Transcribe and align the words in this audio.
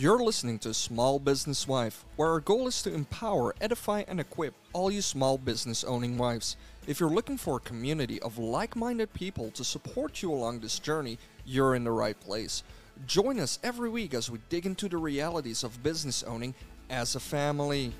You're 0.00 0.22
listening 0.22 0.60
to 0.60 0.72
Small 0.74 1.18
Business 1.18 1.66
Wife, 1.66 2.04
where 2.14 2.28
our 2.28 2.38
goal 2.38 2.68
is 2.68 2.82
to 2.82 2.94
empower, 2.94 3.52
edify, 3.60 4.04
and 4.06 4.20
equip 4.20 4.54
all 4.72 4.92
you 4.92 5.02
small 5.02 5.36
business 5.38 5.82
owning 5.82 6.16
wives. 6.16 6.56
If 6.86 7.00
you're 7.00 7.10
looking 7.10 7.36
for 7.36 7.56
a 7.56 7.68
community 7.68 8.22
of 8.22 8.38
like 8.38 8.76
minded 8.76 9.12
people 9.12 9.50
to 9.50 9.64
support 9.64 10.22
you 10.22 10.32
along 10.32 10.60
this 10.60 10.78
journey, 10.78 11.18
you're 11.44 11.74
in 11.74 11.82
the 11.82 11.90
right 11.90 12.18
place. 12.20 12.62
Join 13.08 13.40
us 13.40 13.58
every 13.64 13.90
week 13.90 14.14
as 14.14 14.30
we 14.30 14.38
dig 14.48 14.66
into 14.66 14.88
the 14.88 14.96
realities 14.96 15.64
of 15.64 15.82
business 15.82 16.22
owning 16.22 16.54
as 16.88 17.16
a 17.16 17.20
family. 17.20 17.92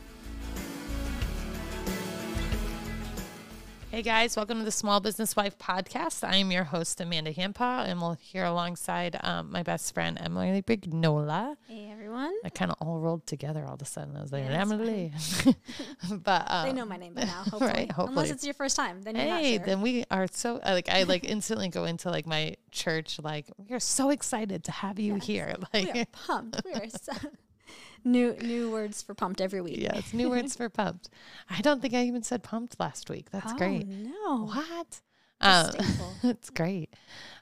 Hey 3.91 4.03
guys, 4.03 4.37
welcome 4.37 4.59
to 4.59 4.65
the 4.67 4.71
Small 4.71 5.01
Business 5.01 5.35
Wife 5.35 5.57
podcast. 5.57 6.23
I 6.23 6.37
am 6.37 6.51
your 6.53 6.65
host, 6.65 7.01
Amanda 7.01 7.33
Hampaw, 7.33 7.87
and 7.89 7.99
we'll 8.03 8.19
here 8.21 8.45
alongside 8.45 9.19
um, 9.25 9.51
my 9.51 9.63
best 9.63 9.95
friend, 9.95 10.19
Emily 10.21 10.61
Brignola. 10.61 11.57
Hey 11.67 11.89
everyone. 11.91 12.35
I 12.45 12.51
kind 12.51 12.71
of 12.71 12.77
all 12.87 13.01
rolled 13.01 13.27
together 13.27 13.65
all 13.67 13.75
of 13.75 13.83
a 13.83 13.87
sudden. 13.87 14.15
I 14.15 14.21
was 14.21 14.31
like, 14.31 14.45
Yeah, 14.45 14.61
Emily. 14.61 15.13
but 16.11 16.51
um, 16.51 16.67
they 16.69 16.75
know 16.75 16.85
my 16.85 16.99
name 16.99 17.15
by 17.15 17.23
now, 17.25 17.45
hopefully. 17.45 17.61
right, 17.73 17.91
hopefully. 17.91 18.13
Unless 18.19 18.31
it's 18.31 18.45
your 18.45 18.53
first 18.55 18.77
time, 18.77 19.01
then 19.03 19.17
you're 19.17 19.25
not 19.25 19.41
Hey, 19.41 19.57
sure. 19.57 19.65
then 19.67 19.81
we 19.81 20.05
are 20.11 20.27
so 20.31 20.59
uh, 20.59 20.73
like 20.73 20.91
I 20.91 21.05
like 21.05 21.25
instantly 21.25 21.69
go 21.71 21.85
into 21.85 22.11
like 22.11 22.27
my 22.27 22.57
church 22.71 23.19
like 23.23 23.47
we 23.57 23.75
are 23.75 23.81
so 23.81 24.11
excited 24.11 24.65
to 24.65 24.71
have 24.71 24.99
you 24.99 25.15
Yes. 25.15 25.27
here. 25.27 25.55
we 25.73 25.81
are 25.81 25.95
Like 25.95 26.13
pumped. 26.13 26.61
We 26.63 26.73
are 26.75 26.89
so 26.91 27.13
new 28.05 28.35
new 28.35 28.71
words 28.71 29.03
for 29.03 29.15
pumped 29.15 29.41
every 29.41 29.61
week. 29.61 29.79
yeah, 29.79 29.97
it's 29.97 30.13
new 30.13 30.31
words 30.31 30.57
for 30.57 30.69
pumped. 30.69 31.09
I 31.49 31.61
don't 31.61 31.81
think 31.81 31.95
I 31.95 32.03
even 32.05 32.23
said 32.23 32.43
pumped 32.43 32.79
last 32.79 33.11
week. 33.11 33.31
That's 33.31 33.53
oh, 33.53 33.57
great. 33.57 33.87
No. 33.87 34.47
What? 34.47 35.01
Um, 35.41 35.71
it's 36.23 36.51
great. 36.51 36.95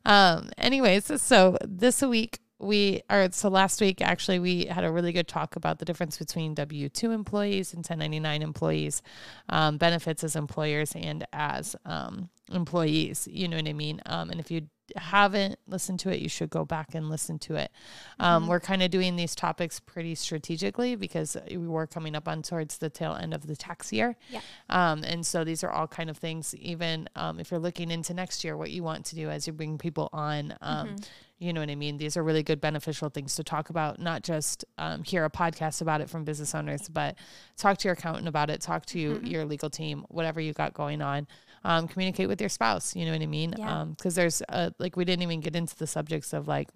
Um, 0.05 0.51
anyways, 0.59 1.21
so 1.21 1.57
this 1.65 2.03
week 2.03 2.41
we 2.59 3.03
are 3.11 3.31
so 3.33 3.51
last 3.51 3.81
week 3.83 4.01
actually 4.01 4.39
we 4.39 4.65
had 4.65 4.83
a 4.83 4.91
really 4.91 5.13
good 5.13 5.29
talk 5.29 5.57
about 5.57 5.79
the 5.79 5.85
difference 5.85 6.17
between 6.17 6.55
W 6.55 6.89
two 6.89 7.11
employees 7.11 7.75
and 7.75 7.81
1099 7.81 8.43
employees, 8.43 9.03
um, 9.49 9.77
benefits 9.77 10.25
as 10.25 10.37
employers 10.37 10.93
and 10.95 11.27
as 11.33 11.77
um, 11.85 12.31
employees. 12.53 13.29
You 13.31 13.49
know 13.49 13.57
what 13.57 13.69
I 13.69 13.73
mean? 13.73 14.01
Um, 14.07 14.31
and 14.31 14.41
if 14.41 14.51
you 14.51 14.69
haven't 14.97 15.59
listened 15.67 15.99
to 16.01 16.11
it, 16.11 16.21
you 16.21 16.29
should 16.29 16.51
go 16.51 16.65
back 16.65 16.95
and 16.95 17.09
listen 17.09 17.39
to 17.41 17.57
it. 17.57 17.73
Um, 18.21 18.45
Mhm. 18.45 18.49
We're 18.49 18.61
kind 18.61 18.83
of 18.83 18.91
doing 18.91 19.17
these 19.17 19.35
topics 19.35 19.81
pretty 19.81 20.15
strategically 20.15 20.95
because 20.95 21.37
we 21.51 21.57
were 21.59 21.87
coming 21.87 22.15
up 22.15 22.29
on 22.29 22.43
towards 22.43 22.79
the 22.79 22.91
tail 22.91 23.15
end 23.15 23.35
of 23.35 23.47
the 23.47 23.57
tax 23.57 23.93
year. 23.93 24.17
Yeah. 24.31 24.41
Um, 24.69 25.03
and 25.05 25.27
so 25.27 25.43
these 25.45 25.65
are 25.65 25.71
all 25.71 25.89
kind 25.89 26.09
of 26.11 26.19
things, 26.19 26.55
even 26.55 27.09
um, 27.17 27.41
if 27.41 27.51
you're 27.51 27.61
looking 27.61 27.91
into 27.91 28.15
next 28.15 28.45
year, 28.45 28.57
what 28.57 28.71
you 28.71 28.83
want 28.83 29.05
to 29.07 29.17
do 29.17 29.29
as 29.31 29.47
you 29.47 29.53
bring 29.53 29.79
people 29.79 30.09
on. 30.13 30.55
Um, 30.61 30.89
Mhm. 30.89 31.05
You 31.39 31.53
know 31.53 31.61
what 31.61 31.69
I 31.69 31.75
mean? 31.75 31.99
These 31.99 32.17
are 32.17 32.23
really 32.23 32.43
good, 32.43 32.63
beneficial 32.63 33.11
things 33.11 33.35
to 33.35 33.45
talk 33.45 33.69
about, 33.69 33.99
not 33.99 34.23
just 34.23 34.65
um, 34.79 35.03
hear 35.05 35.23
a 35.27 35.31
podcast 35.31 35.83
about 35.83 36.01
it 36.01 36.09
from 36.09 36.25
business 36.25 36.55
owners, 36.55 36.89
but 36.89 37.15
talk 37.59 37.77
to 37.77 37.89
your 37.89 37.93
accountant 37.93 38.27
about 38.27 38.49
it, 38.49 38.63
talk 38.63 38.87
to 38.87 39.17
Mhm. 39.19 39.31
your 39.31 39.45
legal 39.45 39.69
team, 39.69 40.07
whatever 40.09 40.41
you 40.41 40.55
got 40.55 40.73
going 40.73 41.03
on. 41.03 41.27
Um, 41.67 41.89
communicate 41.89 42.29
with 42.29 42.41
your 42.41 42.49
spouse. 42.49 42.95
You 42.95 43.07
know 43.07 43.13
what 43.13 43.23
I 43.23 43.27
mean? 43.27 43.55
Yeah. 43.59 43.87
Because 43.91 44.15
there's 44.15 44.41
uh, 44.49 44.71
like, 44.79 44.97
we 44.97 45.05
didn't 45.05 45.23
even 45.23 45.41
get 45.41 45.57
into 45.57 45.77
the 45.77 45.87
subjects 45.87 46.33
of 46.33 46.47
like 46.47 46.69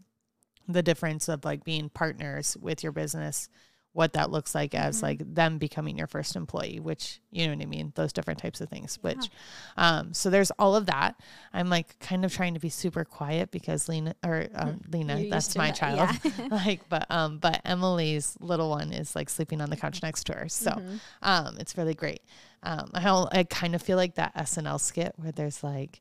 the 0.66 0.82
difference 0.82 1.28
of 1.28 1.44
like 1.44 1.64
being 1.64 1.88
partners 1.88 2.56
with 2.60 2.82
your 2.82 2.92
business 2.92 3.48
what 3.92 4.12
that 4.12 4.30
looks 4.30 4.54
like 4.54 4.72
as 4.74 5.00
Mhm. 5.00 5.02
like 5.02 5.34
them 5.34 5.58
becoming 5.58 5.98
your 5.98 6.06
first 6.06 6.36
employee 6.36 6.78
which 6.78 7.20
you 7.32 7.46
know 7.46 7.54
what 7.54 7.62
i 7.62 7.66
mean 7.66 7.92
those 7.96 8.12
different 8.12 8.38
types 8.38 8.60
of 8.60 8.68
things 8.68 8.98
Yeah. 9.02 9.10
which 9.10 9.28
um 9.76 10.14
so 10.14 10.30
there's 10.30 10.52
all 10.60 10.76
of 10.76 10.86
that 10.86 11.16
i'm 11.52 11.68
like 11.68 11.98
kind 11.98 12.24
of 12.24 12.32
trying 12.32 12.54
to 12.54 12.60
be 12.60 12.68
super 12.68 13.04
quiet 13.04 13.50
because 13.50 13.88
lena 13.88 14.14
or 14.24 14.46
um, 14.54 14.80
lena 14.92 15.18
You're 15.18 15.30
that's 15.30 15.56
my 15.56 15.66
that, 15.68 15.74
child 15.76 16.08
yeah. 16.24 16.46
like 16.50 16.88
but 16.88 17.06
um 17.10 17.38
but 17.38 17.60
emily's 17.64 18.36
little 18.40 18.70
one 18.70 18.92
is 18.92 19.16
like 19.16 19.28
sleeping 19.28 19.60
on 19.60 19.70
the 19.70 19.76
couch 19.76 20.02
next 20.02 20.24
to 20.24 20.34
her 20.34 20.48
so 20.48 20.70
Mhm. 20.70 21.00
um 21.22 21.56
it's 21.58 21.76
really 21.76 21.94
great 21.94 22.22
um 22.62 22.90
i 22.94 23.00
i 23.32 23.42
kind 23.44 23.74
of 23.74 23.82
feel 23.82 23.96
like 23.96 24.14
that 24.14 24.34
snl 24.36 24.78
skit 24.80 25.14
where 25.16 25.32
there's 25.32 25.64
like 25.64 26.00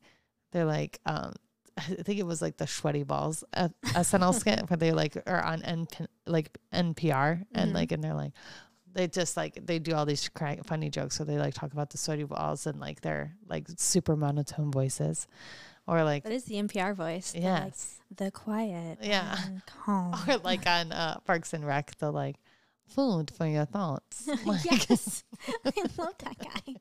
they're 0.52 0.66
like 0.66 1.00
um 1.08 1.34
I 1.80 2.04
think 2.04 2.20
it 2.20 2.26
was 2.26 2.42
like 2.42 2.58
the 2.58 2.68
sweaty 2.68 3.04
balls 3.04 3.44
uh, 3.54 3.70
SNL 3.84 4.34
skit 4.34 4.70
where 4.70 4.78
they 4.78 4.92
like 4.92 5.22
are 5.28 5.42
on 5.44 5.62
N 5.64 5.88
like 6.26 6.58
NPR 6.74 7.46
and 7.54 7.72
Mhm. 7.72 7.74
like 7.76 7.92
and 7.92 8.04
they're 8.04 8.14
like 8.14 8.34
they 8.92 9.08
just 9.08 9.38
like 9.38 9.66
they 9.66 9.78
do 9.80 9.94
all 9.94 10.06
these 10.06 10.30
funny 10.66 10.90
jokes 10.90 11.16
so 11.16 11.24
they 11.24 11.38
like 11.38 11.54
talk 11.54 11.72
about 11.74 11.90
the 11.92 11.98
sweaty 11.98 12.24
balls 12.24 12.66
and 12.68 12.80
like 12.80 13.02
their 13.02 13.36
like 13.48 13.68
super 13.78 14.16
monotone 14.16 14.72
voices 14.72 15.28
or 15.88 16.04
like 16.04 16.24
That 16.24 16.34
is 16.34 16.46
the 16.46 16.56
NPR 16.56 16.96
voice. 16.96 17.32
the, 17.32 17.40
yes 17.40 18.00
Like, 18.10 18.18
the 18.18 18.32
quiet. 18.32 18.98
Yeah. 19.02 19.38
calm. 19.66 20.14
or 20.28 20.38
like 20.38 20.66
on 20.68 20.92
uh, 20.92 21.20
Parks 21.26 21.54
and 21.54 21.66
Rec 21.66 21.96
the 22.00 22.12
like 22.12 22.38
food 22.90 23.32
for 23.36 23.46
your 23.48 23.66
thoughts 23.66 24.28
Like- 24.46 24.66
yes. 24.66 25.24
I 25.66 25.72
love 25.98 26.14
that 26.20 26.38
guy. 26.40 26.76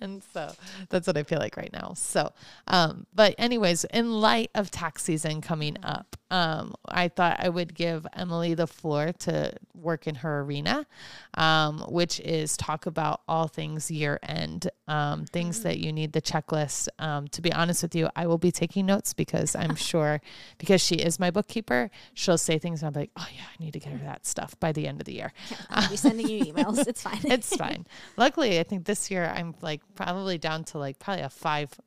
and 0.00 0.22
so 0.32 0.50
that's 0.88 1.06
what 1.06 1.16
I 1.16 1.22
feel 1.24 1.38
like 1.38 1.56
right 1.56 1.72
now. 1.72 1.92
So, 1.94 2.32
um, 2.68 3.06
but 3.14 3.34
anyways, 3.38 3.84
in 3.84 4.10
light 4.20 4.50
of 4.54 4.70
tax 4.70 5.02
season 5.02 5.40
coming 5.42 5.76
up, 5.82 6.16
um, 6.32 6.74
I 6.88 7.08
thought 7.08 7.36
I 7.40 7.50
would 7.50 7.74
give 7.74 8.06
Emily 8.14 8.54
the 8.54 8.66
floor 8.66 9.12
to 9.20 9.52
work 9.74 10.06
in 10.06 10.14
her 10.16 10.40
arena, 10.40 10.86
um, 11.34 11.80
which 11.88 12.20
is 12.20 12.56
talk 12.56 12.86
about 12.86 13.20
all 13.28 13.48
things 13.48 13.90
year 13.90 14.18
end, 14.22 14.70
um, 14.88 15.26
things 15.26 15.62
that 15.62 15.78
you 15.78 15.92
need 15.92 16.14
the 16.14 16.22
checklist. 16.22 16.88
Um, 16.98 17.28
to 17.28 17.42
be 17.42 17.52
honest 17.52 17.82
with 17.82 17.94
you, 17.94 18.08
I 18.16 18.26
will 18.26 18.38
be 18.38 18.50
taking 18.50 18.86
notes 18.86 19.12
because 19.12 19.54
I'm 19.54 19.76
sure 19.90 20.22
because 20.56 20.80
she 20.80 20.94
is 20.94 21.20
my 21.20 21.30
bookkeeper, 21.30 21.90
she'll 22.14 22.38
say 22.38 22.58
things 22.58 22.82
and 22.82 22.96
I'm 22.96 22.98
like, 22.98 23.10
oh 23.18 23.28
yeah, 23.36 23.44
I 23.44 23.62
need 23.62 23.74
to 23.74 23.78
get 23.78 23.92
her 23.92 23.98
that 24.06 24.24
stuff 24.24 24.58
by 24.58 24.72
the 24.72 24.88
end 24.88 25.02
of 25.02 25.04
the 25.04 25.12
year 25.12 25.34
Yeah, 25.50 25.58
I'll 25.68 25.90
be 25.90 25.98
sending 25.98 26.28
you 26.28 26.46
emails. 26.46 26.88
It's 26.88 27.02
fine. 27.08 27.20
it's 27.24 27.54
fine. 27.54 27.86
Luckily, 28.16 28.58
I 28.58 28.62
think 28.62 28.86
this 28.86 29.10
year 29.10 29.30
I'm 29.36 29.54
like 29.60 29.82
probably 29.94 30.38
down 30.38 30.64
to 30.64 30.78
like 30.78 30.98
probably 30.98 31.24
a 31.24 31.28
five 31.28 31.78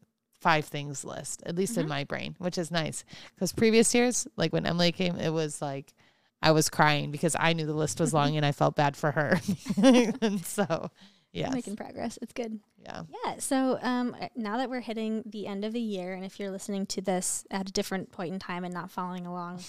five 0.45 0.66
things 0.66 1.03
list, 1.03 1.41
at 1.47 1.56
least 1.56 1.75
in 1.75 1.85
Mhm. 1.88 1.89
my 1.89 2.03
brain, 2.03 2.35
which 2.38 2.57
is 2.59 2.69
nice. 2.69 3.03
Because 3.33 3.51
previous 3.51 3.95
years, 3.95 4.28
like 4.38 4.53
when 4.53 4.66
Emily 4.67 4.91
came, 4.91 5.16
it 5.17 5.31
was 5.33 5.59
like 5.59 5.94
I 6.41 6.51
was 6.51 6.69
crying 6.69 7.09
because 7.09 7.35
I 7.39 7.53
knew 7.53 7.66
the 7.66 7.73
list 7.73 8.00
was 8.00 8.13
long 8.13 8.35
and 8.38 8.45
I 8.45 8.51
felt 8.51 8.75
bad 8.75 8.95
for 8.95 9.09
her. 9.11 9.39
and 9.81 10.45
so, 10.57 10.91
yeah, 11.34 11.50
Making 11.50 11.75
progress. 11.75 12.19
It's 12.22 12.31
good. 12.34 12.59
yeah, 12.84 13.01
Yeah. 13.25 13.38
So 13.39 13.79
um, 13.81 14.16
uh, 14.22 14.28
now 14.35 14.57
that 14.57 14.69
we're 14.69 14.81
hitting 14.81 15.23
the 15.25 15.47
end 15.47 15.66
of 15.66 15.73
the 15.73 15.81
year, 15.81 16.13
and 16.13 16.23
if 16.23 16.39
you're 16.39 16.51
listening 16.51 16.85
to 16.88 17.01
this 17.01 17.44
at 17.50 17.67
a 17.67 17.72
different 17.73 18.11
point 18.11 18.31
in 18.34 18.39
time 18.39 18.63
and 18.63 18.73
not 18.73 18.91
following 18.91 19.25
along 19.25 19.61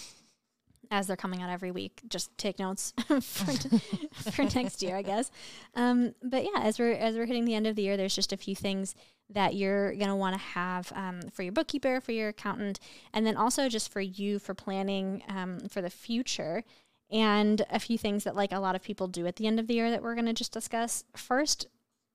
as 0.90 1.06
they're 1.06 1.16
coming 1.16 1.42
out 1.42 1.50
every 1.50 1.70
week, 1.70 2.00
just 2.08 2.36
take 2.38 2.58
notes 2.58 2.92
for, 3.06 3.52
t- 3.52 3.78
for 4.30 4.44
next 4.54 4.82
year, 4.82 4.96
I 4.96 5.02
guess. 5.02 5.30
Um, 5.74 6.14
but 6.22 6.44
yeah, 6.44 6.62
as 6.62 6.78
we're 6.78 6.92
as 6.92 7.16
we're 7.16 7.26
hitting 7.26 7.44
the 7.44 7.54
end 7.54 7.66
of 7.66 7.76
the 7.76 7.82
year, 7.82 7.96
there's 7.96 8.14
just 8.14 8.32
a 8.32 8.36
few 8.36 8.54
things 8.54 8.94
that 9.30 9.54
you're 9.54 9.94
gonna 9.96 10.16
want 10.16 10.34
to 10.34 10.40
have 10.40 10.92
um, 10.94 11.20
for 11.32 11.42
your 11.42 11.52
bookkeeper, 11.52 12.00
for 12.00 12.12
your 12.12 12.28
accountant, 12.28 12.80
and 13.12 13.26
then 13.26 13.36
also 13.36 13.68
just 13.68 13.92
for 13.92 14.00
you 14.00 14.38
for 14.38 14.54
planning 14.54 15.22
um, 15.28 15.60
for 15.68 15.80
the 15.82 15.90
future. 15.90 16.64
And 17.08 17.64
a 17.70 17.78
few 17.78 17.96
things 17.96 18.24
that 18.24 18.34
like 18.34 18.52
a 18.52 18.58
lot 18.58 18.74
of 18.74 18.82
people 18.82 19.06
do 19.06 19.26
at 19.26 19.36
the 19.36 19.46
end 19.46 19.60
of 19.60 19.68
the 19.68 19.74
year 19.74 19.90
that 19.90 20.02
we're 20.02 20.16
gonna 20.16 20.32
just 20.32 20.52
discuss. 20.52 21.04
First, 21.14 21.68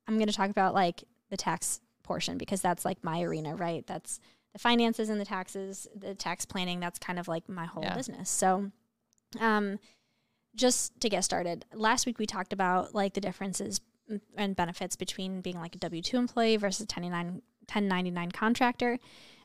I'm 0.07 0.17
going 0.17 0.27
to 0.27 0.33
talk 0.33 0.49
about 0.49 0.73
like 0.73 1.03
the 1.29 1.38
tax 1.38 1.79
portion 2.03 2.38
because 2.38 2.61
that's 2.61 2.85
like 2.85 3.03
my 3.03 3.21
arena, 3.21 3.55
right? 3.55 3.85
That's 3.88 4.19
the 4.53 4.59
finances 4.59 5.09
and 5.09 5.19
the 5.19 5.25
taxes, 5.25 5.88
the 5.95 6.13
tax 6.16 6.45
planning. 6.45 6.79
That's 6.79 7.00
kind 7.00 7.19
of 7.19 7.28
like 7.28 7.47
my 7.47 7.66
whole 7.66 7.84
Yeah. 7.84 7.95
business. 7.95 8.29
So, 8.29 8.72
um, 9.39 9.79
just 10.56 11.00
to 11.00 11.09
get 11.09 11.23
started, 11.23 11.66
last 11.73 12.06
week 12.06 12.19
we 12.19 12.25
talked 12.25 12.51
about 12.53 12.94
like 12.94 13.13
the 13.13 13.22
differences 13.22 13.79
and 14.35 14.56
benefits 14.56 14.95
between 14.97 15.39
being 15.41 15.57
like 15.59 15.75
a 15.75 15.78
W 15.79 16.01
2 16.01 16.17
employee 16.17 16.57
versus 16.57 16.81
1099, 16.81 17.41
1099 17.72 18.31
contractor. 18.31 19.00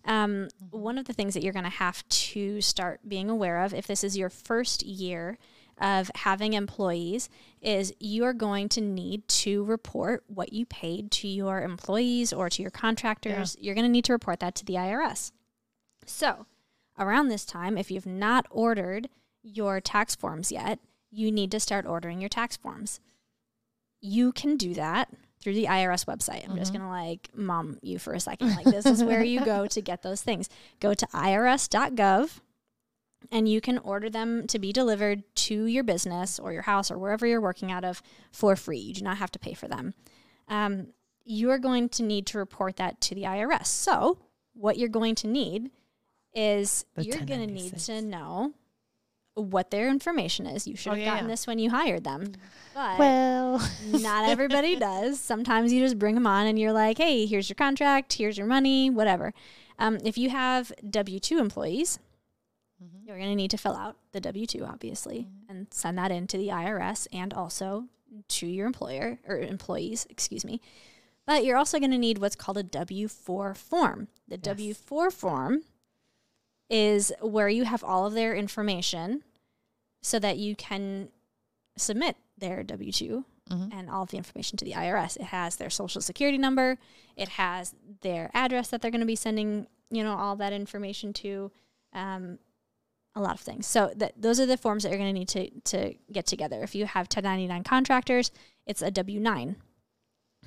Um, 0.04 0.48
one 0.70 0.98
of 0.98 1.06
the 1.06 1.12
things 1.12 1.34
that 1.34 1.42
you're 1.42 1.52
going 1.52 1.64
to 1.64 1.70
have 1.70 2.08
to 2.08 2.60
start 2.60 3.00
being 3.08 3.28
aware 3.30 3.62
of 3.62 3.74
if 3.74 3.86
this 3.86 4.02
is 4.02 4.16
your 4.16 4.30
first 4.30 4.84
year 4.84 5.38
of 5.78 6.10
having 6.14 6.54
employees 6.54 7.28
is 7.60 7.92
you 8.00 8.24
are 8.24 8.32
going 8.32 8.68
to 8.70 8.80
need 8.80 9.26
to 9.28 9.62
report 9.64 10.24
what 10.26 10.52
you 10.52 10.64
paid 10.66 11.10
to 11.10 11.28
your 11.28 11.62
employees 11.62 12.32
or 12.32 12.48
to 12.48 12.62
your 12.62 12.70
contractors. 12.70 13.56
You're 13.60 13.74
going 13.74 13.84
to 13.84 13.90
need 13.90 14.04
to 14.06 14.12
report 14.12 14.40
that 14.40 14.54
to 14.56 14.64
the 14.64 14.74
IRS. 14.74 15.32
So, 16.06 16.46
around 16.98 17.28
this 17.28 17.44
time, 17.44 17.76
if 17.76 17.90
you've 17.90 18.06
not 18.06 18.46
ordered 18.50 19.08
your 19.42 19.80
tax 19.80 20.14
forms 20.14 20.50
yet, 20.50 20.78
you 21.10 21.30
need 21.30 21.50
to 21.50 21.60
start 21.60 21.86
ordering 21.86 22.20
your 22.20 22.28
tax 22.30 22.56
forms. 22.56 23.00
You 24.00 24.32
can 24.32 24.56
do 24.56 24.74
that 24.74 25.10
through 25.40 25.54
the 25.54 25.66
IRS 25.66 26.04
website. 26.06 26.48
I'm 26.48 26.56
just 26.56 26.72
Mhm. 26.72 26.78
going 26.78 26.86
to 26.86 26.88
like 26.88 27.30
mom 27.34 27.78
you 27.82 27.98
for 27.98 28.14
a 28.14 28.20
second. 28.20 28.54
Like, 28.56 28.64
this 28.64 28.86
is 28.86 29.04
where 29.04 29.22
you 29.22 29.44
go 29.44 29.66
to 29.66 29.80
get 29.82 30.02
those 30.02 30.22
things. 30.22 30.48
Go 30.80 30.94
to 30.94 31.06
irs.gov 31.08 32.40
and 33.32 33.48
you 33.48 33.60
can 33.60 33.78
order 33.78 34.08
them 34.08 34.46
to 34.46 34.58
be 34.58 34.72
delivered 34.72 35.22
to 35.34 35.64
your 35.66 35.82
business 35.82 36.38
or 36.38 36.52
your 36.52 36.62
house 36.62 36.90
or 36.90 36.98
wherever 36.98 37.26
you're 37.26 37.40
working 37.40 37.72
out 37.72 37.84
of 37.84 38.02
for 38.30 38.54
free. 38.56 38.78
You 38.78 38.94
do 38.94 39.02
not 39.04 39.16
have 39.18 39.30
to 39.32 39.38
pay 39.38 39.54
for 39.54 39.66
them. 39.68 39.94
Um, 40.48 40.88
you 41.24 41.50
are 41.50 41.58
going 41.58 41.88
to 41.90 42.02
need 42.04 42.26
to 42.26 42.38
report 42.38 42.76
that 42.76 43.00
to 43.02 43.14
the 43.14 43.22
IRS. 43.22 43.66
So, 43.66 44.18
what 44.54 44.78
you're 44.78 44.88
going 44.88 45.16
to 45.16 45.26
need 45.26 45.70
is 46.34 46.84
The 46.94 47.04
you're 47.04 47.18
going 47.18 47.46
to 47.46 47.52
need 47.52 47.76
to 47.78 48.02
know 48.02 48.52
what 49.34 49.70
their 49.70 49.88
information 49.88 50.46
is. 50.46 50.66
You 50.66 50.76
should 50.76 50.90
Oh, 50.90 50.94
have 50.94 51.00
yeah, 51.00 51.10
gotten 51.10 51.24
yeah. 51.26 51.32
this 51.32 51.46
when 51.46 51.58
you 51.58 51.68
hired 51.70 52.04
them. 52.04 52.32
But 52.74 52.98
Well, 52.98 53.70
not 53.86 54.28
everybody 54.28 54.76
does. 54.78 55.20
Sometimes 55.20 55.72
you 55.72 55.80
just 55.80 55.98
bring 55.98 56.14
them 56.14 56.26
on 56.26 56.46
and 56.46 56.58
you're 56.58 56.72
like, 56.72 56.96
hey, 56.98 57.26
here's 57.26 57.48
your 57.48 57.54
contract, 57.56 58.14
here's 58.14 58.38
your 58.38 58.46
money, 58.46 58.88
whatever. 58.88 59.34
Um, 59.78 59.98
if 60.04 60.16
you 60.16 60.30
have 60.30 60.72
W 60.88 61.18
2 61.20 61.38
employees, 61.38 61.98
Mm-hmm. 62.82 63.06
you're 63.06 63.16
going 63.16 63.30
to 63.30 63.34
need 63.36 63.50
to 63.52 63.56
fill 63.58 63.74
out 63.74 63.96
the 64.12 64.20
W 64.20 64.46
2, 64.46 64.64
obviously, 64.64 65.28
and 65.48 65.66
send 65.70 65.96
that 65.98 66.10
in 66.10 66.26
to 66.26 66.36
the 66.36 66.48
IRS 66.48 67.06
and 67.12 67.32
also 67.32 67.86
to 68.28 68.46
your 68.46 68.66
employer 68.66 69.18
or 69.26 69.38
employees, 69.38 70.06
excuse 70.10 70.44
me. 70.44 70.60
But 71.26 71.44
you're 71.44 71.56
also 71.56 71.78
going 71.78 71.90
to 71.90 71.98
need 71.98 72.18
what's 72.18 72.36
called 72.36 72.58
a 72.58 72.62
W 72.62 73.08
4 73.08 73.54
form. 73.54 74.08
The 74.28 74.36
W 74.36 74.74
4 74.74 75.10
form 75.10 75.62
is 76.68 77.12
where 77.20 77.48
you 77.48 77.64
have 77.64 77.82
all 77.82 78.06
of 78.06 78.12
their 78.14 78.34
information 78.34 79.22
so 80.02 80.18
that 80.18 80.36
you 80.36 80.54
can 80.54 81.08
submit 81.76 82.16
their 82.38 82.62
W 82.62 82.92
2 82.92 83.24
Mhm. 83.48 83.72
and 83.72 83.88
all 83.90 84.02
of 84.02 84.10
the 84.10 84.16
information 84.16 84.56
to 84.58 84.64
the 84.64 84.74
IRS. 84.74 85.16
It 85.16 85.22
has 85.26 85.56
their 85.56 85.70
social 85.70 86.00
security 86.00 86.36
number, 86.38 86.78
it 87.16 87.28
has 87.30 87.74
their 88.02 88.30
address 88.34 88.68
that 88.68 88.82
they're 88.82 88.90
going 88.90 89.00
to 89.00 89.06
be 89.06 89.16
sending, 89.16 89.66
you 89.90 90.02
know, 90.02 90.16
all 90.16 90.36
that 90.36 90.52
information 90.52 91.12
to, 91.14 91.50
um, 91.92 92.38
a 93.16 93.20
lot 93.20 93.34
of 93.34 93.40
things. 93.40 93.66
So 93.66 93.90
that 93.96 94.12
those 94.16 94.38
are 94.38 94.46
the 94.46 94.56
forms 94.56 94.84
that 94.84 94.90
you're 94.90 94.98
going 94.98 95.12
to 95.12 95.18
need 95.18 95.28
to 95.30 95.50
to 95.72 95.94
get 96.12 96.26
together. 96.26 96.62
If 96.62 96.74
you 96.76 96.86
have 96.86 97.06
1099 97.06 97.64
contractors, 97.64 98.30
it's 98.66 98.82
a 98.82 98.90
W 98.92 99.18
nine, 99.18 99.56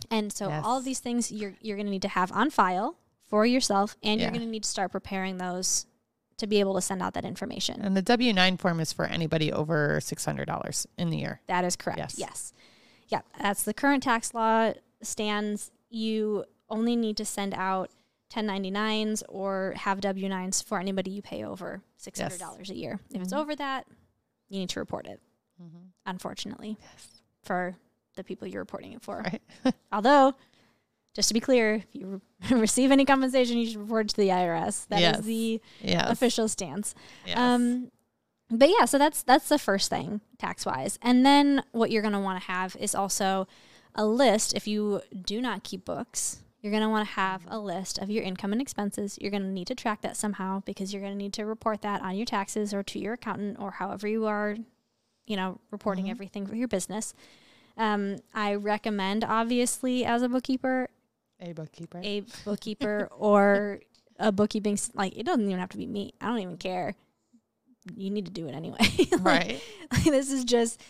and 0.09 0.31
so 0.31 0.49
all 0.49 0.77
of 0.77 0.85
these 0.85 0.99
things 0.99 1.31
you're 1.31 1.55
you're 1.61 1.75
going 1.75 1.87
to 1.87 1.91
need 1.91 2.03
to 2.03 2.07
have 2.09 2.31
on 2.31 2.49
file 2.49 2.95
for 3.27 3.45
yourself, 3.45 3.97
and 4.03 4.21
you're 4.21 4.29
going 4.31 4.41
to 4.41 4.47
need 4.47 4.63
to 4.63 4.69
start 4.69 4.91
preparing 4.91 5.37
those 5.37 5.85
to 6.37 6.47
be 6.47 6.61
able 6.61 6.73
to 6.75 6.81
send 6.81 7.01
out 7.01 7.13
that 7.15 7.25
information. 7.25 7.81
and 7.81 7.97
the 7.97 8.01
W 8.01 8.31
nine 8.31 8.55
form 8.55 8.79
is 8.79 8.93
for 8.93 9.05
anybody 9.05 9.51
over 9.51 9.99
six 10.01 10.23
hundred 10.23 10.45
dollars 10.45 10.87
in 10.97 11.09
the 11.09 11.17
year. 11.17 11.41
That 11.47 11.65
is 11.65 11.75
correct. 11.75 11.99
Yes. 11.99 12.15
Yes. 12.17 12.53
Yeah, 13.09 13.21
that's 13.41 13.63
the 13.63 13.73
current 13.73 14.03
tax 14.03 14.33
law 14.33 14.73
stands. 15.01 15.71
You 15.89 16.45
only 16.69 16.95
need 16.95 17.17
to 17.17 17.25
send 17.25 17.53
out 17.55 17.89
1099s 18.33 19.23
or 19.29 19.73
have 19.77 19.99
W9s 20.01 20.63
for 20.63 20.79
anybody 20.79 21.11
you 21.11 21.21
pay 21.21 21.43
over 21.43 21.81
$600 22.01 22.69
a 22.69 22.75
year. 22.75 22.99
If 23.13 23.21
it's 23.21 23.33
Mhm. 23.33 23.37
over 23.37 23.55
that, 23.55 23.87
you 24.49 24.59
need 24.59 24.69
to 24.69 24.79
report 24.79 25.07
it, 25.07 25.19
Mm-hmm. 25.61 25.77
unfortunately, 26.05 26.77
for 27.43 27.75
the 28.15 28.23
people 28.23 28.47
you're 28.47 28.61
reporting 28.61 28.93
it 28.93 29.01
for. 29.01 29.21
Right. 29.21 29.41
Although, 29.91 30.33
just 31.15 31.27
to 31.29 31.33
be 31.33 31.39
clear, 31.39 31.75
if 31.75 31.87
you 31.93 32.21
re- 32.51 32.57
receive 32.59 32.91
any 32.91 33.05
compensation, 33.05 33.57
you 33.57 33.65
should 33.67 33.77
report 33.81 34.05
it 34.05 34.09
to 34.09 34.17
the 34.17 34.29
IRS. 34.29 34.85
That 34.89 34.97
is 34.97 35.01
Yes. 35.01 35.19
the 35.25 35.61
Yeah. 35.81 36.09
official 36.11 36.47
stance. 36.47 36.93
Yes. 37.25 37.37
Um, 37.37 37.91
but 38.51 38.69
yeah, 38.69 38.85
so 38.85 38.97
that's 38.97 39.21
that's 39.23 39.47
the 39.49 39.59
first 39.59 39.89
thing 39.89 40.21
tax 40.39 40.65
wise, 40.65 40.97
and 41.01 41.23
then 41.25 41.63
what 41.71 41.91
you're 41.91 42.01
gonna 42.01 42.19
want 42.21 42.41
to 42.41 42.47
have 42.51 42.75
is 42.77 42.95
also 42.95 43.47
a 43.95 44.05
list. 44.05 44.53
If 44.55 44.67
you 44.67 45.01
do 45.21 45.39
not 45.41 45.63
keep 45.63 45.85
books, 45.85 46.41
you're 46.61 46.71
gonna 46.73 46.89
want 46.89 47.07
to 47.07 47.13
have 47.13 47.43
a 47.47 47.57
list 47.59 47.97
of 47.99 48.09
your 48.09 48.23
income 48.23 48.51
and 48.51 48.61
expenses. 48.61 49.17
You're 49.21 49.31
gonna 49.31 49.51
need 49.51 49.67
to 49.67 49.75
track 49.75 50.01
that 50.01 50.17
somehow 50.17 50.61
because 50.65 50.93
you're 50.93 51.01
gonna 51.01 51.15
need 51.15 51.33
to 51.33 51.45
report 51.45 51.81
that 51.83 52.01
on 52.01 52.15
your 52.15 52.25
taxes 52.25 52.73
or 52.73 52.83
to 52.83 52.99
your 52.99 53.13
accountant 53.13 53.57
or 53.59 53.71
however 53.71 54.07
you 54.07 54.25
are, 54.25 54.57
you 55.25 55.35
know, 55.37 55.59
reporting 55.71 56.05
Mhm. 56.05 56.11
everything 56.11 56.45
for 56.47 56.55
your 56.55 56.67
business. 56.67 57.13
Um, 57.77 58.17
I 58.33 58.55
recommend, 58.55 59.23
obviously, 59.23 60.03
as 60.03 60.21
a 60.21 60.27
bookkeeper, 60.29 60.89
a 61.39 61.53
bookkeeper. 61.53 62.01
a 62.03 62.21
bookkeeper 62.45 63.07
or 63.17 63.79
a 64.17 64.31
bookkeeping 64.33 64.77
like 64.95 65.17
it 65.17 65.25
doesn't 65.25 65.45
even 65.47 65.59
have 65.59 65.69
to 65.69 65.77
be 65.77 65.85
me. 65.87 66.13
I 66.19 66.27
don't 66.27 66.39
even 66.39 66.57
care. 66.57 66.95
You 67.95 68.09
need 68.09 68.25
to 68.25 68.31
do 68.31 68.47
it 68.47 68.51
anyway. 68.53 68.77
Like, 69.11 69.25
right. 69.25 69.61
like, 69.91 70.03
this 70.03 70.29
is 70.31 70.43
just 70.43 70.81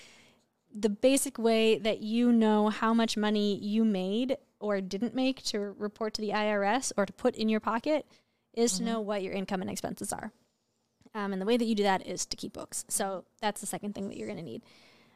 the 0.74 0.90
basic 0.90 1.38
way 1.38 1.78
that 1.80 2.02
you 2.02 2.32
know 2.32 2.70
how 2.70 2.94
much 2.94 3.18
money 3.18 3.58
you 3.58 3.84
made 3.84 4.38
or 4.60 4.82
didn't 4.82 5.16
make 5.16 5.42
to 5.44 5.60
report 5.60 6.14
to 6.16 6.22
the 6.22 6.30
IRS 6.30 6.92
or 6.98 7.06
to 7.06 7.14
put 7.14 7.36
in 7.36 7.50
your 7.50 7.60
pocket 7.60 8.06
is 8.54 8.74
Mhm. 8.74 8.78
to 8.78 8.84
know 8.84 9.02
what 9.02 9.24
your 9.24 9.34
income 9.34 9.62
and 9.62 9.70
expenses 9.70 10.12
are. 10.14 10.32
Um, 11.16 11.34
and 11.34 11.42
the 11.42 11.46
way 11.46 11.58
that 11.58 11.66
you 11.66 11.76
do 11.76 11.84
that 11.84 12.06
is 12.06 12.26
to 12.28 12.38
keep 12.38 12.54
books. 12.54 12.86
So 12.88 13.26
that's 13.42 13.62
the 13.62 13.68
second 13.68 13.96
thing 13.96 14.10
that 14.10 14.18
you're 14.18 14.28
going 14.28 14.38
to 14.38 14.44
need. 14.44 14.62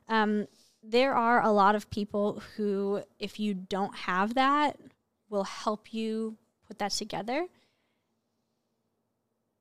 Um, 0.07 0.47
there 0.81 1.13
are 1.13 1.41
a 1.41 1.51
lot 1.51 1.75
of 1.75 1.89
people 1.89 2.41
who, 2.57 3.03
if 3.19 3.39
you 3.39 3.53
don't 3.53 3.95
have 3.95 4.33
that, 4.33 4.79
will 5.29 5.44
help 5.44 5.94
you 5.94 6.38
put 6.67 6.79
that 6.79 6.91
together. 6.91 7.47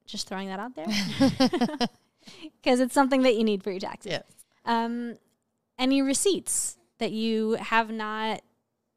Just 0.06 0.28
throwing 0.28 0.48
that 0.48 0.58
out 0.58 0.74
there 0.74 0.86
because 2.62 2.80
it's 2.80 2.94
something 2.94 3.22
that 3.22 3.36
you 3.36 3.44
need 3.44 3.62
for 3.62 3.70
your 3.70 3.80
taxes. 3.80 4.12
yes. 4.12 4.24
Um, 4.64 5.16
any 5.78 6.02
receipts 6.02 6.76
that 6.98 7.12
you 7.12 7.52
have 7.52 7.90
not 7.90 8.42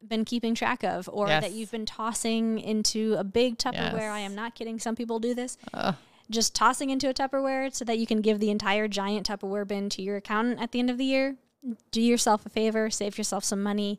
been 0.06 0.24
keeping 0.24 0.54
track 0.54 0.84
of 0.84 1.08
or 1.12 1.26
that 1.40 1.52
you've 1.52 1.70
been 1.70 1.86
tossing 1.86 2.58
into 2.60 3.14
a 3.18 3.24
big 3.24 3.58
Tupperware. 3.58 4.10
I 4.10 4.20
am 4.20 4.34
not 4.34 4.54
kidding. 4.54 4.78
Some 4.78 4.94
people 4.94 5.18
do 5.18 5.34
this. 5.34 5.56
Uh, 5.74 5.94
Just 6.30 6.54
tossing 6.54 6.90
into 6.90 7.08
a 7.08 7.14
Tupperware 7.14 7.74
so 7.74 7.84
that 7.84 7.98
you 7.98 8.06
can 8.06 8.20
give 8.20 8.38
the 8.38 8.50
entire 8.50 8.86
giant 8.88 9.26
Tupperware 9.26 9.66
bin 9.66 9.88
to 9.90 10.02
your 10.02 10.16
accountant 10.16 10.60
at 10.60 10.72
the 10.72 10.78
end 10.78 10.90
of 10.90 10.98
the 10.98 11.04
year. 11.04 11.36
Do 11.90 12.00
yourself 12.00 12.46
a 12.46 12.48
favor, 12.48 12.90
save 12.90 13.18
yourself 13.18 13.42
some 13.42 13.62
money, 13.62 13.98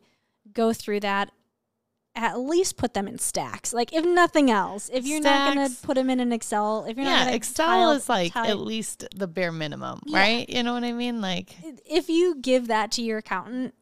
go 0.52 0.72
through 0.72 1.00
that. 1.00 1.30
At 2.20 2.38
least 2.40 2.76
put 2.76 2.94
them 2.94 3.06
in 3.06 3.18
stacks. 3.18 3.72
Like 3.72 3.92
if 3.92 4.04
nothing 4.04 4.50
else, 4.50 4.90
if 4.92 5.06
you're 5.06 5.20
not 5.20 5.54
gonna 5.54 5.70
put 5.82 5.94
them 5.94 6.10
in 6.10 6.18
an 6.18 6.32
Excel, 6.32 6.84
if 6.84 6.96
you're 6.96 7.04
not 7.06 7.18
yeah. 7.18 7.24
gonna 7.26 7.36
Excel 7.36 7.66
tile- 7.66 7.90
is 7.92 8.08
like 8.08 8.32
tile- 8.32 8.50
at 8.50 8.58
least 8.58 9.04
the 9.14 9.28
bare 9.28 9.52
minimum, 9.52 10.00
Yeah. 10.04 10.18
right? 10.18 10.48
You 10.50 10.64
know 10.64 10.72
what 10.74 10.82
I 10.82 10.92
mean? 10.92 11.20
Like, 11.20 11.56
if 11.86 12.08
you 12.08 12.34
give 12.34 12.66
that 12.66 12.90
to 12.92 13.02
your 13.02 13.18
accountant, 13.18 13.72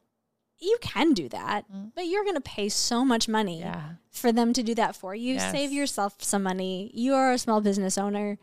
you 0.58 0.76
can 0.82 1.14
do 1.14 1.28
that, 1.30 1.64
Mm. 1.72 1.92
but 1.94 2.06
you're 2.06 2.24
going 2.24 2.34
to 2.34 2.40
pay 2.40 2.68
so 2.70 3.04
much 3.04 3.28
money 3.28 3.60
yeah. 3.60 3.90
for 4.10 4.32
them 4.32 4.52
to 4.54 4.62
do 4.62 4.74
that 4.74 4.96
for 4.96 5.14
you. 5.14 5.34
Yes. 5.34 5.50
Save 5.52 5.70
yourself 5.72 6.22
some 6.22 6.42
money. 6.42 6.90
You 6.94 7.14
are 7.14 7.32
a 7.32 7.38
small 7.38 7.60
business 7.60 7.96
owner. 7.98 8.38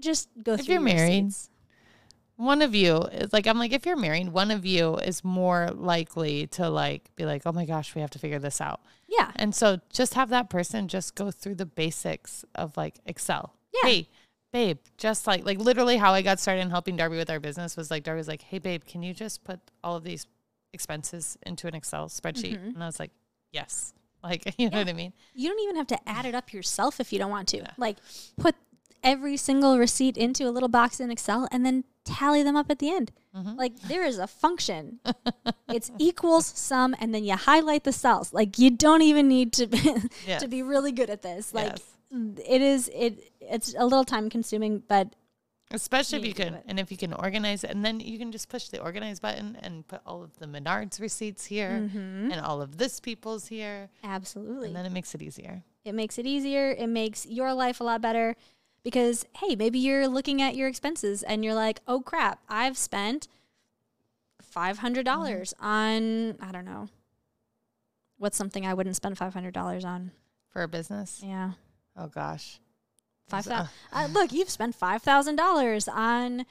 Just 0.00 0.28
go 0.42 0.54
If 0.54 0.60
through 0.64 0.74
you're 0.74 0.88
your 0.88 0.94
married, 0.96 1.24
receipts. 1.24 1.50
One 2.38 2.62
of 2.62 2.72
you 2.72 2.98
is 2.98 3.32
like, 3.32 3.48
I'm 3.48 3.58
like, 3.58 3.72
if 3.72 3.84
you're 3.84 3.96
married, 3.96 4.28
one 4.28 4.52
of 4.52 4.64
you 4.64 4.94
is 4.98 5.24
more 5.24 5.70
likely 5.74 6.46
to 6.48 6.70
like 6.70 7.10
be 7.16 7.24
like, 7.24 7.42
oh 7.44 7.50
my 7.50 7.64
gosh, 7.66 7.96
we 7.96 8.00
have 8.00 8.10
to 8.10 8.18
figure 8.20 8.38
this 8.38 8.60
out. 8.60 8.80
Yeah. 9.08 9.32
And 9.34 9.52
so 9.52 9.78
just 9.92 10.14
have 10.14 10.28
that 10.30 10.48
person 10.48 10.86
just 10.86 11.16
go 11.16 11.32
through 11.32 11.56
the 11.56 11.66
basics 11.66 12.44
of 12.54 12.76
like 12.76 13.00
Excel. 13.06 13.54
Yeah. 13.82 13.90
Hey, 13.90 14.08
babe, 14.52 14.78
just 14.98 15.26
like 15.26 15.44
like 15.44 15.58
literally 15.58 15.96
how 15.96 16.12
I 16.12 16.22
got 16.22 16.38
started 16.38 16.60
in 16.60 16.70
helping 16.70 16.96
Darby 16.96 17.16
with 17.16 17.28
our 17.28 17.40
business 17.40 17.76
was 17.76 17.90
like 17.90 18.04
Darby 18.04 18.18
was 18.18 18.28
like, 18.28 18.42
Hey 18.42 18.60
babe, 18.60 18.84
can 18.86 19.02
you 19.02 19.12
just 19.12 19.42
put 19.42 19.58
all 19.82 19.96
of 19.96 20.04
these 20.04 20.24
expenses 20.72 21.36
into 21.44 21.66
an 21.66 21.74
Excel 21.74 22.06
spreadsheet? 22.08 22.56
Mhm. 22.56 22.74
And 22.74 22.82
I 22.84 22.86
was 22.86 23.00
like, 23.00 23.10
Yes. 23.50 23.94
Like 24.22 24.54
you 24.58 24.70
know 24.70 24.78
what 24.78 24.88
I 24.88 24.92
mean? 24.92 25.12
You 25.34 25.48
don't 25.48 25.60
even 25.64 25.74
have 25.74 25.88
to 25.88 26.08
add 26.08 26.24
it 26.24 26.36
up 26.36 26.52
yourself 26.52 27.00
if 27.00 27.12
you 27.12 27.18
don't 27.18 27.32
want 27.32 27.48
to. 27.48 27.56
Yeah. 27.58 27.72
Like 27.76 27.96
put 28.36 28.54
every 29.02 29.36
single 29.36 29.78
receipt 29.78 30.16
into 30.16 30.48
a 30.48 30.50
little 30.50 30.68
box 30.68 31.00
in 31.00 31.10
Excel 31.10 31.48
and 31.50 31.64
then 31.64 31.84
tally 32.04 32.42
them 32.42 32.56
up 32.56 32.70
at 32.70 32.78
the 32.78 32.90
end. 32.90 33.12
Mhm. 33.36 33.56
Like 33.56 33.78
there 33.80 34.04
is 34.04 34.18
a 34.18 34.26
function. 34.26 35.00
it's 35.68 35.90
equals 35.98 36.46
sum 36.46 36.94
and 37.00 37.14
then 37.14 37.24
you 37.24 37.36
highlight 37.36 37.84
the 37.84 37.92
cells. 37.92 38.32
Like 38.32 38.58
you 38.58 38.70
don't 38.70 39.02
even 39.02 39.28
need 39.28 39.52
to 39.54 39.66
Yes. 40.26 40.42
to 40.42 40.48
be 40.48 40.62
really 40.62 40.92
good 40.92 41.10
at 41.10 41.22
this. 41.22 41.52
Like 41.54 41.78
Yes. 42.12 42.44
it 42.46 42.62
is 42.62 42.88
it 42.94 43.32
it's 43.40 43.74
a 43.78 43.84
little 43.84 44.04
time 44.04 44.30
consuming, 44.30 44.82
but 44.88 45.14
Especially 45.70 46.16
if 46.20 46.24
You 46.24 46.28
you 46.28 46.34
need 46.34 46.36
to 46.36 46.44
do 46.44 46.50
can, 46.56 46.62
and 46.66 46.80
if 46.80 46.90
you 46.90 46.96
can 46.96 47.12
organize 47.12 47.62
it, 47.62 47.68
and 47.70 47.84
then 47.84 48.00
you 48.00 48.18
can 48.18 48.32
just 48.32 48.48
push 48.48 48.68
the 48.68 48.80
organize 48.80 49.20
button 49.20 49.54
and 49.60 49.86
put 49.86 50.00
all 50.06 50.22
of 50.22 50.34
the 50.38 50.46
Menards 50.46 50.98
receipts 50.98 51.44
here 51.44 51.90
Mhm. 51.92 52.32
and 52.32 52.40
all 52.40 52.62
of 52.62 52.78
this 52.78 53.00
people's 53.00 53.48
here, 53.48 53.90
absolutely. 54.02 54.68
and 54.68 54.76
then 54.76 54.86
it 54.86 54.92
makes 54.92 55.14
it 55.14 55.20
easier. 55.20 55.62
it 55.84 55.94
makes 55.94 56.18
it 56.18 56.24
easier. 56.26 56.70
It 56.70 56.86
makes 56.86 57.26
your 57.26 57.52
life 57.52 57.80
a 57.80 57.84
lot 57.84 58.00
better 58.00 58.34
because 58.82 59.26
hey, 59.36 59.56
maybe 59.56 59.78
you're 59.78 60.08
looking 60.08 60.40
at 60.42 60.54
your 60.56 60.68
expenses 60.68 61.22
and 61.22 61.44
you're 61.44 61.54
like, 61.54 61.80
"Oh 61.86 62.00
crap, 62.00 62.40
I've 62.48 62.76
spent 62.78 63.28
$500 64.54 65.54
on 65.60 66.36
I 66.40 66.52
don't 66.52 66.64
know. 66.64 66.88
What's 68.18 68.36
something 68.36 68.66
I 68.66 68.74
wouldn't 68.74 68.96
spend 68.96 69.16
$500 69.18 69.84
on?" 69.84 70.12
For 70.50 70.62
a 70.62 70.68
business, 70.68 71.20
Yeah. 71.24 71.52
oh 71.96 72.06
gosh, 72.08 72.58
Five 73.28 73.44
There's, 73.44 73.60
uh. 73.60 73.66
Uh, 73.92 74.06
look, 74.10 74.32
you've 74.32 74.48
spent 74.48 74.74
five 74.74 75.02
thousand 75.02 75.36
dollars 75.36 75.86
on 75.86 76.46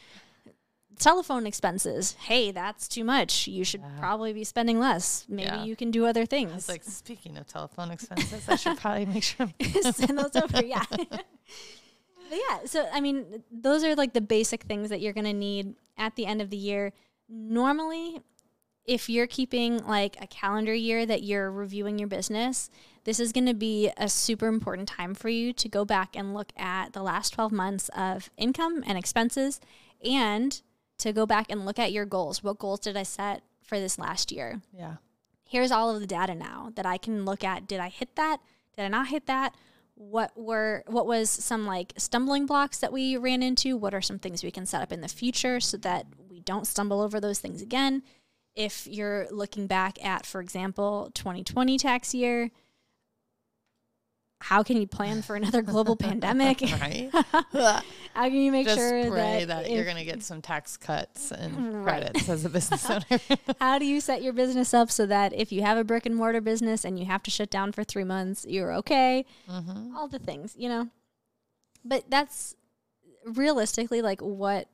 telephone 1.00 1.48
expenses. 1.48 2.14
Hey, 2.14 2.52
that's 2.52 2.88
too 2.88 3.04
much. 3.04 3.48
You 3.48 3.64
should 3.64 3.82
Yeah. 3.82 4.00
probably 4.00 4.32
be 4.34 4.44
spending 4.44 4.78
less. 4.80 5.26
Maybe 5.28 5.48
Yeah. 5.48 5.64
you 5.64 5.76
can 5.76 5.90
do 5.90 6.06
other 6.06 6.26
things. 6.28 6.70
like, 6.70 6.84
speaking 6.84 7.36
of 7.38 7.48
telephone 7.48 7.90
expenses, 7.92 8.48
I 8.48 8.56
should 8.56 8.78
probably 8.78 9.06
make 9.08 9.24
sure. 9.24 9.52
Send 9.92 10.20
those 10.20 10.36
over. 10.36 10.64
Yeah. 10.64 10.84
yeah. 12.32 12.60
So 12.66 12.88
I 12.92 13.02
mean, 13.02 13.44
those 13.52 13.84
are 13.84 13.96
like 13.96 14.14
the 14.14 14.22
basic 14.22 14.64
things 14.64 14.90
that 14.90 15.02
you're 15.02 15.14
gonna 15.14 15.34
need 15.34 15.76
at 15.98 16.16
the 16.16 16.26
end 16.26 16.42
of 16.42 16.50
the 16.50 16.58
year. 16.58 16.94
Normally, 17.30 18.22
if 18.88 19.10
you're 19.10 19.28
keeping 19.28 19.86
like 19.86 20.16
a 20.22 20.28
calendar 20.28 20.74
year 20.74 21.06
that 21.06 21.22
you're 21.22 21.52
reviewing 21.52 22.00
your 22.00 22.08
business, 22.08 22.70
this 23.04 23.20
is 23.20 23.34
going 23.34 23.46
to 23.46 23.54
be 23.54 23.92
a 23.98 24.08
super 24.08 24.48
important 24.48 24.88
time 24.88 25.14
for 25.14 25.28
you 25.28 25.52
to 25.54 25.68
go 25.70 25.84
back 25.84 26.16
and 26.16 26.34
look 26.34 26.54
at 26.58 26.94
the 26.94 27.04
last 27.04 27.34
12 27.34 27.52
months 27.52 27.90
of 27.96 28.30
income 28.38 28.84
and 28.88 28.98
expenses 28.98 29.60
and 30.04 30.62
to 31.00 31.12
go 31.12 31.26
back 31.26 31.48
and 31.50 31.66
look 31.66 31.78
at 31.78 31.92
your 31.92 32.06
goals. 32.06 32.44
What 32.44 32.60
goals 32.60 32.80
did 32.80 32.96
I 32.96 33.04
set 33.04 33.44
for 33.62 33.78
this 33.78 34.00
last 34.00 34.32
year? 34.32 34.62
Yeah. 34.74 34.96
Here's 35.44 35.72
all 35.72 35.94
of 35.94 36.00
the 36.00 36.08
data 36.08 36.34
now 36.34 36.72
that 36.76 36.86
I 36.86 36.98
can 36.98 37.26
look 37.26 37.44
at. 37.44 37.68
Did 37.68 37.80
I 37.80 37.90
hit 37.90 38.16
that? 38.16 38.38
Did 38.76 38.84
I 38.84 38.88
not 38.88 39.10
hit 39.10 39.26
that? 39.28 39.54
What 40.00 40.32
were 40.36 40.84
what 40.86 41.08
was 41.08 41.28
some 41.28 41.66
like 41.66 41.94
stumbling 41.98 42.46
blocks 42.46 42.78
that 42.78 42.94
we 42.94 43.18
ran 43.18 43.42
into? 43.42 43.76
What 43.76 43.96
are 43.96 44.02
some 44.02 44.20
things 44.20 44.44
we 44.44 44.52
can 44.52 44.68
set 44.68 44.84
up 44.84 44.92
in 44.92 45.02
the 45.02 45.08
future 45.08 45.60
so 45.60 45.78
that 45.78 46.06
we 46.30 46.40
don't 46.40 46.68
stumble 46.68 47.02
over 47.02 47.20
those 47.20 47.40
things 47.40 47.64
again? 47.64 48.04
If 48.56 48.86
you're 48.86 49.28
looking 49.32 49.66
back 49.66 50.04
at, 50.06 50.26
for 50.26 50.40
example, 50.40 51.10
2020 51.16 51.78
tax 51.80 52.14
year, 52.14 52.52
how 54.40 54.64
can 54.64 54.78
you 54.78 54.88
plan 54.88 55.22
for 55.22 55.36
another 55.36 55.62
global 55.62 55.96
pandemic? 56.08 56.62
Right. 56.62 57.10
How 58.14 58.24
can 58.24 58.34
you 58.34 58.52
make 58.52 58.66
Just 58.66 58.80
sure 58.80 59.12
pray 59.12 59.46
that, 59.46 59.66
that, 59.66 59.72
you're 59.72 59.84
going 59.84 59.98
to 59.98 60.04
get 60.04 60.24
some 60.24 60.42
tax 60.42 60.76
cuts 60.76 61.32
and 61.32 61.86
Right. 61.86 62.02
credits 62.02 62.28
as 62.30 62.46
a 62.46 62.50
business 62.50 62.90
owner. 62.90 63.04
how 63.60 63.78
do 63.78 63.86
you 63.86 64.02
set 64.02 64.24
your 64.24 64.34
business 64.34 64.74
up 64.74 64.90
so 64.90 65.06
that 65.06 65.34
if 65.34 65.52
you 65.52 65.62
have 65.62 65.78
a 65.78 65.84
brick 65.84 66.08
and 66.08 66.16
mortar 66.16 66.42
business 66.42 66.84
and 66.84 66.98
you 66.98 67.06
have 67.06 67.22
to 67.24 67.32
shut 67.32 67.52
down 67.52 67.72
for 67.74 67.84
three 67.84 68.04
months, 68.04 68.44
you're 68.50 68.74
okay? 68.74 69.24
mm-hmm. 69.48 69.96
All 69.96 70.08
the 70.08 70.18
things, 70.18 70.56
you 70.58 70.68
know. 70.68 70.90
But 71.86 72.06
that's 72.10 72.56
realistically 73.26 74.02
like 74.02 74.22
what 74.22 74.68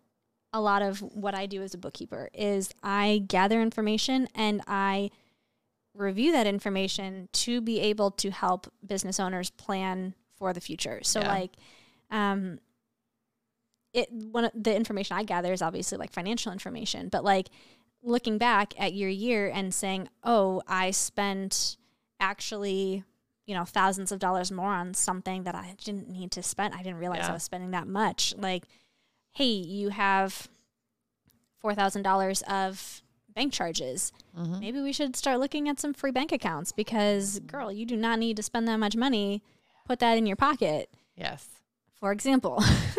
a 0.53 0.61
lot 0.61 0.81
of 0.81 0.99
what 1.01 1.35
I 1.35 1.45
do 1.45 1.61
as 1.61 1.73
a 1.73 1.77
bookkeeper 1.77 2.29
is 2.33 2.69
I 2.83 3.23
gather 3.27 3.61
information 3.61 4.27
and 4.35 4.61
I 4.67 5.09
review 5.93 6.31
that 6.31 6.47
information 6.47 7.29
to 7.33 7.61
be 7.61 7.79
able 7.79 8.11
to 8.11 8.31
help 8.31 8.71
business 8.85 9.19
owners 9.19 9.49
plan 9.51 10.13
for 10.37 10.51
the 10.53 10.61
future. 10.61 10.99
So 11.03 11.19
Yeah. 11.21 11.27
like 11.27 11.51
um 12.11 12.59
it 13.93 14.11
one 14.11 14.45
of 14.45 14.51
the 14.55 14.75
information 14.75 15.15
I 15.17 15.23
gather 15.23 15.53
is 15.53 15.61
obviously 15.61 15.97
like 15.99 16.11
financial 16.11 16.51
information, 16.51 17.09
but 17.09 17.23
like 17.23 17.49
looking 18.01 18.37
back 18.39 18.73
at 18.79 18.93
your 18.93 19.09
year 19.09 19.49
and 19.53 19.71
saying, 19.73 20.09
"Oh, 20.23 20.61
I 20.67 20.89
spent 20.91 21.77
actually, 22.19 23.03
you 23.45 23.53
know, 23.53 23.65
thousands 23.65 24.11
of 24.11 24.17
dollars 24.19 24.51
more 24.51 24.71
on 24.73 24.95
something 24.95 25.43
that 25.43 25.53
I 25.55 25.75
didn't 25.83 26.09
need 26.09 26.31
to 26.31 26.41
spend. 26.43 26.73
I 26.73 26.77
didn't 26.81 26.97
realize 26.97 27.19
Yeah. 27.19 27.29
I 27.29 27.33
was 27.33 27.43
spending 27.43 27.69
that 27.71 27.87
much." 27.87 28.33
Like, 28.35 28.65
"Hey, 29.31 29.45
you 29.53 29.89
have 29.89 30.49
$4,000 31.63 32.41
of 32.43 33.02
bank 33.33 33.51
charges. 33.53 34.11
Mm-hmm. 34.37 34.59
Maybe 34.59 34.81
we 34.81 34.93
should 34.93 35.15
start 35.15 35.39
looking 35.39 35.67
at 35.69 35.79
some 35.79 35.93
free 35.93 36.11
bank 36.11 36.31
accounts 36.31 36.71
because 36.71 37.39
girl, 37.41 37.71
you 37.71 37.85
do 37.85 37.95
not 37.97 38.19
need 38.19 38.37
to 38.37 38.43
spend 38.43 38.67
that 38.67 38.77
much 38.77 38.95
money. 38.95 39.41
Put 39.85 39.99
that 39.99 40.17
in 40.17 40.25
your 40.25 40.35
pocket." 40.37 40.89
Yes. 41.15 41.47
for 41.99 42.11
example. 42.11 42.61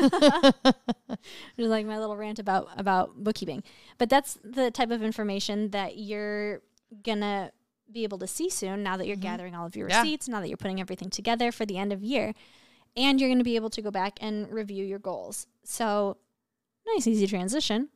Just 1.56 1.68
like 1.70 1.86
my 1.86 1.98
little 1.98 2.16
rant 2.16 2.38
about 2.38 2.68
about 2.78 3.22
bookkeeping. 3.22 3.62
But 3.98 4.08
that's 4.08 4.38
the 4.42 4.70
type 4.70 4.90
of 4.90 5.02
information 5.02 5.70
that 5.70 5.98
you're 5.98 6.62
gonna 7.02 7.52
be 7.92 8.02
able 8.04 8.18
to 8.18 8.26
see 8.26 8.48
soon 8.48 8.82
now 8.82 8.96
that 8.96 9.06
you're 9.06 9.16
Mhm. 9.16 9.20
gathering 9.20 9.54
all 9.54 9.66
of 9.66 9.76
your 9.76 9.88
Yeah. 9.88 10.00
receipts, 10.00 10.26
now 10.28 10.40
that 10.40 10.48
you're 10.48 10.56
putting 10.56 10.80
everything 10.80 11.10
together 11.10 11.52
for 11.52 11.66
the 11.66 11.76
end 11.76 11.92
of 11.92 12.02
year. 12.02 12.34
And 12.96 13.20
you're 13.20 13.28
gonna 13.28 13.44
be 13.44 13.56
able 13.56 13.70
to 13.70 13.82
go 13.82 13.90
back 13.90 14.18
and 14.22 14.50
review 14.50 14.84
your 14.84 14.98
goals. 15.00 15.46
So 15.64 16.16
nice 16.86 17.06
easy 17.06 17.26
transition. 17.26 17.90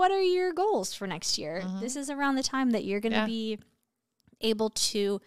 What 0.00 0.10
are 0.10 0.22
your 0.22 0.54
goals 0.54 0.94
for 0.94 1.06
next 1.06 1.36
year? 1.36 1.60
Mhm. 1.62 1.80
This 1.80 1.94
is 1.94 2.08
around 2.08 2.36
the 2.36 2.42
time 2.42 2.70
that 2.70 2.84
you're 2.84 3.00
gonna 3.00 3.16
Yeah. 3.16 3.26
be 3.26 3.58
able 4.40 4.70
to 4.70 5.20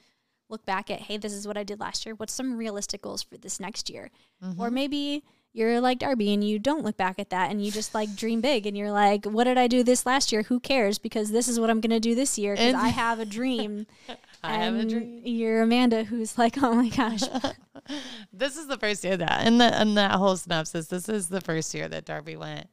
look 0.50 0.66
back 0.66 0.90
at, 0.90 1.02
hey, 1.02 1.18
this 1.18 1.32
is 1.32 1.46
what 1.46 1.58
I 1.58 1.64
did 1.64 1.80
last 1.80 2.08
year. 2.08 2.16
What's 2.16 2.34
some 2.34 2.58
realistic 2.58 3.04
goals 3.04 3.22
for 3.22 3.38
this 3.38 3.60
next 3.60 3.88
year? 3.88 4.10
Or 4.58 4.70
Mhm. 4.70 4.74
maybe 4.74 5.24
you're 5.54 5.80
like 5.80 6.00
Darby 6.00 6.34
and 6.34 6.44
you 6.44 6.58
don't 6.58 6.84
look 6.84 6.98
back 6.98 7.20
at 7.20 7.30
that 7.30 7.52
and 7.52 7.64
you 7.64 7.72
just 7.72 7.94
like 7.94 8.16
dream 8.16 8.42
big 8.42 8.66
and 8.66 8.76
you're 8.76 8.92
like, 8.92 9.26
what 9.26 9.44
did 9.44 9.60
I 9.60 9.68
do 9.68 9.84
this 9.84 10.08
last 10.08 10.32
year? 10.32 10.42
Who 10.42 10.60
cares? 10.60 10.98
Because 10.98 11.30
this 11.30 11.48
is 11.48 11.60
what 11.60 11.70
I'm 11.70 11.80
going 11.80 11.92
to 11.92 12.00
do 12.00 12.16
this 12.16 12.40
year 12.40 12.56
because 12.56 12.74
I 12.74 12.88
have 12.88 13.20
a 13.20 13.26
dream. 13.26 13.86
I 14.44 14.54
have 14.56 14.74
a 14.74 14.80
And 14.80 14.90
dream. 14.90 15.22
You're 15.24 15.62
Amanda 15.62 16.04
who's 16.06 16.36
like, 16.40 16.58
oh 16.64 16.74
my 16.74 16.90
gosh. 16.90 17.22
this 18.34 18.58
is 18.58 18.66
the 18.66 18.78
first 18.80 19.04
year 19.04 19.18
that, 19.18 19.46
and 19.46 19.62
that, 19.62 19.74
and 19.76 19.96
that 19.98 20.14
whole 20.14 20.36
synopsis. 20.36 20.88
This 20.88 21.08
is 21.08 21.30
the 21.30 21.42
first 21.42 21.76
year 21.76 21.88
that 21.90 22.06
Darby 22.06 22.36
went. 22.38 22.68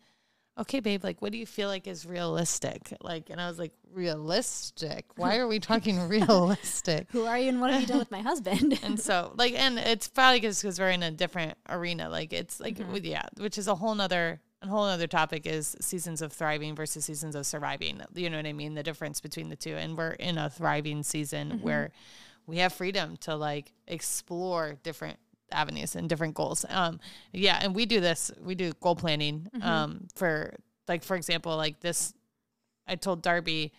Okay, 0.60 0.80
babe. 0.80 1.02
Like, 1.02 1.20
what 1.22 1.32
do 1.32 1.38
you 1.38 1.46
feel 1.46 1.68
like 1.68 1.86
is 1.86 2.04
realistic? 2.06 2.92
Like, 3.00 3.30
and 3.30 3.40
I 3.40 3.48
was 3.48 3.58
like, 3.58 3.72
realistic. 3.92 5.06
Why 5.16 5.38
are 5.38 5.48
we 5.48 5.58
talking 5.58 6.06
realistic? 6.08 7.08
Who 7.12 7.24
are 7.24 7.38
you 7.38 7.48
and 7.48 7.60
what 7.60 7.70
have 7.70 7.80
you 7.80 7.86
done 7.86 7.98
with 7.98 8.10
my 8.10 8.20
husband? 8.20 8.78
and 8.84 9.00
so 9.00 9.32
like 9.36 9.54
and 9.54 9.78
it's 9.78 10.06
probably 10.08 10.38
because 10.40 10.78
we're 10.78 10.90
in 10.90 11.02
a 11.02 11.10
different 11.10 11.56
arena 11.68 12.08
like 12.08 12.32
it's 12.32 12.60
like 12.60 12.76
Mhm. 12.76 13.00
yeah 13.04 13.22
which 13.38 13.58
is 13.58 13.66
a 13.68 13.74
whole 13.74 13.94
nother 13.94 14.40
a 14.62 14.68
whole 14.68 14.84
other 14.84 15.06
topic 15.06 15.46
is 15.46 15.76
seasons 15.80 16.22
of 16.22 16.32
thriving 16.32 16.74
versus 16.76 17.04
seasons 17.04 17.34
of 17.34 17.46
surviving 17.46 18.00
you 18.14 18.28
know 18.30 18.36
what 18.36 18.46
i 18.46 18.52
mean 18.52 18.74
the 18.74 18.82
difference 18.82 19.20
between 19.20 19.48
the 19.48 19.56
two 19.56 19.74
and 19.74 19.96
we're 19.96 20.10
in 20.12 20.36
a 20.38 20.48
thriving 20.50 21.02
season 21.02 21.50
Mhm. 21.58 21.60
where 21.62 21.90
we 22.46 22.58
have 22.58 22.72
freedom 22.72 23.16
to 23.18 23.34
like 23.34 23.72
explore 23.88 24.76
different 24.82 25.18
avenues 25.52 25.96
and 25.96 26.08
different 26.08 26.34
goals 26.34 26.64
um 26.68 26.98
yeah 27.32 27.58
and 27.62 27.74
we 27.74 27.86
do 27.86 28.00
this 28.00 28.30
we 28.42 28.54
do 28.54 28.72
goal 28.80 28.96
planning 28.96 29.48
Mhm. 29.54 29.62
um 29.64 30.08
for 30.14 30.54
like 30.88 31.02
for 31.04 31.16
example 31.16 31.56
like 31.56 31.80
this 31.80 32.12
i 32.86 32.94
told 32.96 33.22
darby 33.22 33.72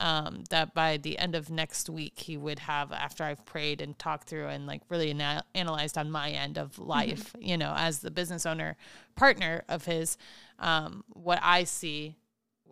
um, 0.00 0.44
that 0.50 0.74
by 0.74 0.96
the 0.96 1.18
end 1.18 1.34
of 1.34 1.50
next 1.50 1.90
week 1.90 2.20
he 2.20 2.36
would 2.36 2.60
have 2.60 2.92
after 2.92 3.24
I've 3.24 3.44
prayed 3.44 3.80
and 3.80 3.98
talked 3.98 4.28
through 4.28 4.46
and 4.46 4.64
like 4.64 4.82
really 4.88 5.10
ana- 5.10 5.42
analyzed 5.56 5.98
on 5.98 6.08
my 6.08 6.30
end 6.30 6.56
of 6.56 6.78
life, 6.78 7.34
you 7.40 7.56
know, 7.58 7.74
as 7.76 7.98
the 7.98 8.12
business 8.12 8.46
owner 8.46 8.76
partner 9.16 9.64
of 9.68 9.86
his, 9.86 10.16
um, 10.60 11.02
what 11.14 11.40
I 11.42 11.64
see 11.64 12.14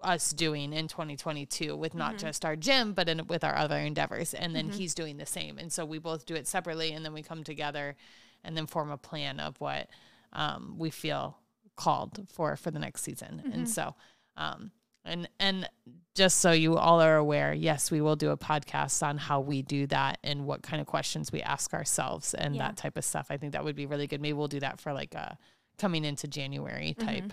us 0.05 0.31
doing 0.33 0.73
in 0.73 0.87
2022 0.87 1.75
with 1.75 1.95
not 1.97 2.15
Mhm. 2.15 2.19
just 2.21 2.45
our 2.45 2.55
gym 2.55 2.93
but 2.93 3.09
in, 3.09 3.27
with 3.27 3.43
our 3.43 3.57
other 3.57 3.79
endeavors 3.79 4.33
and 4.33 4.55
then 4.55 4.69
Mhm. 4.71 4.75
he's 4.77 4.95
doing 4.95 5.17
the 5.17 5.27
same 5.27 5.59
and 5.59 5.73
so 5.73 5.85
we 5.85 5.99
both 5.99 6.27
do 6.27 6.37
it 6.37 6.47
separately 6.47 6.93
and 6.93 7.05
then 7.05 7.13
we 7.13 7.25
come 7.25 7.43
together 7.43 7.97
and 8.45 8.57
then 8.57 8.67
form 8.67 8.91
a 8.91 8.97
plan 8.99 9.41
of 9.41 9.61
what 9.61 9.89
um, 10.33 10.77
we 10.79 10.91
feel 10.91 11.39
called 11.77 12.27
for 12.33 12.57
for 12.57 12.71
the 12.71 12.79
next 12.79 13.03
season 13.03 13.43
Mhm. 13.47 13.55
and 13.55 13.69
so 13.69 13.95
um, 14.37 14.71
and 15.05 15.29
and 15.39 15.69
just 16.15 16.39
so 16.39 16.51
you 16.51 16.77
all 16.79 17.01
are 17.01 17.17
aware, 17.17 17.53
yes, 17.55 17.91
we 17.91 18.01
will 18.01 18.17
do 18.17 18.31
a 18.31 18.37
podcast 18.37 19.07
on 19.07 19.19
how 19.19 19.39
we 19.41 19.61
do 19.63 19.87
that 19.87 20.19
and 20.25 20.47
what 20.47 20.63
kind 20.63 20.81
of 20.81 20.87
questions 20.87 21.31
we 21.31 21.43
ask 21.43 21.73
ourselves 21.75 22.33
and 22.35 22.57
Yeah. 22.57 22.67
that 22.69 22.77
type 22.79 22.97
of 22.97 23.05
stuff. 23.05 23.27
I 23.31 23.37
think 23.37 23.53
that 23.53 23.63
would 23.65 23.77
be 23.77 23.85
really 23.87 24.07
good. 24.07 24.21
Maybe 24.23 24.33
we'll 24.33 24.49
do 24.49 24.61
that 24.61 24.81
for 24.81 24.93
like 24.95 25.15
a 25.15 25.39
coming 25.79 26.05
into 26.05 26.27
January 26.27 26.95
type 26.99 27.25
Mhm. 27.25 27.31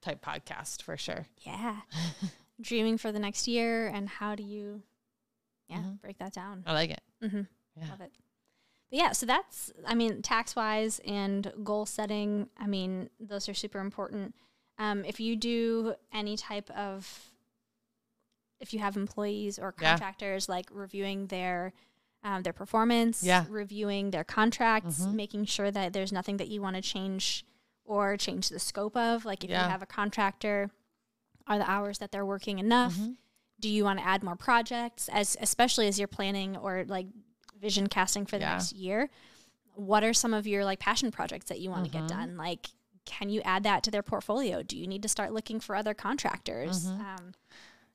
type 0.00 0.24
podcast 0.24 0.82
for 0.82 0.96
sure. 0.96 1.26
yeah. 1.40 1.80
Dreaming 2.60 2.96
for 2.98 3.10
the 3.10 3.18
next 3.18 3.48
year 3.48 3.88
and 3.88 4.08
how 4.08 4.34
do 4.36 4.44
you, 4.44 4.82
yeah, 5.68 5.78
Mhm. 5.78 6.00
break 6.00 6.18
that 6.18 6.32
down? 6.32 6.62
I 6.66 6.72
like 6.72 6.90
it. 6.90 7.02
Mm-hmm. 7.22 7.42
Yeah. 7.76 7.90
Love 7.90 8.00
it. 8.00 8.12
Yeah, 8.94 9.10
so 9.10 9.26
that's, 9.26 9.72
I 9.84 9.96
mean, 9.96 10.22
tax 10.22 10.54
wise 10.54 11.00
and 11.04 11.52
goal 11.64 11.84
setting, 11.84 12.48
I 12.56 12.68
mean, 12.68 13.10
those 13.18 13.48
are 13.48 13.54
super 13.54 13.80
important. 13.80 14.36
Um, 14.78 15.04
if 15.04 15.18
you 15.18 15.34
do 15.34 15.94
any 16.12 16.36
type 16.36 16.70
of, 16.70 17.32
if 18.60 18.72
you 18.72 18.78
have 18.78 18.96
employees 18.96 19.58
or 19.58 19.74
Yeah. 19.80 19.90
contractors, 19.90 20.48
like 20.48 20.66
reviewing 20.70 21.26
their, 21.26 21.72
um, 22.22 22.44
their 22.44 22.52
performance, 22.52 23.20
Yeah. 23.22 23.46
reviewing 23.48 24.12
their 24.12 24.22
contracts, 24.22 25.00
Mhm. 25.00 25.14
making 25.14 25.44
sure 25.46 25.72
that 25.72 25.92
there's 25.92 26.12
nothing 26.12 26.36
that 26.36 26.46
you 26.48 26.62
want 26.62 26.76
to 26.76 26.82
change 26.82 27.44
or 27.84 28.16
change 28.16 28.48
the 28.48 28.60
scope 28.60 28.96
of. 28.96 29.24
Like 29.24 29.42
if 29.42 29.50
Yeah. 29.50 29.64
you 29.64 29.70
have 29.70 29.82
a 29.82 29.86
contractor, 29.86 30.70
are 31.48 31.58
the 31.58 31.68
hours 31.68 31.98
that 31.98 32.12
they're 32.12 32.24
working 32.24 32.60
enough? 32.60 32.94
Mhm. 32.94 33.16
do 33.60 33.70
you 33.70 33.84
want 33.84 33.98
to 33.98 34.04
add 34.04 34.22
more 34.22 34.36
projects 34.36 35.08
as 35.10 35.36
especially 35.40 35.86
as 35.88 35.98
you're 35.98 36.08
planning 36.08 36.54
or 36.56 36.84
like 36.86 37.06
vision 37.64 37.86
casting 37.88 38.26
for 38.26 38.36
the 38.38 38.44
Yeah. 38.44 38.52
next 38.52 38.72
year 38.74 39.08
what 39.74 40.04
are 40.04 40.12
some 40.12 40.32
of 40.34 40.46
your 40.46 40.64
like 40.64 40.78
passion 40.78 41.10
projects 41.10 41.46
that 41.46 41.58
you 41.60 41.70
want 41.70 41.84
to 41.86 41.90
get 41.90 42.06
done 42.06 42.36
like 42.36 42.68
can 43.06 43.28
you 43.30 43.40
add 43.42 43.62
that 43.64 43.82
to 43.82 43.90
their 43.90 44.02
portfolio 44.02 44.62
do 44.62 44.76
you 44.78 44.86
need 44.86 45.02
to 45.02 45.08
start 45.08 45.32
looking 45.32 45.58
for 45.60 45.74
other 45.74 45.94
contractors 45.94 46.86
Mhm. 46.86 47.00
um, 47.00 47.34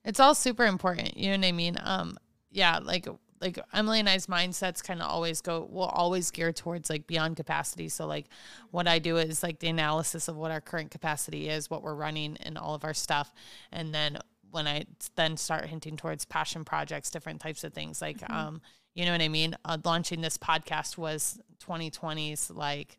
It's 0.05 0.19
all 0.19 0.33
super 0.33 0.65
important. 0.65 1.17
You 1.17 1.27
know 1.31 1.38
what 1.38 1.45
I 1.45 1.51
mean? 1.51 1.77
Um, 1.81 2.17
yeah, 2.51 2.79
like 2.81 3.05
like 3.41 3.59
Emily 3.73 3.99
and 3.99 4.09
I's 4.09 4.27
mindsets 4.27 4.81
kind 4.83 5.01
of 5.01 5.07
always 5.09 5.39
go 5.41 5.67
will 5.69 5.91
always 6.01 6.31
gear 6.31 6.51
towards 6.53 6.89
like 6.89 7.05
beyond 7.05 7.35
capacity. 7.38 7.88
So 7.89 8.07
like 8.07 8.27
what 8.71 8.88
I 8.88 8.97
do 8.99 9.17
is 9.17 9.43
like 9.43 9.59
the 9.59 9.67
analysis 9.67 10.27
of 10.29 10.35
what 10.38 10.51
our 10.51 10.61
current 10.61 10.89
capacity 10.91 11.47
is, 11.49 11.69
what 11.69 11.81
we're 11.83 11.95
running 11.95 12.38
and 12.45 12.57
all 12.57 12.75
of 12.75 12.83
our 12.83 12.93
stuff. 12.93 13.33
And 13.71 13.93
then 13.93 14.19
when 14.51 14.67
I 14.67 14.85
then 15.15 15.38
start 15.38 15.65
hinting 15.67 15.95
towards 15.97 16.25
passion 16.25 16.63
projects, 16.65 17.11
different 17.11 17.39
types 17.41 17.63
of 17.63 17.73
things 17.73 18.01
like 18.01 18.27
um, 18.29 18.61
you 18.93 19.05
know 19.05 19.12
what 19.12 19.22
I 19.22 19.27
mean? 19.29 19.55
Uh, 19.65 19.77
launching 19.84 20.22
this 20.22 20.38
podcast 20.38 20.98
was 20.98 21.39
2020's 21.65 22.50
like 22.51 22.98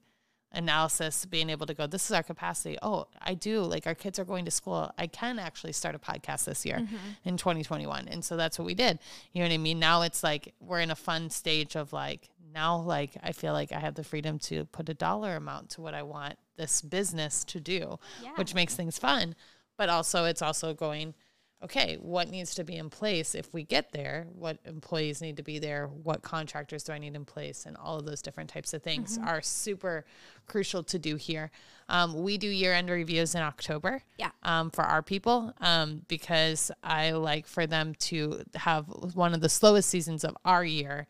analysis 0.53 1.27
being 1.27 1.49
able 1.49 1.65
to 1.65 1.75
go 1.75 1.87
this 1.87 2.07
is 2.07 2.13
our 2.13 2.23
capacity. 2.25 2.77
Oh 2.83 3.07
i 3.21 3.35
do. 3.35 3.61
Like 3.63 3.87
our 3.87 3.95
kids 3.95 4.19
are 4.19 4.25
going 4.25 4.45
to 4.47 4.51
school. 4.51 4.91
I 4.99 5.07
can 5.07 5.39
actually 5.39 5.73
start 5.73 5.95
a 5.95 5.99
podcast 5.99 6.45
this 6.45 6.67
year 6.67 6.87
in 7.25 7.37
2021 7.37 8.09
and 8.09 8.25
so 8.25 8.37
that's 8.37 8.59
what 8.59 8.67
we 8.67 8.75
did. 8.75 8.99
You 9.33 9.43
know 9.43 9.49
what 9.49 9.55
i 9.55 9.59
mean? 9.59 9.79
Now 9.79 10.03
it's 10.03 10.23
like 10.23 10.55
we're 10.61 10.81
in 10.81 10.91
a 10.91 10.97
fun 10.97 11.31
stage 11.31 11.77
of 11.77 11.93
like 11.93 12.29
now 12.53 12.79
like 12.79 13.13
I 13.23 13.31
feel 13.33 13.53
like 13.53 13.71
I 13.71 13.79
have 13.79 13.95
the 13.95 14.03
freedom 14.03 14.39
to 14.41 14.65
put 14.67 14.89
a 14.89 14.95
dollar 14.95 15.37
amount 15.37 15.71
to 15.71 15.81
what 15.83 15.95
I 15.95 16.03
want 16.03 16.37
this 16.57 16.83
business 16.83 17.45
to 17.45 17.61
do, 17.61 17.99
Yeah. 18.23 18.33
which 18.35 18.55
makes 18.55 18.75
things 18.75 18.99
fun. 18.99 19.37
But 19.79 19.89
also 19.89 20.25
it's 20.25 20.43
also 20.43 20.75
going, 20.75 21.15
okay, 21.63 21.97
what 22.01 22.31
needs 22.31 22.55
to 22.55 22.65
be 22.65 22.77
in 22.77 22.89
place 22.89 23.35
if 23.35 23.53
we 23.53 23.63
get 23.63 23.93
there? 23.93 24.27
What 24.35 24.59
employees 24.65 25.21
need 25.21 25.37
to 25.37 25.43
be 25.43 25.59
there? 25.59 25.89
What 25.89 26.23
contractors 26.23 26.85
do 26.85 26.93
I 26.93 26.99
need 26.99 27.15
in 27.15 27.27
place? 27.27 27.67
And 27.67 27.77
all 27.77 27.99
of 27.99 28.07
those 28.07 28.23
different 28.23 28.49
types 28.49 28.73
of 28.73 28.83
things 28.83 29.19
Mm-hmm. 29.19 29.29
are 29.29 29.43
super 29.43 30.05
crucial 30.47 30.83
to 30.85 30.99
do 30.99 31.17
here. 31.17 31.51
Um, 31.89 32.23
we 32.23 32.39
do 32.39 32.47
year 32.49 32.73
end 32.73 32.89
reviews 32.89 33.35
in 33.35 33.43
October 33.43 34.03
Yeah. 34.17 34.31
um, 34.43 34.71
for 34.71 34.85
our 34.85 35.03
people 35.03 35.53
um, 35.61 36.03
because 36.09 36.71
I 36.83 37.11
like 37.13 37.47
for 37.47 37.67
them 37.67 37.95
to 38.01 38.43
have 38.55 38.87
one 39.15 39.35
of 39.35 39.41
the 39.43 39.49
slowest 39.51 39.91
seasons 39.91 40.25
of 40.25 40.37
our 40.47 40.65
year, 40.65 41.09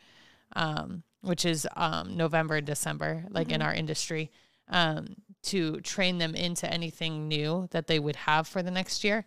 um, 0.56 1.04
which 1.20 1.44
is 1.44 1.66
um, 1.76 2.16
November 2.16 2.56
and 2.56 2.66
December, 2.66 3.24
like 3.30 3.52
in 3.52 3.62
our 3.62 3.72
industry, 3.74 4.30
um, 4.68 5.14
to 5.42 5.80
train 5.82 6.18
them 6.18 6.34
into 6.34 6.68
anything 6.72 7.28
new 7.28 7.68
that 7.70 7.86
they 7.86 7.98
would 8.00 8.16
have 8.16 8.48
for 8.48 8.62
the 8.62 8.70
next 8.70 9.04
year. 9.04 9.24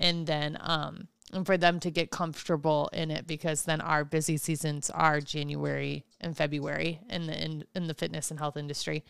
And 0.00 0.26
then, 0.26 0.56
um, 0.60 1.06
and 1.32 1.46
for 1.46 1.56
them 1.56 1.78
to 1.80 1.90
get 1.92 2.10
comfortable 2.10 2.90
in 2.92 3.12
it 3.12 3.26
because 3.26 3.62
then 3.62 3.80
our 3.80 4.04
busy 4.04 4.36
seasons 4.36 4.90
are 4.90 5.20
January 5.20 6.04
and 6.20 6.36
February 6.36 7.00
in 7.08 7.26
the 7.28 7.44
in, 7.44 7.64
in 7.76 7.86
the 7.86 7.94
fitness 7.94 8.30
and 8.32 8.40
health 8.40 8.56
industry. 8.56 9.04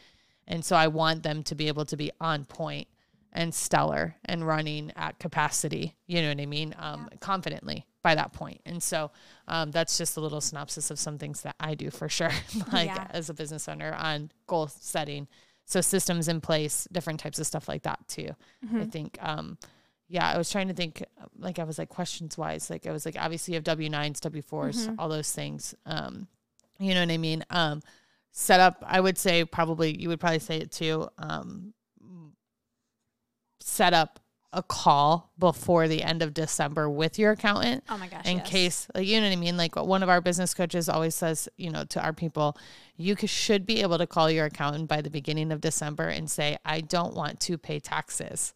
And 0.46 0.62
so 0.64 0.76
I 0.76 0.88
want 0.88 1.22
them 1.22 1.42
to 1.44 1.54
be 1.54 1.68
able 1.68 1.86
to 1.86 1.96
be 1.96 2.10
on 2.20 2.44
point 2.44 2.88
and 3.32 3.54
stellar 3.54 4.16
and 4.24 4.44
running 4.46 4.90
at 4.96 5.18
capacity, 5.20 5.96
you 6.08 6.20
know 6.20 6.28
what 6.28 6.40
I 6.40 6.46
mean? 6.46 6.74
Um, 6.78 7.08
confidently 7.20 7.86
by 8.02 8.16
that 8.16 8.32
point. 8.32 8.60
And 8.66 8.82
so 8.82 9.12
um, 9.46 9.70
that's 9.70 9.96
just 9.96 10.16
a 10.16 10.20
little 10.20 10.40
synopsis 10.40 10.90
of 10.90 10.98
some 10.98 11.16
things 11.16 11.42
that 11.42 11.54
I 11.60 11.74
do 11.76 11.90
for 11.90 12.08
sure, 12.08 12.32
like 12.72 12.88
Yeah. 12.88 13.06
as 13.10 13.30
a 13.30 13.34
business 13.34 13.68
owner 13.68 13.92
on 13.94 14.32
goal 14.48 14.66
setting. 14.66 15.28
So 15.64 15.80
systems 15.80 16.26
in 16.26 16.40
place, 16.40 16.88
different 16.90 17.20
types 17.20 17.38
of 17.38 17.46
stuff 17.46 17.68
like 17.68 17.84
that 17.84 18.00
too. 18.08 18.30
I 18.74 18.86
think, 18.86 19.16
um, 19.22 19.56
yeah, 20.12 20.28
I 20.28 20.36
was 20.36 20.50
trying 20.50 20.66
to 20.68 20.74
think, 20.74 21.04
like 21.38 21.58
I 21.60 21.64
was 21.64 21.78
like 21.78 21.88
questions 21.88 22.36
wise, 22.36 22.68
like 22.68 22.84
I 22.86 22.90
was 22.90 23.06
like, 23.06 23.16
obviously 23.18 23.52
you 23.52 23.56
have 23.56 23.64
W 23.64 23.88
nines, 23.88 24.18
W 24.20 24.42
4s 24.42 24.94
all 24.98 25.08
those 25.08 25.30
things. 25.32 25.72
Um, 25.86 26.26
you 26.80 26.94
know 26.94 27.00
what 27.00 27.10
I 27.12 27.16
mean? 27.18 27.44
Um, 27.48 27.80
set 28.32 28.58
up, 28.58 28.82
I 28.86 29.00
would 29.00 29.16
say 29.16 29.44
probably, 29.44 29.96
you 29.96 30.08
would 30.08 30.18
probably 30.18 30.40
say 30.40 30.56
it 30.58 30.72
too. 30.72 31.08
Um, 31.18 31.74
set 33.60 33.92
up 33.92 34.20
a 34.52 34.62
call 34.64 35.30
before 35.38 35.86
the 35.86 36.02
end 36.02 36.22
of 36.22 36.34
December 36.34 36.90
with 36.90 37.20
your 37.20 37.30
accountant 37.32 37.84
Oh 37.88 37.96
my 37.96 38.08
gosh. 38.08 38.26
in 38.26 38.38
yes. 38.38 38.48
case 38.48 38.88
like 38.96 39.06
you 39.06 39.20
know 39.20 39.28
what 39.28 39.32
I 39.32 39.36
mean 39.36 39.56
like 39.56 39.76
one 39.76 40.02
of 40.02 40.08
our 40.08 40.20
business 40.20 40.54
coaches 40.54 40.88
always 40.88 41.14
says 41.14 41.48
you 41.56 41.70
know 41.70 41.84
to 41.84 42.02
our 42.02 42.12
people 42.12 42.56
you 42.96 43.14
c- 43.14 43.28
should 43.28 43.64
be 43.64 43.80
able 43.80 43.96
to 43.98 44.08
call 44.08 44.28
your 44.28 44.46
accountant 44.46 44.88
by 44.88 45.02
the 45.02 45.10
beginning 45.10 45.52
of 45.52 45.60
December 45.60 46.08
and 46.08 46.28
say 46.28 46.58
I 46.64 46.80
don't 46.80 47.14
want 47.14 47.38
to 47.40 47.58
pay 47.58 47.78
taxes 47.78 48.52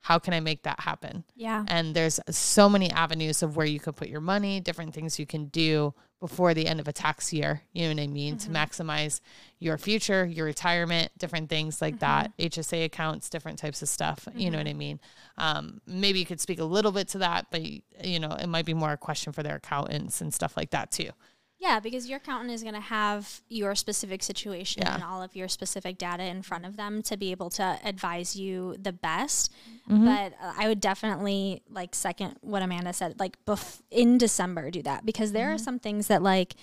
how 0.00 0.18
can 0.18 0.32
I 0.34 0.40
make 0.40 0.62
that 0.62 0.80
happen? 0.80 1.24
Yeah. 1.36 1.64
and 1.68 1.94
there's 1.94 2.20
so 2.28 2.68
many 2.68 2.90
avenues 2.90 3.42
of 3.42 3.56
where 3.56 3.66
you 3.66 3.80
could 3.80 3.96
put 3.96 4.08
your 4.08 4.20
money 4.20 4.60
different 4.60 4.94
things 4.94 5.18
you 5.18 5.26
can 5.26 5.46
do 5.46 5.94
before 6.20 6.52
the 6.52 6.66
end 6.66 6.80
of 6.80 6.86
a 6.86 6.92
tax 6.92 7.32
year 7.32 7.62
you 7.72 7.82
know 7.82 7.94
what 7.94 8.02
i 8.02 8.06
mean 8.06 8.36
to 8.36 8.48
mm-hmm. 8.48 8.56
maximize 8.56 9.20
your 9.58 9.78
future 9.78 10.26
your 10.26 10.44
retirement 10.44 11.10
different 11.18 11.48
things 11.48 11.80
like 11.80 11.94
mm-hmm. 11.94 12.00
that 12.00 12.36
hsa 12.38 12.84
accounts 12.84 13.30
different 13.30 13.58
types 13.58 13.80
of 13.80 13.88
stuff 13.88 14.28
you 14.34 14.50
know 14.50 14.58
mm-hmm. 14.58 14.66
what 14.66 14.70
i 14.70 14.74
mean? 14.74 15.00
Um, 15.38 15.80
maybe 15.86 16.18
you 16.18 16.26
could 16.26 16.40
speak 16.40 16.60
a 16.60 16.64
little 16.64 16.92
bit 16.92 17.08
to 17.08 17.18
that 17.18 17.46
but 17.50 17.62
you 17.62 18.20
know 18.20 18.32
it 18.32 18.48
might 18.48 18.66
be 18.66 18.74
more 18.74 18.92
a 18.92 18.98
question 18.98 19.32
for 19.32 19.42
their 19.42 19.56
accountants 19.56 20.20
and 20.20 20.32
stuff 20.32 20.56
like 20.56 20.70
that 20.70 20.90
too 20.90 21.10
Yeah, 21.60 21.78
because 21.78 22.08
your 22.08 22.16
accountant 22.16 22.50
is 22.52 22.62
going 22.62 22.74
to 22.74 22.80
have 22.80 23.42
your 23.50 23.74
specific 23.74 24.22
situation 24.22 24.82
Yeah. 24.82 24.94
and 24.94 25.04
all 25.04 25.22
of 25.22 25.36
your 25.36 25.46
specific 25.46 25.98
data 25.98 26.22
in 26.24 26.40
front 26.42 26.64
of 26.64 26.78
them 26.78 27.02
to 27.02 27.18
be 27.18 27.30
able 27.32 27.50
to 27.50 27.78
advise 27.84 28.34
you 28.34 28.76
the 28.80 28.92
best. 28.92 29.52
Mm-hmm. 29.88 30.06
But 30.06 30.32
uh, 30.42 30.54
I 30.56 30.68
would 30.68 30.80
definitely 30.80 31.62
like 31.70 31.94
second 31.94 32.36
what 32.40 32.62
Amanda 32.62 32.94
said, 32.94 33.20
like 33.20 33.36
bef- 33.44 33.82
in 33.90 34.16
December 34.16 34.70
do 34.70 34.82
that 34.84 35.04
because 35.04 35.32
there 35.32 35.50
are 35.50 35.56
Mm-hmm. 35.56 35.64
some 35.64 35.78
things 35.78 36.06
that 36.06 36.22
like 36.22 36.54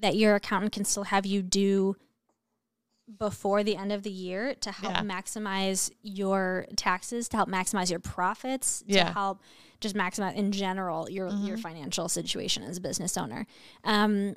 that 0.00 0.16
your 0.16 0.34
accountant 0.34 0.72
can 0.72 0.84
still 0.84 1.04
have 1.04 1.24
you 1.24 1.40
do 1.42 1.94
before 3.18 3.62
the 3.62 3.76
end 3.76 3.92
of 3.92 4.02
the 4.02 4.10
year 4.10 4.54
to 4.56 4.70
help 4.72 4.94
Yeah. 4.94 5.02
maximize 5.02 5.90
your 6.02 6.66
taxes, 6.76 7.28
to 7.30 7.36
help 7.36 7.48
maximize 7.48 7.90
your 7.90 8.00
profits, 8.00 8.80
to 8.80 8.92
Yeah. 8.94 9.12
help 9.12 9.40
just 9.80 9.94
maximize 9.94 10.34
in 10.34 10.52
general 10.52 11.10
your 11.10 11.28
your 11.30 11.56
financial 11.58 12.08
situation 12.08 12.62
as 12.62 12.76
a 12.76 12.80
business 12.80 13.16
owner. 13.16 13.46
Um, 13.84 14.36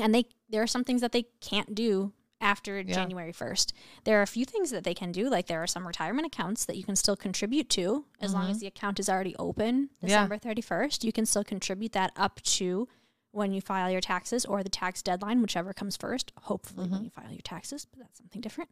and 0.00 0.14
they 0.14 0.24
there 0.48 0.62
are 0.62 0.66
some 0.66 0.84
things 0.84 1.00
that 1.00 1.12
they 1.12 1.24
can't 1.40 1.74
do 1.74 2.12
after 2.40 2.80
Yeah. 2.80 2.94
January 2.94 3.32
1st. 3.32 3.72
There 4.04 4.18
are 4.18 4.22
a 4.22 4.26
few 4.26 4.44
things 4.44 4.70
that 4.70 4.82
they 4.84 4.94
can 4.94 5.12
do 5.12 5.28
like 5.30 5.46
there 5.46 5.62
are 5.62 5.66
some 5.66 5.86
retirement 5.86 6.26
accounts 6.26 6.64
that 6.64 6.76
you 6.76 6.82
can 6.84 6.96
still 6.96 7.16
contribute 7.16 7.68
to 7.70 8.04
as 8.20 8.34
long 8.34 8.50
as 8.50 8.58
the 8.58 8.66
account 8.66 8.98
is 9.00 9.08
already 9.08 9.36
open 9.36 9.88
Mm-hmm. 9.96 10.06
Yeah. 10.08 10.26
December 10.26 10.38
31st. 10.38 11.04
You 11.04 11.12
can 11.12 11.24
still 11.26 11.44
contribute 11.44 11.92
that 11.92 12.12
up 12.16 12.40
to 12.42 12.88
when 13.32 13.52
you 13.52 13.60
file 13.60 13.90
your 13.90 14.00
taxes 14.00 14.44
or 14.44 14.62
the 14.62 14.68
tax 14.68 15.02
deadline, 15.02 15.42
whichever 15.42 15.72
comes 15.72 15.96
first. 15.96 16.32
Hopefully, 16.42 16.88
when 16.88 17.02
you 17.04 17.10
file 17.10 17.30
your 17.30 17.40
taxes, 17.42 17.84
but 17.86 17.98
that's 18.00 18.18
something 18.18 18.40
different. 18.40 18.70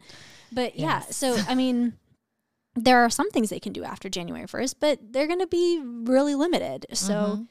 But 0.53 0.79
yeah, 0.79 1.01
Mm-hmm. 1.01 1.13
So 1.13 1.39
I 1.49 1.55
mean, 1.55 1.95
there 2.77 2.99
are 3.05 3.11
some 3.11 3.31
things 3.31 3.51
they 3.51 3.59
can 3.61 3.73
do 3.73 3.83
after 3.85 4.09
January 4.09 4.47
1st, 4.47 4.75
but 4.79 4.99
they're 5.13 5.27
going 5.27 5.41
to 5.41 5.47
be 5.47 5.83
really 5.85 6.35
limited. 6.35 6.87
So 6.93 7.15
Mm-hmm. 7.15 7.43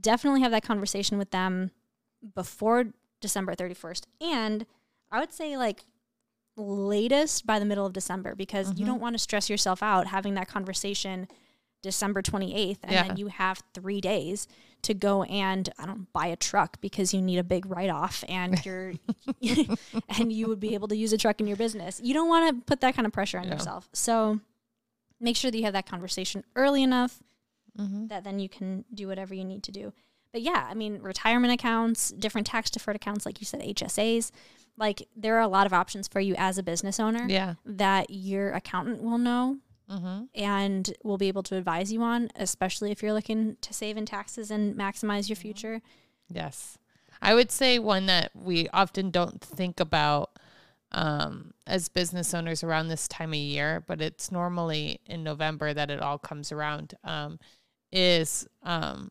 definitely 0.00 0.42
have 0.42 0.52
that 0.52 0.62
conversation 0.62 1.18
with 1.18 1.30
them 1.32 1.70
before 2.34 2.84
December 3.20 3.54
31st. 3.54 4.02
And 4.20 4.66
I 5.10 5.18
would 5.20 5.32
say, 5.32 5.56
like, 5.56 5.84
latest 6.56 7.46
by 7.46 7.58
the 7.58 7.64
middle 7.64 7.86
of 7.86 7.92
December 7.92 8.34
because 8.34 8.68
Mm-hmm. 8.68 8.78
you 8.80 8.86
don't 8.86 9.00
want 9.00 9.14
to 9.14 9.18
stress 9.18 9.48
yourself 9.48 9.82
out 9.82 10.06
having 10.08 10.34
that 10.34 10.48
conversation 10.48 11.26
December 11.82 12.22
28th 12.22 12.78
and 12.82 12.92
Yeah. 12.92 13.08
then 13.08 13.16
you 13.16 13.28
have 13.28 13.62
3 13.74 14.00
days 14.00 14.48
to 14.82 14.94
go 14.94 15.22
and 15.24 15.68
I 15.78 15.86
don't 15.86 16.12
buy 16.12 16.26
a 16.26 16.36
truck 16.36 16.80
because 16.80 17.12
you 17.12 17.20
need 17.20 17.38
a 17.38 17.44
big 17.44 17.66
write 17.66 17.90
off 17.90 18.24
and 18.28 18.58
you're 18.64 18.94
and 20.18 20.32
you 20.32 20.48
would 20.48 20.60
be 20.60 20.74
able 20.74 20.88
to 20.88 20.96
use 20.96 21.12
a 21.12 21.18
truck 21.18 21.40
in 21.40 21.46
your 21.46 21.56
business. 21.56 22.00
You 22.02 22.14
don't 22.14 22.28
want 22.28 22.56
to 22.56 22.64
put 22.64 22.80
that 22.80 22.94
kind 22.94 23.06
of 23.06 23.12
pressure 23.12 23.38
on 23.38 23.44
Yeah. 23.44 23.54
yourself. 23.54 23.88
So 23.92 24.40
make 25.20 25.36
sure 25.36 25.50
that 25.50 25.56
you 25.56 25.64
have 25.64 25.74
that 25.74 25.86
conversation 25.86 26.44
early 26.56 26.82
enough 26.82 27.22
mm-hmm. 27.78 28.06
that 28.08 28.24
then 28.24 28.38
you 28.38 28.48
can 28.48 28.84
do 28.92 29.08
whatever 29.08 29.34
you 29.34 29.44
need 29.44 29.62
to 29.64 29.72
do. 29.72 29.92
But 30.32 30.42
yeah, 30.42 30.66
I 30.70 30.74
mean, 30.74 31.00
retirement 31.02 31.52
accounts, 31.52 32.10
different 32.10 32.46
tax 32.46 32.70
deferred 32.70 32.94
accounts, 32.96 33.26
like 33.26 33.40
you 33.40 33.46
said, 33.46 33.60
HSAs, 33.60 34.30
like 34.80 35.06
there 35.14 35.36
are 35.36 35.40
a 35.40 35.48
lot 35.48 35.66
of 35.66 35.72
options 35.72 36.08
for 36.08 36.20
you 36.20 36.34
as 36.38 36.56
a 36.56 36.62
business 36.62 36.98
owner 36.98 37.26
yeah 37.28 37.54
that 37.64 38.06
your 38.10 38.52
accountant 38.52 39.02
will 39.02 39.18
know 39.18 39.58
mm-hmm. 39.90 40.24
and 40.34 40.94
will 41.02 41.18
be 41.18 41.28
able 41.28 41.42
to 41.44 41.56
advise 41.56 41.92
you 41.92 42.02
on, 42.02 42.30
especially 42.36 42.90
if 42.90 43.02
you're 43.02 43.12
looking 43.12 43.56
to 43.60 43.74
save 43.74 43.96
in 43.96 44.06
taxes 44.06 44.50
and 44.50 44.76
maximize 44.76 45.28
your 45.28 45.36
future. 45.36 45.82
Yes. 46.28 46.78
I 47.20 47.34
would 47.34 47.50
say 47.50 47.78
one 47.78 48.06
that 48.06 48.30
we 48.34 48.68
often 48.72 49.10
don't 49.10 49.40
think 49.40 49.80
about 49.80 50.38
um, 50.92 51.52
as 51.66 51.88
business 51.88 52.32
owners 52.34 52.64
around 52.64 52.88
this 52.88 53.06
time 53.08 53.30
of 53.30 53.38
year, 53.38 53.84
but 53.86 54.00
it's 54.00 54.32
normally 54.32 55.00
in 55.06 55.22
November 55.22 55.74
that 55.74 55.90
it 55.90 56.00
all 56.00 56.18
comes 56.18 56.50
around, 56.50 56.94
um, 57.04 57.38
is 57.92 58.46
um, 58.62 59.10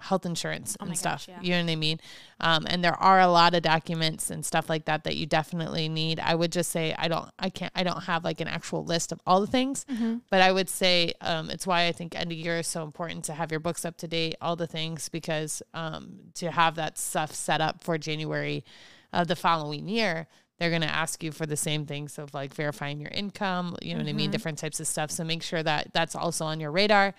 health 0.00 0.26
insurance 0.26 0.76
Oh 0.78 0.84
and 0.84 0.90
gosh, 0.90 0.98
stuff. 0.98 1.26
yeah. 1.28 1.38
You 1.40 1.50
know 1.52 1.64
what 1.64 1.70
I 1.72 1.76
mean? 1.76 2.00
Um, 2.40 2.66
and 2.68 2.84
there 2.84 2.94
are 2.94 3.18
a 3.20 3.28
lot 3.28 3.54
of 3.54 3.62
documents 3.62 4.30
and 4.30 4.44
stuff 4.44 4.68
like 4.68 4.84
that 4.84 5.04
that 5.04 5.16
you 5.16 5.24
definitely 5.26 5.88
need. 5.88 6.20
I 6.20 6.34
would 6.34 6.52
just 6.52 6.70
say 6.70 6.94
I 6.98 7.08
don't, 7.08 7.30
I 7.38 7.48
can't, 7.48 7.72
I 7.74 7.82
don't 7.82 8.04
have 8.04 8.22
like 8.22 8.40
an 8.40 8.48
actual 8.48 8.84
list 8.84 9.10
of 9.12 9.20
all 9.26 9.40
the 9.40 9.46
things, 9.46 9.86
but 10.30 10.42
I 10.42 10.52
would 10.52 10.68
say 10.68 11.12
um, 11.22 11.48
it's 11.50 11.66
why 11.66 11.86
I 11.86 11.92
think 11.92 12.14
end 12.14 12.30
of 12.30 12.36
year 12.38 12.58
is 12.58 12.66
so 12.66 12.82
important 12.82 13.24
to 13.24 13.32
have 13.32 13.50
your 13.50 13.60
books 13.60 13.84
up 13.86 13.96
to 13.98 14.06
date, 14.08 14.34
all 14.40 14.54
the 14.56 14.66
things, 14.66 15.08
because 15.08 15.62
um, 15.72 16.18
to 16.34 16.50
have 16.50 16.74
that 16.74 16.98
stuff 16.98 17.32
set 17.34 17.60
up 17.62 17.82
for 17.82 17.96
January 17.96 18.64
of 19.12 19.28
the 19.28 19.36
following 19.36 19.88
year, 19.88 20.26
they're 20.58 20.70
going 20.70 20.82
to 20.82 20.88
ask 20.94 21.22
you 21.22 21.32
for 21.32 21.46
the 21.46 21.56
same 21.56 21.84
things 21.86 22.18
of 22.18 22.32
like 22.34 22.52
verifying 22.54 23.00
your 23.00 23.10
income, 23.10 23.76
you 23.82 23.94
know 23.94 24.00
what 24.00 24.08
I 24.08 24.12
mean, 24.14 24.30
different 24.30 24.58
types 24.58 24.80
of 24.80 24.86
stuff. 24.86 25.10
So 25.10 25.22
make 25.24 25.42
sure 25.42 25.62
that 25.62 25.92
that's 25.94 26.14
also 26.14 26.44
on 26.46 26.60
your 26.60 26.70
radar. 26.70 27.14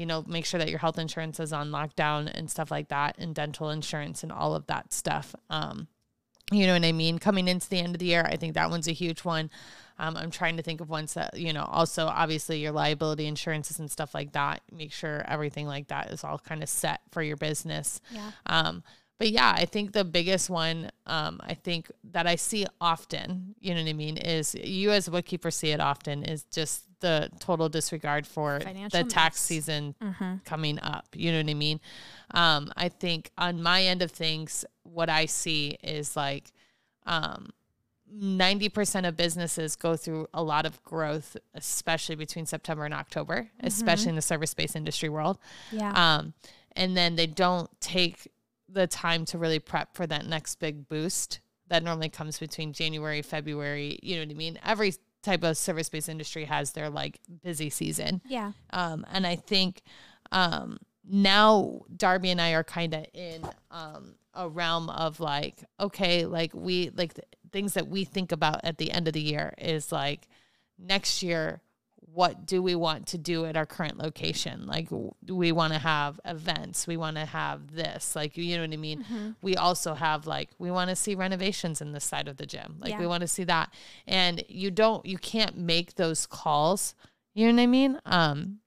You 0.00 0.06
know, 0.06 0.24
make 0.26 0.46
sure 0.46 0.58
that 0.58 0.70
your 0.70 0.78
health 0.78 0.98
insurance 0.98 1.38
is 1.38 1.52
on 1.52 1.70
lockdown 1.70 2.26
and 2.32 2.50
stuff 2.50 2.70
like 2.70 2.88
that, 2.88 3.16
and 3.18 3.34
dental 3.34 3.68
insurance 3.68 4.22
and 4.22 4.32
all 4.32 4.54
of 4.54 4.66
that 4.66 4.94
stuff. 4.94 5.34
Um, 5.50 5.88
you 6.50 6.66
know 6.66 6.72
what 6.72 6.86
I 6.86 6.92
mean? 6.92 7.18
Coming 7.18 7.46
into 7.46 7.68
the 7.68 7.78
end 7.78 7.94
of 7.94 7.98
the 7.98 8.06
year, 8.06 8.24
I 8.24 8.36
think 8.36 8.54
that 8.54 8.70
one's 8.70 8.88
a 8.88 8.92
huge 8.92 9.24
one. 9.24 9.50
Um, 9.98 10.16
I'm 10.16 10.30
trying 10.30 10.56
to 10.56 10.62
think 10.62 10.80
of 10.80 10.88
ones 10.88 11.12
that, 11.12 11.38
you 11.38 11.52
know, 11.52 11.64
also 11.64 12.06
obviously 12.06 12.60
your 12.60 12.72
liability 12.72 13.26
insurances 13.26 13.78
and 13.78 13.90
stuff 13.90 14.14
like 14.14 14.32
that. 14.32 14.62
Make 14.72 14.92
sure 14.92 15.22
everything 15.28 15.66
like 15.66 15.88
that 15.88 16.10
is 16.10 16.24
all 16.24 16.38
kind 16.38 16.62
of 16.62 16.70
set 16.70 17.02
for 17.12 17.22
your 17.22 17.36
business. 17.36 18.00
Yeah. 18.10 18.30
Um, 18.46 18.82
but 19.20 19.28
yeah, 19.30 19.52
I 19.54 19.66
think 19.66 19.92
the 19.92 20.02
biggest 20.02 20.48
one, 20.48 20.90
um, 21.04 21.40
I 21.44 21.52
think 21.52 21.92
that 22.12 22.26
I 22.26 22.36
see 22.36 22.64
often, 22.80 23.54
you 23.60 23.74
know 23.74 23.82
what 23.82 23.90
I 23.90 23.92
mean, 23.92 24.16
is 24.16 24.54
you 24.54 24.92
as 24.92 25.08
a 25.08 25.10
bookkeeper 25.10 25.50
see 25.50 25.72
it 25.72 25.78
often 25.78 26.22
is 26.24 26.44
just 26.44 26.86
the 27.00 27.28
total 27.38 27.68
disregard 27.68 28.26
for 28.26 28.60
Financial 28.60 29.02
the 29.02 29.08
tax 29.10 29.38
season 29.38 29.94
Mm-hmm. 30.02 30.36
coming 30.46 30.80
up. 30.80 31.06
You 31.14 31.32
know 31.32 31.38
what 31.40 31.50
I 31.50 31.54
mean? 31.54 31.80
Um, 32.32 32.72
I 32.78 32.88
think 32.88 33.30
on 33.36 33.62
my 33.62 33.82
end 33.82 34.00
of 34.00 34.10
things, 34.10 34.64
what 34.84 35.10
I 35.10 35.26
see 35.26 35.76
is 35.82 36.16
like 36.16 36.50
um, 37.04 37.50
90% 38.10 39.06
of 39.06 39.18
businesses 39.18 39.76
go 39.76 39.96
through 39.96 40.28
a 40.32 40.42
lot 40.42 40.64
of 40.64 40.82
growth, 40.82 41.36
especially 41.54 42.14
between 42.16 42.46
September 42.46 42.86
and 42.86 42.94
October, 42.94 43.50
especially 43.62 44.08
in 44.08 44.16
the 44.16 44.22
service 44.22 44.54
based 44.54 44.76
industry 44.76 45.10
world. 45.10 45.38
Yeah. 45.72 45.92
Um, 45.92 46.32
and 46.72 46.96
then 46.96 47.16
they 47.16 47.26
don't 47.26 47.68
take 47.82 48.28
the 48.72 48.86
time 48.86 49.24
to 49.26 49.38
really 49.38 49.58
prep 49.58 49.94
for 49.94 50.06
that 50.06 50.26
next 50.26 50.56
big 50.56 50.88
boost 50.88 51.40
that 51.68 51.82
normally 51.82 52.08
comes 52.08 52.38
between 52.38 52.72
January, 52.72 53.22
February. 53.22 53.98
You 54.02 54.16
know 54.16 54.22
what 54.22 54.30
I 54.30 54.34
mean? 54.34 54.58
Every 54.64 54.94
type 55.22 55.44
of 55.44 55.56
service 55.56 55.88
based 55.88 56.08
industry 56.08 56.44
has 56.44 56.72
their 56.72 56.90
like 56.90 57.20
busy 57.42 57.70
season. 57.70 58.20
yeah. 58.26 58.52
Um, 58.72 59.06
and 59.12 59.26
I 59.26 59.36
think 59.36 59.82
um, 60.32 60.78
now 61.08 61.80
Darby 61.96 62.30
and 62.30 62.40
I 62.40 62.52
are 62.52 62.64
kind 62.64 62.94
of 62.94 63.06
in 63.14 63.46
um, 63.70 64.14
a 64.34 64.48
realm 64.48 64.90
of 64.90 65.20
like, 65.20 65.64
okay, 65.78 66.26
like 66.26 66.52
we 66.54 66.90
like 66.90 67.14
th- 67.14 67.28
things 67.52 67.74
that 67.74 67.88
we 67.88 68.04
think 68.04 68.32
about 68.32 68.60
at 68.64 68.78
the 68.78 68.90
end 68.90 69.08
of 69.08 69.14
the 69.14 69.20
year 69.20 69.54
is 69.58 69.92
like 69.92 70.28
next 70.78 71.22
year, 71.22 71.60
what 72.12 72.46
do 72.46 72.62
we 72.62 72.74
want 72.74 73.06
to 73.08 73.18
do 73.18 73.44
at 73.44 73.56
our 73.56 73.66
current 73.66 73.98
location? 73.98 74.66
Like, 74.66 74.88
we 75.28 75.52
want 75.52 75.72
to 75.72 75.78
have 75.78 76.18
events? 76.24 76.86
We 76.86 76.96
want 76.96 77.16
to 77.16 77.24
have 77.24 77.74
this, 77.74 78.16
like, 78.16 78.36
you 78.36 78.56
know 78.56 78.62
what 78.64 78.72
I 78.72 78.76
mean? 78.76 79.04
Mm-hmm. 79.04 79.30
We 79.42 79.56
also 79.56 79.94
have 79.94 80.26
like, 80.26 80.50
we 80.58 80.70
want 80.70 80.90
to 80.90 80.96
see 80.96 81.14
renovations 81.14 81.80
in 81.80 81.92
this 81.92 82.04
side 82.04 82.28
of 82.28 82.36
the 82.36 82.46
gym. 82.46 82.76
Like, 82.78 82.98
we 82.98 83.06
want 83.06 83.20
to 83.20 83.28
see 83.28 83.44
that. 83.44 83.72
And 84.06 84.42
you 84.48 84.70
don't, 84.70 85.04
you 85.06 85.18
can't 85.18 85.56
make 85.56 85.94
those 85.94 86.26
calls. 86.26 86.94
You 87.34 87.46
know 87.46 87.54
what 87.54 87.62
I 87.62 87.66
mean? 87.66 88.00
Um, 88.06 88.60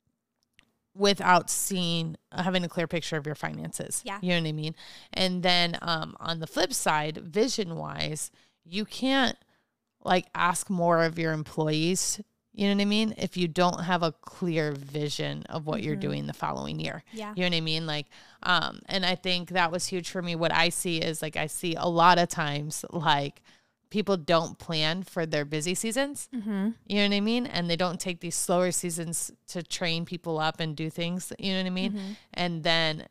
without 0.96 1.50
seeing 1.50 2.16
having 2.32 2.64
a 2.64 2.70
clear 2.70 2.88
picture 2.88 3.18
of 3.18 3.26
your 3.26 3.36
finances. 3.36 4.02
Yeah. 4.06 4.20
You 4.22 4.30
know 4.30 4.42
what 4.42 4.50
I 4.50 4.52
mean? 4.52 4.76
And 5.12 5.42
then 5.42 5.78
um 5.82 6.16
on 6.20 6.40
the 6.40 6.48
flip 6.48 6.72
side, 6.72 7.18
vision 7.18 7.76
wise, 7.76 8.32
you 8.64 8.86
can't 8.86 9.38
like 10.04 10.28
ask 10.36 10.70
more 10.70 11.04
of 11.04 11.18
your 11.18 11.34
employees, 11.34 12.22
you 12.54 12.68
know 12.68 12.76
what 12.76 12.82
I 12.82 12.86
mean? 12.86 13.14
If 13.18 13.36
you 13.38 13.48
don't 13.48 13.82
have 13.84 14.04
a 14.04 14.12
clear 14.12 14.72
vision 14.74 15.44
of 15.50 15.66
what 15.66 15.82
you're 15.84 15.96
Mhm. 15.96 16.02
doing 16.02 16.28
the 16.28 16.34
following 16.34 16.80
year. 16.80 17.04
Yeah. 17.12 17.34
You 17.36 17.42
know 17.44 17.50
what 17.50 17.58
I 17.58 17.62
mean? 17.62 17.86
Like, 17.88 18.08
um, 18.44 18.80
and 18.88 19.06
I 19.06 19.16
think 19.16 19.50
that 19.50 19.72
was 19.72 19.88
huge 19.88 20.10
for 20.10 20.22
me. 20.22 20.36
What 20.36 20.54
I 20.54 20.70
see 20.70 20.98
is 21.00 21.22
like 21.22 21.36
I 21.36 21.48
see 21.48 21.76
a 21.76 21.88
lot 21.88 22.20
of 22.20 22.30
times 22.30 22.86
like 22.92 23.42
people 23.90 24.18
don't 24.18 24.58
plan 24.58 25.04
for 25.04 25.26
their 25.26 25.46
busy 25.46 25.76
seasons. 25.76 26.28
Mm-hmm. 26.34 26.70
You 26.88 26.96
know 26.98 27.08
what 27.10 27.16
I 27.16 27.20
mean? 27.22 27.46
And 27.46 27.70
they 27.70 27.76
don't 27.76 28.00
take 28.00 28.22
these 28.22 28.36
slower 28.36 28.72
seasons 28.72 29.32
to 29.50 29.62
train 29.62 30.04
people 30.06 30.40
up 30.40 30.60
and 30.60 30.76
do 30.76 30.90
things. 30.90 31.32
You 31.38 31.54
know 31.54 31.60
what 31.60 31.68
I 31.68 31.70
mean? 31.72 31.92
Mm-hmm. 31.94 32.12
And 32.34 32.64
then 32.64 33.06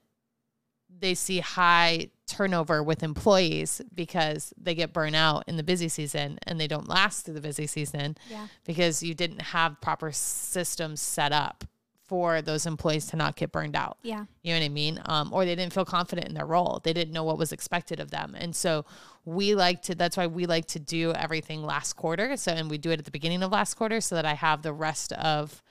they 1.02 1.14
see 1.14 1.40
high 1.40 2.08
turnover 2.26 2.82
with 2.82 3.02
employees 3.02 3.82
because 3.94 4.54
they 4.56 4.74
get 4.74 4.92
burnt 4.94 5.14
out 5.14 5.44
in 5.46 5.56
the 5.56 5.62
busy 5.62 5.88
season 5.88 6.38
and 6.46 6.58
they 6.58 6.66
don't 6.66 6.88
last 6.88 7.24
through 7.26 7.34
the 7.34 7.40
busy 7.42 7.66
season 7.66 8.16
Yeah. 8.30 8.46
because 8.64 9.02
you 9.02 9.14
didn't 9.14 9.42
have 9.42 9.80
proper 9.82 10.10
systems 10.12 11.02
set 11.02 11.32
up 11.32 11.64
for 12.06 12.40
those 12.42 12.66
employees 12.66 13.06
to 13.06 13.16
not 13.16 13.36
get 13.36 13.52
burned 13.52 13.74
out. 13.76 13.96
Yeah. 14.02 14.24
You 14.42 14.52
know 14.54 14.60
what 14.60 14.64
I 14.64 14.68
mean? 14.68 15.00
Um, 15.06 15.32
or 15.32 15.44
they 15.44 15.54
didn't 15.54 15.72
feel 15.72 15.84
confident 15.84 16.28
in 16.28 16.34
their 16.34 16.46
role. 16.46 16.80
They 16.82 16.92
didn't 16.92 17.12
know 17.12 17.24
what 17.24 17.38
was 17.38 17.52
expected 17.52 18.00
of 18.00 18.10
them. 18.10 18.34
And 18.38 18.54
so 18.54 18.84
we 19.24 19.54
like 19.54 19.82
to, 19.82 19.94
that's 19.94 20.16
why 20.16 20.26
we 20.26 20.46
like 20.46 20.66
to 20.68 20.78
do 20.78 21.12
everything 21.14 21.62
last 21.62 21.94
quarter. 21.94 22.36
So, 22.36 22.52
and 22.52 22.70
we 22.70 22.78
do 22.78 22.90
it 22.90 22.98
at 22.98 23.04
the 23.04 23.10
beginning 23.10 23.42
of 23.42 23.50
last 23.50 23.74
quarter 23.74 24.00
so 24.00 24.14
that 24.14 24.26
I 24.26 24.34
have 24.34 24.62
the 24.62 24.72
rest 24.74 25.12
of, 25.14 25.62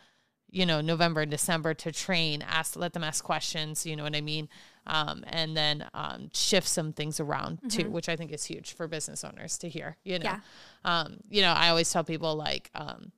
you 0.50 0.66
know, 0.66 0.82
November 0.82 1.22
and 1.22 1.32
December 1.32 1.74
to 1.76 1.92
train, 1.92 2.42
ask, 2.42 2.76
let 2.76 2.94
them 2.94 3.04
ask 3.04 3.24
questions. 3.24 3.86
You 3.86 3.96
know 3.96 4.04
what 4.04 4.16
I 4.16 4.22
mean? 4.22 4.50
Um, 4.88 5.24
and 5.28 5.56
then 5.56 5.88
um, 5.94 6.30
shift 6.34 6.68
some 6.68 6.92
things 6.92 7.20
around 7.20 7.60
too, 7.70 7.90
which 7.92 8.10
I 8.10 8.16
think 8.16 8.32
is 8.32 8.46
huge 8.46 8.74
for 8.74 8.88
business 8.88 9.24
owners 9.24 9.58
to 9.60 9.70
hear. 9.70 9.98
You 10.04 10.18
know, 10.20 10.26
Yeah. 10.26 10.40
um, 10.84 11.18
you 11.30 11.42
know, 11.44 11.54
I 11.54 11.70
always 11.70 11.92
tell 11.92 12.04
people 12.04 12.36
like, 12.36 12.72
um, 12.74 13.12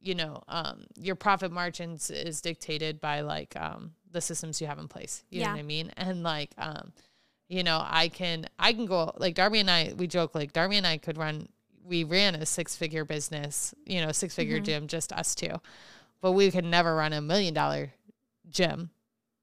you 0.00 0.14
know, 0.14 0.42
um, 0.48 0.84
your 1.00 1.14
profit 1.14 1.50
margins 1.50 2.10
is 2.10 2.40
dictated 2.42 3.00
by 3.00 3.22
like 3.22 3.56
um, 3.56 3.94
the 4.12 4.20
systems 4.20 4.60
you 4.60 4.66
have 4.66 4.78
in 4.78 4.86
place. 4.86 5.24
You 5.30 5.40
know 5.40 5.46
what 5.52 5.58
I 5.60 5.62
mean? 5.62 5.92
And 5.96 6.22
like, 6.22 6.50
um, 6.58 6.92
you 7.48 7.62
know, 7.62 7.82
I 7.84 8.08
can 8.08 8.46
I 8.58 8.72
can 8.72 8.86
go 8.86 9.12
like 9.16 9.34
Darby 9.34 9.60
and 9.60 9.70
I 9.70 9.94
we 9.96 10.06
joke 10.06 10.34
like 10.34 10.52
Darby 10.52 10.76
and 10.76 10.86
I 10.86 10.98
could 10.98 11.16
run 11.16 11.48
we 11.84 12.04
ran 12.04 12.34
a 12.34 12.44
six 12.44 12.76
figure 12.76 13.04
business, 13.04 13.74
you 13.84 14.00
know, 14.04 14.12
six 14.12 14.34
figure 14.34 14.58
gym, 14.60 14.88
just 14.88 15.12
us 15.12 15.34
two. 15.34 15.60
But 16.20 16.32
we 16.32 16.50
could 16.50 16.64
never 16.64 16.94
run 16.96 17.12
a 17.12 17.20
million 17.20 17.54
dollar 17.54 17.92
gym, 18.50 18.90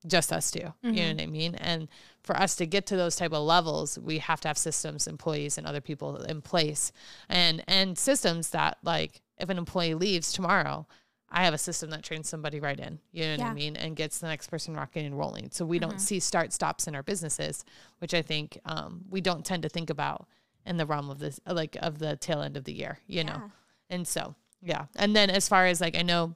just 0.06 0.34
us 0.34 0.52
2 0.52 0.60
You 0.84 0.92
know 0.92 1.14
what 1.14 1.22
I 1.22 1.26
mean? 1.28 1.56
And 1.56 1.88
for 2.24 2.36
us 2.38 2.56
to 2.56 2.66
get 2.66 2.86
to 2.88 2.98
those 2.98 3.16
type 3.16 3.34
of 3.34 3.44
levels, 3.44 3.98
we 4.00 4.20
have 4.20 4.42
to 4.42 4.48
have 4.48 4.58
systems, 4.58 5.08
employees, 5.08 5.58
and 5.58 5.68
other 5.68 5.82
people 5.82 6.18
in 6.24 6.42
place, 6.42 6.92
and 7.30 7.64
and 7.68 7.98
systems 7.98 8.50
that 8.50 8.78
like 8.84 9.22
if 9.38 9.50
an 9.50 9.58
employee 9.58 9.94
leaves 9.94 10.32
tomorrow, 10.32 10.88
I 11.30 11.44
have 11.44 11.54
a 11.54 11.58
system 11.58 11.90
that 11.90 12.04
trains 12.04 12.30
somebody 12.30 12.60
right 12.60 12.80
in. 12.80 13.00
You 13.12 13.26
know 13.26 13.44
what 13.44 13.52
I 13.52 13.54
mean? 13.54 13.76
And 13.76 13.96
gets 13.96 14.20
the 14.20 14.28
next 14.28 14.48
person 14.48 14.76
rocking 14.76 15.06
and 15.06 15.18
rolling. 15.18 15.50
So 15.52 15.66
we 15.66 15.80
don't 15.80 16.00
see 16.00 16.20
start 16.20 16.54
stops 16.54 16.88
in 16.88 16.96
our 16.96 17.04
businesses, 17.04 17.66
which 17.98 18.14
I 18.14 18.22
think 18.22 18.60
um, 18.66 19.06
we 19.10 19.20
don't 19.20 19.44
tend 19.44 19.64
to 19.64 19.70
think 19.70 19.90
about 19.90 20.28
in 20.66 20.78
the 20.78 20.86
realm 20.86 21.10
of 21.10 21.20
this, 21.20 21.40
like 21.48 21.76
of 21.82 22.00
the 22.00 22.16
tail 22.16 22.42
end 22.42 22.56
of 22.56 22.66
the 22.66 22.74
year. 22.74 23.00
You 23.08 23.24
know. 23.24 23.52
And 23.90 24.08
so, 24.08 24.36
yeah. 24.62 24.86
And 24.96 25.16
then 25.16 25.30
as 25.30 25.50
far 25.50 25.66
as 25.66 25.82
like, 25.82 25.98
I 25.98 26.04
know 26.04 26.36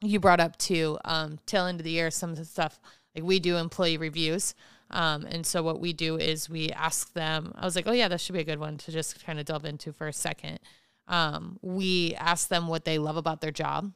you 0.00 0.18
brought 0.18 0.40
up 0.40 0.56
to 0.58 0.98
um, 1.04 1.38
tail 1.46 1.66
end 1.66 1.80
of 1.80 1.84
the 1.84 1.90
year, 1.90 2.10
some 2.10 2.30
of 2.30 2.36
the 2.36 2.44
stuff 2.44 2.80
like 3.14 3.24
we 3.24 3.40
do 3.40 3.56
employee 3.56 3.96
reviews. 3.96 4.54
Um, 4.90 5.24
and 5.24 5.46
so 5.46 5.62
what 5.62 5.80
we 5.80 5.92
do 5.92 6.16
is 6.16 6.50
we 6.50 6.70
ask 6.70 7.12
them, 7.12 7.52
I 7.56 7.64
was 7.64 7.76
like, 7.76 7.86
oh 7.86 7.92
yeah, 7.92 8.08
that 8.08 8.20
should 8.20 8.32
be 8.32 8.40
a 8.40 8.44
good 8.44 8.58
one 8.58 8.76
to 8.78 8.90
just 8.92 9.24
kind 9.24 9.38
of 9.38 9.44
delve 9.46 9.64
into 9.64 9.92
for 9.92 10.08
a 10.08 10.12
second. 10.12 10.58
Um, 11.06 11.58
we 11.62 12.14
ask 12.16 12.48
them 12.48 12.66
what 12.68 12.84
they 12.84 12.98
love 12.98 13.16
about 13.16 13.40
their 13.40 13.50
job, 13.52 13.92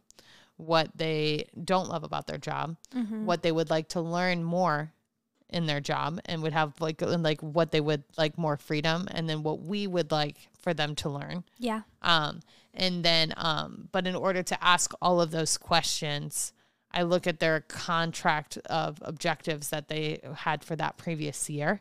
what 0.56 0.90
they 0.96 1.46
don't 1.64 1.88
love 1.88 2.04
about 2.04 2.26
their 2.26 2.38
job, 2.38 2.76
Mm-hmm. 2.94 3.26
what 3.26 3.42
they 3.42 3.50
would 3.52 3.70
like 3.70 3.88
to 3.90 4.00
learn 4.00 4.44
more 4.44 4.92
in 5.50 5.66
their 5.66 5.80
job 5.80 6.20
and 6.26 6.42
would 6.42 6.52
have 6.52 6.80
like, 6.80 7.02
and 7.02 7.22
like 7.22 7.40
what 7.40 7.70
they 7.70 7.80
would 7.80 8.02
like 8.16 8.38
more 8.38 8.56
freedom 8.56 9.06
and 9.10 9.28
then 9.28 9.42
what 9.42 9.60
we 9.60 9.86
would 9.86 10.10
like 10.10 10.48
for 10.60 10.74
them 10.74 10.94
to 10.96 11.08
learn. 11.08 11.44
Yeah. 11.58 11.82
Um, 12.02 12.40
and 12.72 13.04
then, 13.04 13.32
um, 13.36 13.88
but 13.92 14.06
in 14.06 14.14
order 14.16 14.42
to 14.42 14.64
ask 14.64 14.92
all 15.02 15.20
of 15.20 15.30
those 15.30 15.56
questions, 15.58 16.52
I 16.94 17.02
look 17.02 17.26
at 17.26 17.40
their 17.40 17.60
contract 17.60 18.56
of 18.66 18.98
objectives 19.02 19.68
that 19.70 19.88
they 19.88 20.20
had 20.36 20.64
for 20.64 20.76
that 20.76 20.96
previous 20.96 21.50
year. 21.50 21.80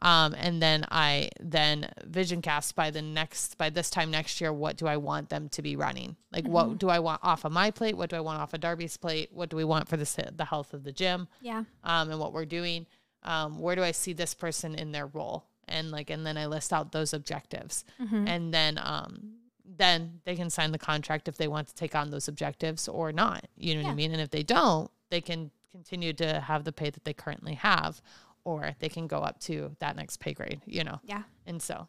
Um, 0.00 0.34
and 0.38 0.62
then 0.62 0.84
I 0.90 1.30
then 1.40 1.90
vision 2.04 2.40
cast 2.40 2.76
by 2.76 2.90
the 2.90 3.02
next 3.02 3.58
by 3.58 3.70
this 3.70 3.90
time 3.90 4.10
next 4.10 4.40
year, 4.40 4.52
what 4.52 4.76
do 4.76 4.86
I 4.86 4.96
want 4.96 5.28
them 5.28 5.48
to 5.50 5.62
be 5.62 5.74
running? 5.76 6.16
Like 6.32 6.46
what 6.46 6.78
do 6.78 6.88
I 6.88 6.98
want 7.00 7.20
off 7.24 7.44
of 7.44 7.52
my 7.52 7.70
plate? 7.70 7.96
What 7.96 8.10
do 8.10 8.16
I 8.16 8.20
want 8.20 8.40
off 8.40 8.54
of 8.54 8.60
Darby's 8.60 8.96
plate? 8.96 9.30
What 9.32 9.48
do 9.48 9.56
we 9.56 9.64
want 9.64 9.88
for 9.88 9.96
the 9.96 10.32
the 10.36 10.44
health 10.44 10.72
of 10.72 10.84
the 10.84 10.92
gym? 10.92 11.26
Yeah. 11.40 11.64
um, 11.82 12.10
and 12.10 12.20
what 12.20 12.32
we're 12.32 12.44
doing. 12.44 12.86
Um, 13.24 13.58
where 13.58 13.74
do 13.74 13.82
I 13.82 13.90
see 13.90 14.12
this 14.12 14.34
person 14.34 14.76
in 14.76 14.92
their 14.92 15.06
role? 15.06 15.46
And 15.66 15.90
like, 15.90 16.10
and 16.10 16.24
then 16.24 16.36
I 16.38 16.46
list 16.46 16.72
out 16.72 16.92
those 16.92 17.12
objectives, 17.12 17.84
and 18.28 18.54
then 18.54 18.78
um, 18.78 19.37
then 19.78 20.20
they 20.24 20.36
can 20.36 20.50
sign 20.50 20.72
the 20.72 20.78
contract 20.78 21.28
if 21.28 21.36
they 21.36 21.48
want 21.48 21.68
to 21.68 21.74
take 21.74 21.94
on 21.94 22.10
those 22.10 22.28
objectives 22.28 22.88
or 22.88 23.12
not. 23.12 23.46
You 23.56 23.76
know 23.76 23.82
what 23.84 23.90
I 23.92 23.94
mean? 23.94 24.12
And 24.12 24.20
if 24.20 24.30
they 24.30 24.42
don't, 24.42 24.90
they 25.10 25.20
can 25.20 25.50
continue 25.72 26.12
to 26.14 26.40
have 26.40 26.64
the 26.64 26.72
pay 26.72 26.90
that 26.90 27.04
they 27.04 27.12
currently 27.14 27.54
have, 27.54 28.02
or 28.44 28.74
they 28.80 28.88
can 28.88 29.06
go 29.06 29.18
up 29.20 29.38
to 29.40 29.76
that 29.80 29.96
next 29.96 30.18
pay 30.20 30.32
grade. 30.34 30.60
You 30.66 30.84
know, 30.84 31.00
Yeah. 31.04 31.22
and 31.46 31.62
so, 31.62 31.88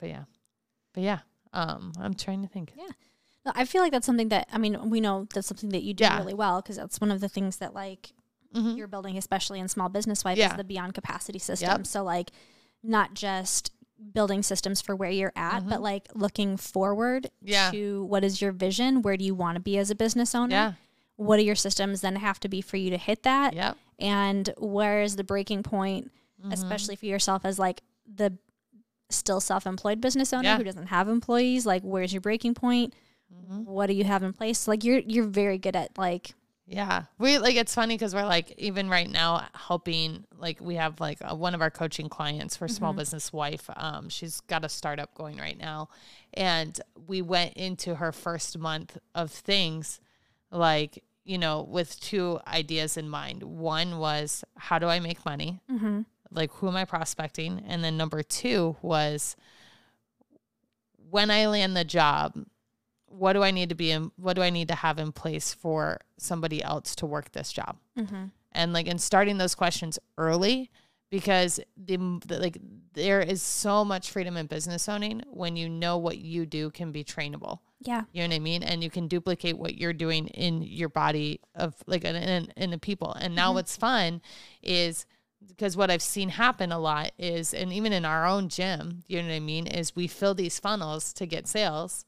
but 0.00 0.08
yeah, 0.08 0.24
but 0.94 1.02
yeah, 1.02 1.18
um, 1.52 1.92
I'm 1.98 2.14
trying 2.14 2.42
to 2.42 2.48
think. 2.48 2.72
Yeah. 2.76 2.88
No, 3.44 3.52
I 3.54 3.64
feel 3.64 3.80
like 3.82 3.92
that's 3.92 4.06
something 4.06 4.28
that 4.30 4.48
I 4.52 4.58
mean 4.58 4.90
we 4.90 5.00
know 5.00 5.26
that's 5.32 5.46
something 5.46 5.70
that 5.70 5.82
you 5.82 5.94
do 5.94 6.04
Yeah. 6.04 6.18
really 6.18 6.34
well 6.34 6.60
because 6.62 6.76
that's 6.76 7.00
one 7.00 7.10
of 7.10 7.20
the 7.20 7.28
things 7.28 7.56
that 7.58 7.74
like 7.74 8.12
Mhm. 8.54 8.76
you're 8.76 8.88
building, 8.88 9.16
especially 9.18 9.60
in 9.60 9.68
small 9.68 9.88
business 9.88 10.24
life, 10.24 10.38
Yeah. 10.38 10.50
is 10.52 10.56
the 10.56 10.64
beyond 10.64 10.94
capacity 10.94 11.38
system. 11.38 11.68
Yep. 11.68 11.86
So 11.86 12.02
like 12.04 12.30
not 12.82 13.14
just 13.14 13.70
building 14.12 14.42
systems 14.42 14.80
for 14.80 14.94
where 14.96 15.10
you're 15.10 15.32
at, 15.36 15.68
but 15.68 15.80
like 15.82 16.08
looking 16.14 16.56
forward 16.56 17.24
Mm-hmm. 17.24 17.48
Yeah. 17.48 17.70
to 17.70 18.04
what 18.04 18.24
is 18.24 18.40
your 18.42 18.52
vision? 18.52 19.02
Where 19.02 19.16
do 19.16 19.24
you 19.24 19.34
want 19.34 19.56
to 19.56 19.60
be 19.60 19.78
as 19.78 19.90
a 19.90 19.94
business 19.94 20.34
owner? 20.34 20.54
Yeah. 20.54 20.72
What 21.16 21.38
are 21.38 21.42
your 21.42 21.54
systems 21.54 22.02
then 22.02 22.16
have 22.16 22.38
to 22.40 22.48
be 22.48 22.60
for 22.60 22.76
you 22.76 22.90
to 22.90 22.98
hit 22.98 23.22
that? 23.22 23.54
Yep. 23.54 23.76
And 23.98 24.50
where 24.58 25.02
is 25.02 25.16
the 25.16 25.24
breaking 25.24 25.62
point, 25.62 26.10
Mm-hmm. 26.40 26.52
especially 26.52 26.96
for 26.96 27.06
yourself 27.06 27.46
as 27.46 27.58
like 27.58 27.80
the 28.14 28.36
still 29.08 29.40
self-employed 29.40 30.00
business 30.02 30.32
owner 30.34 30.48
Yeah. 30.50 30.56
who 30.58 30.64
doesn't 30.64 30.88
have 30.88 31.08
employees? 31.08 31.64
Like, 31.64 31.82
where's 31.82 32.12
your 32.12 32.20
breaking 32.20 32.52
point? 32.54 32.92
Mm-hmm. 33.34 33.64
What 33.64 33.86
do 33.86 33.94
you 33.94 34.04
have 34.04 34.22
in 34.22 34.32
place? 34.34 34.68
Like, 34.68 34.84
you're 34.84 34.98
you're 34.98 35.24
very 35.24 35.56
good 35.58 35.74
at 35.76 35.96
like 35.96 36.34
Yeah. 36.66 37.04
We 37.18 37.38
like 37.38 37.54
it's 37.54 37.74
funny 37.74 37.94
because 37.94 38.12
we're 38.14 38.24
like 38.26 38.52
even 38.58 38.90
right 38.90 39.08
now 39.08 39.46
helping 39.54 40.24
like 40.36 40.60
we 40.60 40.74
have 40.74 41.00
like 41.00 41.18
uh 41.22 41.34
one 41.34 41.54
of 41.54 41.60
our 41.60 41.70
coaching 41.70 42.08
clients 42.08 42.56
for 42.56 42.66
small 42.66 42.92
business 42.92 43.32
wife. 43.32 43.70
Um 43.76 44.08
she's 44.08 44.40
got 44.40 44.64
a 44.64 44.68
startup 44.68 45.14
going 45.14 45.36
right 45.36 45.56
now 45.56 45.88
and 46.34 46.80
we 47.06 47.22
went 47.22 47.54
into 47.54 47.94
her 47.94 48.10
first 48.10 48.58
month 48.58 48.98
of 49.14 49.30
things 49.30 50.00
like 50.50 51.04
you 51.24 51.38
know 51.38 51.62
with 51.62 52.00
two 52.00 52.40
ideas 52.48 52.96
in 52.96 53.08
mind. 53.08 53.44
One 53.44 53.98
was 53.98 54.44
how 54.56 54.80
do 54.80 54.88
I 54.88 54.98
make 54.98 55.24
money? 55.24 55.60
mm-hmm. 55.70 56.00
Like 56.32 56.50
who 56.54 56.66
am 56.66 56.74
I 56.74 56.84
prospecting? 56.84 57.62
And 57.68 57.84
then 57.84 57.96
number 57.96 58.24
2 58.24 58.76
was 58.82 59.36
when 61.10 61.30
I 61.30 61.46
land 61.46 61.76
the 61.76 61.84
job, 61.84 62.34
what 63.16 63.32
do 63.32 63.42
I 63.42 63.50
need 63.50 63.70
to 63.70 63.74
be 63.74 63.90
in? 63.90 64.10
What 64.16 64.34
do 64.34 64.42
I 64.42 64.50
need 64.50 64.68
to 64.68 64.74
have 64.74 64.98
in 64.98 65.12
place 65.12 65.54
for 65.54 66.00
somebody 66.18 66.62
else 66.62 66.94
to 66.96 67.06
work 67.06 67.32
this 67.32 67.52
job? 67.52 67.78
Mm-hmm. 67.98 68.24
And 68.52 68.72
like, 68.72 68.86
in 68.86 68.98
starting 68.98 69.38
those 69.38 69.54
questions 69.54 69.98
early 70.18 70.70
because 71.10 71.60
the, 71.76 71.96
the 72.26 72.38
like 72.38 72.58
there 72.94 73.20
is 73.20 73.42
so 73.42 73.84
much 73.84 74.10
freedom 74.10 74.36
in 74.36 74.46
business 74.46 74.88
owning 74.88 75.22
when 75.30 75.56
you 75.56 75.68
know 75.68 75.98
what 75.98 76.18
you 76.18 76.46
do 76.46 76.70
can 76.70 76.90
be 76.92 77.04
trainable. 77.04 77.60
Yeah. 77.80 78.02
You 78.12 78.22
know 78.22 78.28
what 78.28 78.36
I 78.36 78.40
mean? 78.40 78.62
And 78.62 78.82
you 78.82 78.90
can 78.90 79.06
duplicate 79.06 79.58
what 79.58 79.76
you're 79.76 79.92
doing 79.92 80.28
in 80.28 80.62
your 80.62 80.88
body 80.88 81.40
of 81.54 81.74
like 81.86 82.04
in, 82.04 82.16
in, 82.16 82.52
in 82.56 82.70
the 82.70 82.78
people. 82.78 83.12
And 83.12 83.34
now 83.34 83.52
what's 83.52 83.76
fun 83.76 84.20
is 84.62 85.06
because 85.46 85.76
what 85.76 85.90
I've 85.90 86.02
seen 86.02 86.30
happen 86.30 86.72
a 86.72 86.78
lot 86.78 87.12
is, 87.18 87.54
and 87.54 87.72
even 87.72 87.92
in 87.92 88.04
our 88.04 88.26
own 88.26 88.48
gym, 88.48 89.04
you 89.06 89.22
know 89.22 89.28
what 89.28 89.34
I 89.34 89.40
mean, 89.40 89.66
is 89.66 89.94
we 89.94 90.06
fill 90.06 90.34
these 90.34 90.58
funnels 90.58 91.12
to 91.12 91.26
get 91.26 91.46
sales 91.46 92.04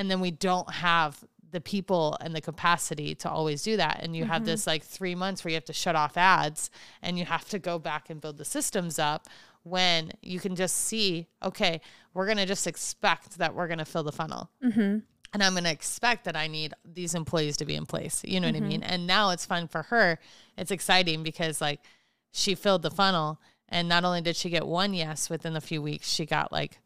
and 0.00 0.10
then 0.10 0.18
we 0.18 0.30
don't 0.30 0.70
have 0.72 1.22
the 1.52 1.60
people 1.60 2.16
and 2.22 2.34
the 2.34 2.40
capacity 2.40 3.14
to 3.16 3.28
always 3.28 3.62
do 3.62 3.76
that. 3.76 4.00
And 4.02 4.16
you 4.16 4.24
have 4.24 4.46
this 4.46 4.66
like 4.66 4.82
three 4.82 5.14
months 5.14 5.44
where 5.44 5.50
you 5.50 5.56
have 5.56 5.64
to 5.66 5.74
shut 5.74 5.94
off 5.94 6.16
ads 6.16 6.70
and 7.02 7.18
you 7.18 7.26
have 7.26 7.46
to 7.50 7.58
go 7.58 7.78
back 7.78 8.08
and 8.08 8.18
build 8.18 8.38
the 8.38 8.44
systems 8.46 8.98
up 8.98 9.28
when 9.62 10.10
you 10.22 10.40
can 10.40 10.56
just 10.56 10.74
see, 10.76 11.26
okay, 11.42 11.82
we're 12.14 12.24
going 12.24 12.38
to 12.38 12.46
just 12.46 12.66
expect 12.66 13.36
that 13.38 13.54
we're 13.54 13.66
going 13.66 13.78
to 13.78 13.84
fill 13.84 14.04
the 14.04 14.12
funnel. 14.12 14.48
Mm-hmm. 14.64 15.00
And 15.32 15.42
I'm 15.42 15.52
going 15.52 15.64
to 15.64 15.70
expect 15.70 16.24
that 16.24 16.34
I 16.36 16.46
need 16.46 16.72
these 16.84 17.14
employees 17.14 17.58
to 17.58 17.66
be 17.66 17.74
in 17.74 17.84
place. 17.84 18.22
You 18.24 18.40
know 18.40 18.48
what 18.48 18.56
I 18.56 18.60
Mm-hmm. 18.60 18.68
mean? 18.68 18.82
And 18.82 19.06
now 19.06 19.30
it's 19.30 19.44
fun 19.44 19.68
for 19.68 19.82
her. 19.82 20.18
It's 20.56 20.70
exciting 20.70 21.22
because 21.22 21.60
like 21.60 21.80
she 22.32 22.54
filled 22.54 22.82
the 22.82 22.90
funnel 22.90 23.38
and 23.68 23.86
not 23.88 24.04
only 24.04 24.22
did 24.22 24.36
she 24.36 24.48
get 24.50 24.66
one 24.66 24.94
yes 24.94 25.28
within 25.28 25.56
a 25.56 25.60
few 25.60 25.82
weeks, 25.82 26.08
she 26.08 26.24
got 26.26 26.52
like 26.52 26.78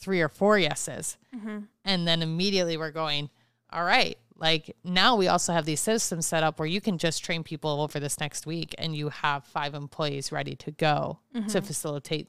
three 0.00 0.20
or 0.20 0.28
four 0.28 0.58
yeses. 0.58 1.16
Mm-hmm. 1.34 1.58
And 1.84 2.08
then 2.08 2.22
immediately 2.22 2.76
we're 2.76 2.90
going, 2.90 3.30
all 3.70 3.84
right, 3.84 4.18
like 4.36 4.74
now 4.82 5.16
we 5.16 5.28
also 5.28 5.52
have 5.52 5.66
these 5.66 5.80
systems 5.80 6.26
set 6.26 6.42
up 6.42 6.58
where 6.58 6.66
you 6.66 6.80
can 6.80 6.98
just 6.98 7.22
train 7.22 7.44
people 7.44 7.82
over 7.82 8.00
this 8.00 8.18
next 8.18 8.46
week 8.46 8.74
and 8.78 8.96
you 8.96 9.10
have 9.10 9.44
five 9.44 9.74
employees 9.74 10.32
ready 10.32 10.56
to 10.56 10.70
go 10.70 11.18
to 11.48 11.60
facilitate 11.60 12.28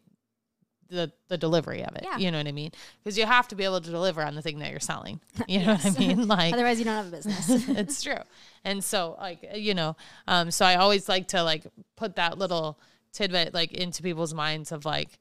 the, 0.92 1.12
the 1.30 1.38
delivery 1.38 1.84
of 1.84 1.96
it. 1.96 2.04
Yeah. 2.04 2.18
You 2.18 2.32
know 2.32 2.38
what 2.38 2.48
I 2.48 2.52
mean? 2.52 2.72
Because 3.02 3.18
you 3.18 3.26
have 3.26 3.48
to 3.48 3.56
be 3.56 3.64
able 3.64 3.80
to 3.82 3.90
deliver 3.90 4.22
on 4.22 4.36
the 4.36 4.42
thing 4.42 4.60
that 4.60 4.72
you're 4.72 4.80
selling. 4.80 5.22
You 5.48 5.60
know 5.60 5.74
what 5.74 5.86
I 5.86 6.00
mean? 6.00 6.28
Like 6.32 6.54
Otherwise, 6.54 6.80
you 6.80 6.86
don't 6.86 6.96
have 6.96 7.08
a 7.08 7.16
business. 7.16 7.50
it's 7.70 8.04
true. 8.04 8.20
And 8.64 8.84
so 8.84 9.16
like, 9.18 9.50
you 9.56 9.74
know, 9.74 9.96
um, 10.28 10.52
so 10.52 10.66
I 10.66 10.76
always 10.76 11.10
like 11.10 11.30
to 11.30 11.44
like 11.44 11.66
put 11.96 12.18
that 12.18 12.38
little 12.38 12.78
tidbit 13.14 13.54
like 13.54 13.72
into 13.72 14.04
people's 14.04 14.34
minds 14.34 14.72
of 14.72 14.86
like, 14.86 15.18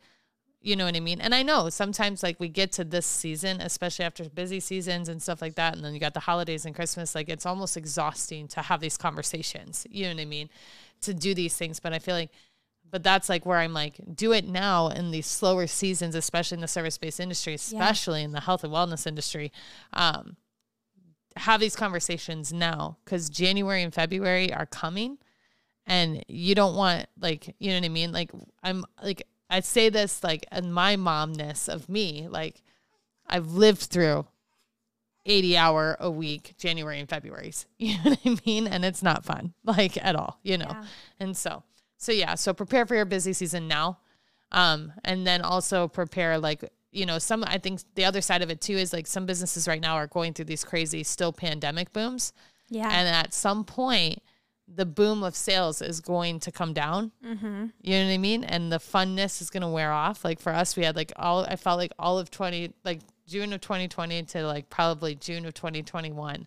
you 0.62 0.76
know 0.76 0.84
what 0.84 0.96
I 0.96 1.00
mean? 1.00 1.20
And 1.20 1.34
I 1.34 1.42
know 1.42 1.70
sometimes 1.70 2.22
like 2.22 2.38
we 2.38 2.48
get 2.48 2.72
to 2.72 2.84
this 2.84 3.06
season, 3.06 3.60
especially 3.60 4.04
after 4.04 4.28
busy 4.28 4.60
seasons 4.60 5.08
and 5.08 5.22
stuff 5.22 5.40
like 5.40 5.54
that. 5.54 5.74
And 5.74 5.84
then 5.84 5.94
you 5.94 6.00
got 6.00 6.12
the 6.12 6.20
holidays 6.20 6.66
and 6.66 6.74
Christmas, 6.74 7.14
like 7.14 7.30
it's 7.30 7.46
almost 7.46 7.76
exhausting 7.76 8.46
to 8.48 8.60
have 8.62 8.80
these 8.80 8.98
conversations. 8.98 9.86
You 9.90 10.04
know 10.04 10.14
what 10.14 10.20
I 10.20 10.26
mean? 10.26 10.50
To 11.02 11.14
do 11.14 11.34
these 11.34 11.56
things. 11.56 11.80
But 11.80 11.94
I 11.94 11.98
feel 11.98 12.14
like, 12.14 12.30
but 12.90 13.02
that's 13.02 13.30
like 13.30 13.46
where 13.46 13.58
I'm 13.58 13.72
like, 13.72 14.00
do 14.14 14.32
it 14.32 14.46
now 14.46 14.88
in 14.88 15.12
these 15.12 15.26
slower 15.26 15.66
seasons, 15.66 16.14
especially 16.14 16.56
in 16.56 16.60
the 16.60 16.68
service 16.68 16.98
based 16.98 17.20
industry, 17.20 17.54
especially 17.54 18.22
in 18.22 18.32
the 18.32 18.40
health 18.40 18.62
and 18.62 18.72
wellness 18.72 19.06
industry. 19.06 19.52
Um, 19.94 20.36
have 21.36 21.60
these 21.60 21.76
conversations 21.76 22.52
now 22.52 22.98
because 23.04 23.30
January 23.30 23.82
and 23.82 23.94
February 23.94 24.52
are 24.52 24.66
coming 24.66 25.16
and 25.86 26.22
you 26.28 26.54
don't 26.54 26.74
want 26.74 27.06
like 27.20 27.54
you 27.58 27.70
know 27.70 27.76
what 27.76 27.84
I 27.84 27.88
mean 27.88 28.12
like 28.12 28.30
I'm 28.62 28.84
like 29.02 29.26
I 29.50 29.60
say 29.60 29.88
this 29.88 30.22
like 30.24 30.46
in 30.52 30.72
my 30.72 30.96
momness 30.96 31.68
of 31.68 31.88
me 31.88 32.28
like 32.28 32.62
I've 33.26 33.48
lived 33.52 33.80
through 33.82 34.26
80 35.26 35.56
hour 35.56 35.96
a 36.00 36.10
week 36.10 36.54
January 36.58 36.98
and 36.98 37.08
February's 37.08 37.66
you 37.78 37.94
know 37.96 38.10
what 38.10 38.18
I 38.24 38.36
mean 38.46 38.66
and 38.66 38.84
it's 38.84 39.02
not 39.02 39.24
fun 39.24 39.52
like 39.64 40.02
at 40.02 40.16
all 40.16 40.38
you 40.42 40.56
know 40.56 40.70
Yeah. 40.70 40.84
and 41.18 41.36
so 41.36 41.62
so 41.98 42.12
yeah 42.12 42.34
so 42.36 42.54
prepare 42.54 42.86
for 42.86 42.94
your 42.94 43.04
busy 43.04 43.32
season 43.32 43.68
now 43.68 43.98
um 44.52 44.92
and 45.04 45.26
then 45.26 45.42
also 45.42 45.88
prepare 45.88 46.38
like 46.38 46.64
you 46.90 47.04
know 47.06 47.18
some 47.18 47.44
I 47.46 47.58
think 47.58 47.82
the 47.94 48.04
other 48.04 48.20
side 48.20 48.42
of 48.42 48.50
it 48.50 48.60
too 48.60 48.74
is 48.76 48.92
like 48.92 49.06
some 49.06 49.26
businesses 49.26 49.68
right 49.68 49.80
now 49.80 49.94
are 49.96 50.06
going 50.06 50.32
through 50.32 50.46
these 50.46 50.64
crazy 50.64 51.02
still 51.04 51.32
pandemic 51.32 51.92
booms 51.92 52.32
yeah. 52.68 52.88
and 52.90 53.06
at 53.08 53.34
some 53.34 53.64
point 53.64 54.22
the 54.72 54.86
boom 54.86 55.22
of 55.22 55.34
sales 55.34 55.82
is 55.82 56.00
going 56.00 56.40
to 56.40 56.52
come 56.52 56.72
down. 56.72 57.12
Mm-hmm. 57.24 57.66
you 57.82 57.98
know 57.98 58.06
what 58.06 58.12
i 58.12 58.18
mean? 58.18 58.44
And 58.44 58.72
the 58.72 58.78
funness 58.78 59.42
is 59.42 59.50
going 59.50 59.62
to 59.62 59.68
wear 59.68 59.92
off. 59.92 60.24
Like 60.24 60.40
for 60.40 60.52
us 60.52 60.76
we 60.76 60.84
had 60.84 60.96
like 60.96 61.12
all 61.16 61.44
i 61.44 61.56
felt 61.56 61.78
like 61.78 61.92
all 61.98 62.18
of 62.18 62.30
20 62.30 62.72
like 62.84 63.00
june 63.26 63.52
of 63.52 63.60
2020 63.60 64.24
to 64.24 64.46
like 64.46 64.68
probably 64.70 65.14
june 65.14 65.46
of 65.46 65.54
2021 65.54 66.46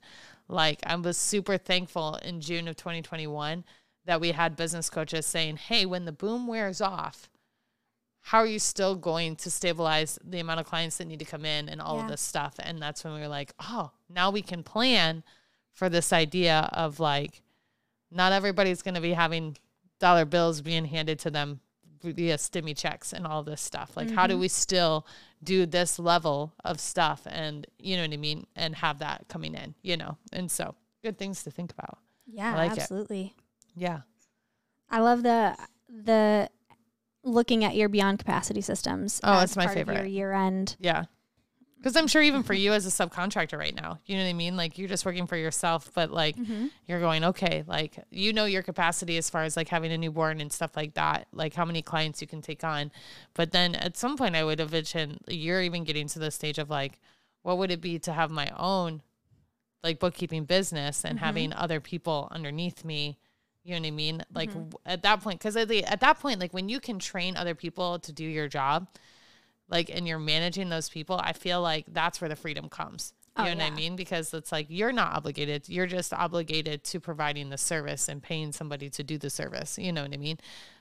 like 0.50 0.80
i 0.86 0.96
was 0.96 1.18
super 1.18 1.58
thankful 1.58 2.16
in 2.16 2.42
june 2.42 2.68
of 2.68 2.76
2021 2.76 3.64
that 4.04 4.20
we 4.20 4.32
had 4.34 4.58
business 4.58 4.90
coaches 4.90 5.26
saying 5.26 5.56
hey 5.56 5.86
when 5.86 6.04
the 6.04 6.12
boom 6.12 6.46
wears 6.46 6.82
off 6.82 7.30
how 8.26 8.40
are 8.40 8.48
you 8.48 8.60
still 8.60 8.96
going 8.96 9.36
to 9.36 9.52
stabilize 9.52 10.18
the 10.24 10.40
amount 10.40 10.60
of 10.62 10.66
clients 10.66 10.98
that 10.98 11.08
need 11.08 11.20
to 11.20 11.26
come 11.26 11.44
in 11.44 11.68
and 11.68 11.82
all 11.82 12.00
of 12.00 12.08
this 12.08 12.22
stuff? 12.22 12.56
And 12.58 12.82
that's 12.82 13.04
when 13.04 13.14
we 13.14 13.20
were 13.20 13.28
like 13.28 13.54
oh 13.60 13.92
now 14.10 14.32
we 14.32 14.42
can 14.42 14.64
plan 14.64 15.24
for 15.74 15.90
this 15.90 16.14
idea 16.14 16.70
of 16.72 17.02
like 17.02 17.42
not 18.14 18.32
everybody's 18.32 18.82
going 18.82 18.96
to 18.96 19.02
be 19.02 19.14
having 19.14 19.58
dollar 20.00 20.26
bills 20.26 20.62
being 20.62 20.86
handed 20.86 21.20
to 21.20 21.32
them 21.32 21.60
via 22.02 22.36
stimmy 22.36 22.78
checks 22.78 23.14
and 23.14 23.26
all 23.26 23.44
this 23.44 23.62
stuff. 23.62 23.96
Like, 23.96 24.10
how 24.12 24.28
do 24.28 24.34
mm-hmm. 24.34 24.42
we 24.42 24.48
still 24.50 25.08
do 25.44 25.66
this 25.66 26.00
level 26.00 26.54
of 26.66 26.80
stuff 26.80 27.26
and, 27.26 27.66
you 27.80 27.96
know 27.96 28.04
what 28.04 28.14
I 28.14 28.18
mean? 28.18 28.46
And 28.56 28.76
have 28.76 29.00
that 29.00 29.26
coming 29.30 29.56
in, 29.56 29.74
you 29.82 29.96
know? 29.96 30.18
And 30.34 30.52
so, 30.52 30.76
good 31.02 31.18
things 31.18 31.44
to 31.44 31.52
think 31.52 31.72
about. 31.72 32.00
Yeah, 32.26 32.56
like 32.56 32.74
it. 32.74 32.80
absolutely. 32.80 33.36
Yeah. 33.76 34.02
I 34.90 35.00
love 35.00 35.24
the 35.24 35.58
the 35.90 36.50
looking 37.24 37.64
at 37.64 37.76
your 37.76 37.90
beyond 37.90 38.20
capacity 38.20 38.62
systems. 38.62 39.20
Oh, 39.24 39.40
it's 39.40 39.56
my 39.56 39.66
of 39.66 39.76
Your 39.76 39.86
favorite. 39.86 40.10
year 40.10 40.34
end. 40.34 40.76
Yeah. 40.80 41.06
Because 41.84 41.98
I'm 41.98 42.08
sure 42.08 42.22
even 42.22 42.44
for 42.44 42.54
you 42.54 42.72
as 42.72 42.86
a 42.86 42.90
subcontractor 42.90 43.58
right 43.58 43.76
now, 43.76 44.00
you 44.06 44.16
know 44.16 44.24
what 44.24 44.30
I 44.30 44.34
mean? 44.34 44.56
Like 44.56 44.78
you're 44.78 44.88
just 44.88 45.06
working 45.06 45.28
for 45.28 45.36
yourself, 45.36 45.92
but 45.94 46.12
like 46.12 46.38
Mm-hmm. 46.38 46.68
you're 46.88 47.02
going, 47.02 47.26
okay, 47.26 47.66
like 47.68 47.98
you 48.10 48.32
know 48.32 48.46
your 48.46 48.64
capacity 48.64 49.18
as 49.18 49.30
far 49.30 49.44
as 49.44 49.58
like 49.58 49.68
having 49.68 49.92
a 49.92 49.98
newborn 49.98 50.40
and 50.40 50.50
stuff 50.50 50.78
like 50.78 50.94
that, 50.94 51.28
like 51.34 51.54
how 51.54 51.66
many 51.66 51.82
clients 51.82 52.22
you 52.22 52.28
can 52.28 52.42
take 52.42 52.64
on. 52.64 52.90
But 53.34 53.52
then 53.52 53.76
at 53.76 53.98
some 53.98 54.16
point, 54.16 54.34
I 54.34 54.46
would 54.46 54.62
envision 54.62 55.20
you're 55.28 55.62
even 55.62 55.84
getting 55.84 56.08
to 56.08 56.20
the 56.20 56.32
stage 56.32 56.58
of 56.58 56.70
like, 56.70 57.02
what 57.42 57.58
would 57.58 57.70
it 57.70 57.82
be 57.82 58.00
to 58.00 58.14
have 58.14 58.32
my 58.32 58.50
own 58.58 59.02
like 59.84 60.00
bookkeeping 60.00 60.46
business 60.46 61.04
and 61.04 61.20
Mhm. 61.20 61.22
having 61.22 61.52
other 61.54 61.82
people 61.82 62.30
underneath 62.32 62.86
me? 62.86 63.18
You 63.66 63.76
know 63.76 63.82
what 63.82 63.88
I 63.88 63.92
mean? 63.92 64.24
Like 64.34 64.52
Mhm. 64.54 64.74
at 64.86 65.02
that 65.04 65.20
point, 65.22 65.40
because 65.40 65.58
at, 65.58 65.70
at 65.70 66.00
that 66.00 66.20
point, 66.22 66.40
like 66.40 66.54
when 66.54 66.70
you 66.70 66.80
can 66.80 66.98
train 66.98 67.36
other 67.36 67.56
people 67.56 68.00
to 68.00 68.14
do 68.14 68.24
your 68.24 68.48
job, 68.48 68.88
like 69.74 69.90
and 69.90 70.08
you're 70.08 70.20
managing 70.20 70.70
those 70.70 70.88
people, 70.88 71.20
I 71.22 71.34
feel 71.34 71.62
like 71.62 71.86
that's 71.92 72.22
where 72.22 72.30
the 72.30 72.36
freedom 72.38 72.70
comes. 72.70 73.14
You 73.38 73.46
Oh, 73.46 73.54
know 73.56 73.64
what 73.64 73.74
I 73.74 73.76
mean? 73.76 73.96
Because 73.96 74.32
it's 74.34 74.52
like 74.52 74.68
you're 74.70 74.92
not 74.92 75.16
obligated. 75.16 75.68
You're 75.68 75.88
just 75.88 76.14
obligated 76.14 76.84
to 76.86 77.00
providing 77.00 77.50
the 77.50 77.58
service 77.58 78.08
and 78.08 78.22
paying 78.22 78.52
somebody 78.52 78.92
to 78.92 79.04
do 79.04 79.18
the 79.18 79.32
service. 79.32 79.80
You 79.80 79.92
know 79.92 80.04
what 80.04 80.14
I 80.14 80.18
mean? 80.18 80.38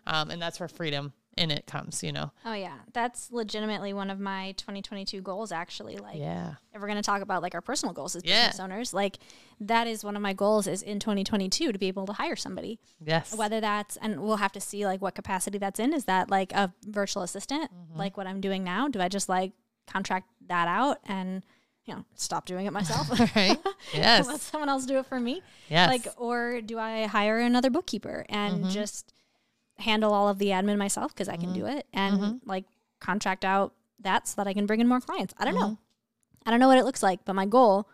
Um, 0.06 0.30
and 0.30 0.40
that's 0.40 0.60
where 0.60 0.68
freedom 0.68 1.14
in 1.36 1.50
it 1.50 1.66
comes, 1.66 2.02
you 2.02 2.12
know? 2.12 2.30
Oh 2.44 2.52
yeah, 2.52 2.78
that's 2.92 3.30
legitimately 3.32 3.92
one 3.94 4.10
of 4.10 4.20
my 4.20 4.52
2022 4.58 5.20
goals. 5.22 5.50
Actually, 5.52 5.96
like 5.96 6.18
yeah. 6.18 6.54
if 6.74 6.80
we're 6.80 6.88
gonna 6.88 7.02
talk 7.02 7.22
about 7.22 7.40
like 7.42 7.54
our 7.54 7.60
personal 7.60 7.92
goals 7.94 8.14
as 8.16 8.22
Yeah. 8.24 8.48
business 8.48 8.60
owners, 8.60 8.92
like 8.92 9.18
that 9.60 9.86
is 9.86 10.04
one 10.04 10.14
of 10.16 10.22
my 10.22 10.32
goals 10.34 10.66
is 10.66 10.82
in 10.82 10.98
2022 11.00 11.72
to 11.72 11.78
be 11.78 11.88
able 11.88 12.04
to 12.06 12.12
hire 12.12 12.36
somebody. 12.36 12.78
Yes. 13.02 13.34
Whether 13.34 13.60
that's 13.60 13.96
and 13.98 14.20
we'll 14.20 14.36
have 14.36 14.52
to 14.52 14.60
see 14.60 14.84
like 14.86 15.00
what 15.00 15.14
capacity 15.14 15.58
that's 15.58 15.80
in. 15.80 15.92
Is 15.94 16.04
that 16.04 16.28
like 16.30 16.52
a 16.52 16.72
virtual 16.84 17.22
assistant, 17.22 17.70
Mm-hmm. 17.72 17.98
like 17.98 18.16
what 18.16 18.26
I'm 18.26 18.40
doing 18.40 18.62
now? 18.64 18.88
Do 18.88 19.00
I 19.00 19.08
just 19.08 19.28
like 19.28 19.52
contract 19.86 20.28
that 20.48 20.68
out 20.68 20.98
and 21.06 21.42
you 21.86 21.94
know 21.94 22.04
stop 22.14 22.44
doing 22.46 22.66
it 22.66 22.72
myself? 22.72 23.08
right? 23.36 23.58
Yes. 23.94 24.26
Let 24.26 24.40
someone 24.40 24.68
else 24.68 24.86
do 24.86 24.98
it 24.98 25.06
for 25.06 25.18
me. 25.20 25.42
yes. 25.68 25.88
Like, 25.88 26.06
or 26.16 26.60
do 26.60 26.78
I 26.78 27.06
hire 27.06 27.38
another 27.40 27.68
bookkeeper 27.70 28.24
and 28.28 28.64
Mhm. 28.66 28.70
just 28.70 29.12
handle 29.78 30.12
all 30.12 30.28
of 30.28 30.38
the 30.38 30.46
admin 30.48 30.76
myself 30.78 31.12
because 31.14 31.28
I 31.28 31.36
can 31.36 31.52
do 31.52 31.66
it 31.66 31.86
and 31.92 32.18
Mhm. 32.20 32.40
like 32.44 32.64
contract 33.00 33.44
out 33.44 33.74
that 34.00 34.28
so 34.28 34.34
that 34.36 34.46
I 34.46 34.52
can 34.54 34.66
bring 34.66 34.80
in 34.80 34.86
more 34.88 35.00
clients? 35.00 35.34
I 35.38 35.44
don't 35.44 35.54
know. 35.54 35.70
Mhm. 35.70 35.78
I 36.46 36.50
don't 36.50 36.60
know 36.60 36.68
what 36.68 36.78
it 36.78 36.84
looks 36.84 37.02
like, 37.02 37.24
but 37.24 37.34
my 37.34 37.46
goal 37.46 37.88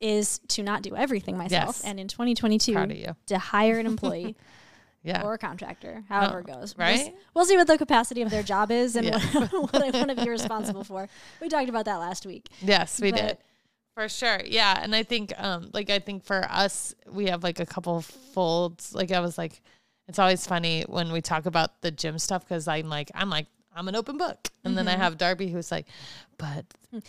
is 0.00 0.40
to 0.48 0.62
not 0.62 0.82
do 0.82 0.94
everything 0.94 1.36
myself 1.38 1.76
Yes. 1.78 1.84
and 1.84 1.98
in 1.98 2.08
2022 2.08 2.72
Proud 2.74 2.90
of 2.90 2.96
you. 2.98 3.16
to 3.26 3.38
hire 3.38 3.78
an 3.78 3.86
employee 3.92 4.36
Yeah. 5.02 5.22
or 5.22 5.34
a 5.34 5.38
contractor, 5.38 6.04
however 6.08 6.40
it 6.40 6.46
goes. 6.46 6.76
We'll, 6.76 6.86
right? 6.86 7.14
we'll 7.34 7.46
see 7.46 7.56
what 7.56 7.66
the 7.66 7.78
capacity 7.78 8.20
of 8.22 8.30
their 8.30 8.42
job 8.42 8.70
is 8.70 8.96
and 8.96 9.06
Yeah. 9.06 9.18
what, 9.18 9.52
what 9.72 9.82
I 9.82 9.90
want 9.98 10.10
to 10.10 10.22
be 10.22 10.28
responsible 10.38 10.84
for. 10.84 11.08
We 11.40 11.48
talked 11.48 11.68
about 11.68 11.84
that 11.86 11.96
last 11.96 12.26
week. 12.26 12.48
Yes, 12.60 13.00
we 13.00 13.10
But- 13.10 13.20
did. 13.20 13.38
For 13.94 14.10
sure. 14.10 14.40
Yeah. 14.44 14.78
And 14.82 14.94
I 14.94 15.02
think 15.04 15.32
um 15.42 15.70
like 15.72 15.88
I 15.88 15.98
think 16.00 16.22
for 16.24 16.44
us 16.50 16.94
we 17.10 17.26
have 17.28 17.42
like 17.42 17.60
a 17.60 17.64
couple 17.64 18.02
folds. 18.02 18.94
Like 18.94 19.10
I 19.10 19.20
was 19.20 19.38
like 19.38 19.62
it's 20.08 20.18
always 20.18 20.46
funny 20.46 20.84
when 20.88 21.12
we 21.12 21.20
talk 21.20 21.46
about 21.46 21.80
the 21.82 21.90
gym 21.90 22.18
stuff 22.18 22.44
because 22.44 22.68
I'm 22.68 22.88
like 22.88 23.10
I'm 23.14 23.30
like 23.30 23.46
I'm 23.74 23.88
an 23.88 23.96
open 23.96 24.16
book. 24.16 24.48
And 24.64 24.76
then 24.76 24.88
I 24.88 24.96
have 24.96 25.16
Darby 25.18 25.48
who's 25.48 25.70
like, 25.70 25.86
but 26.38 26.64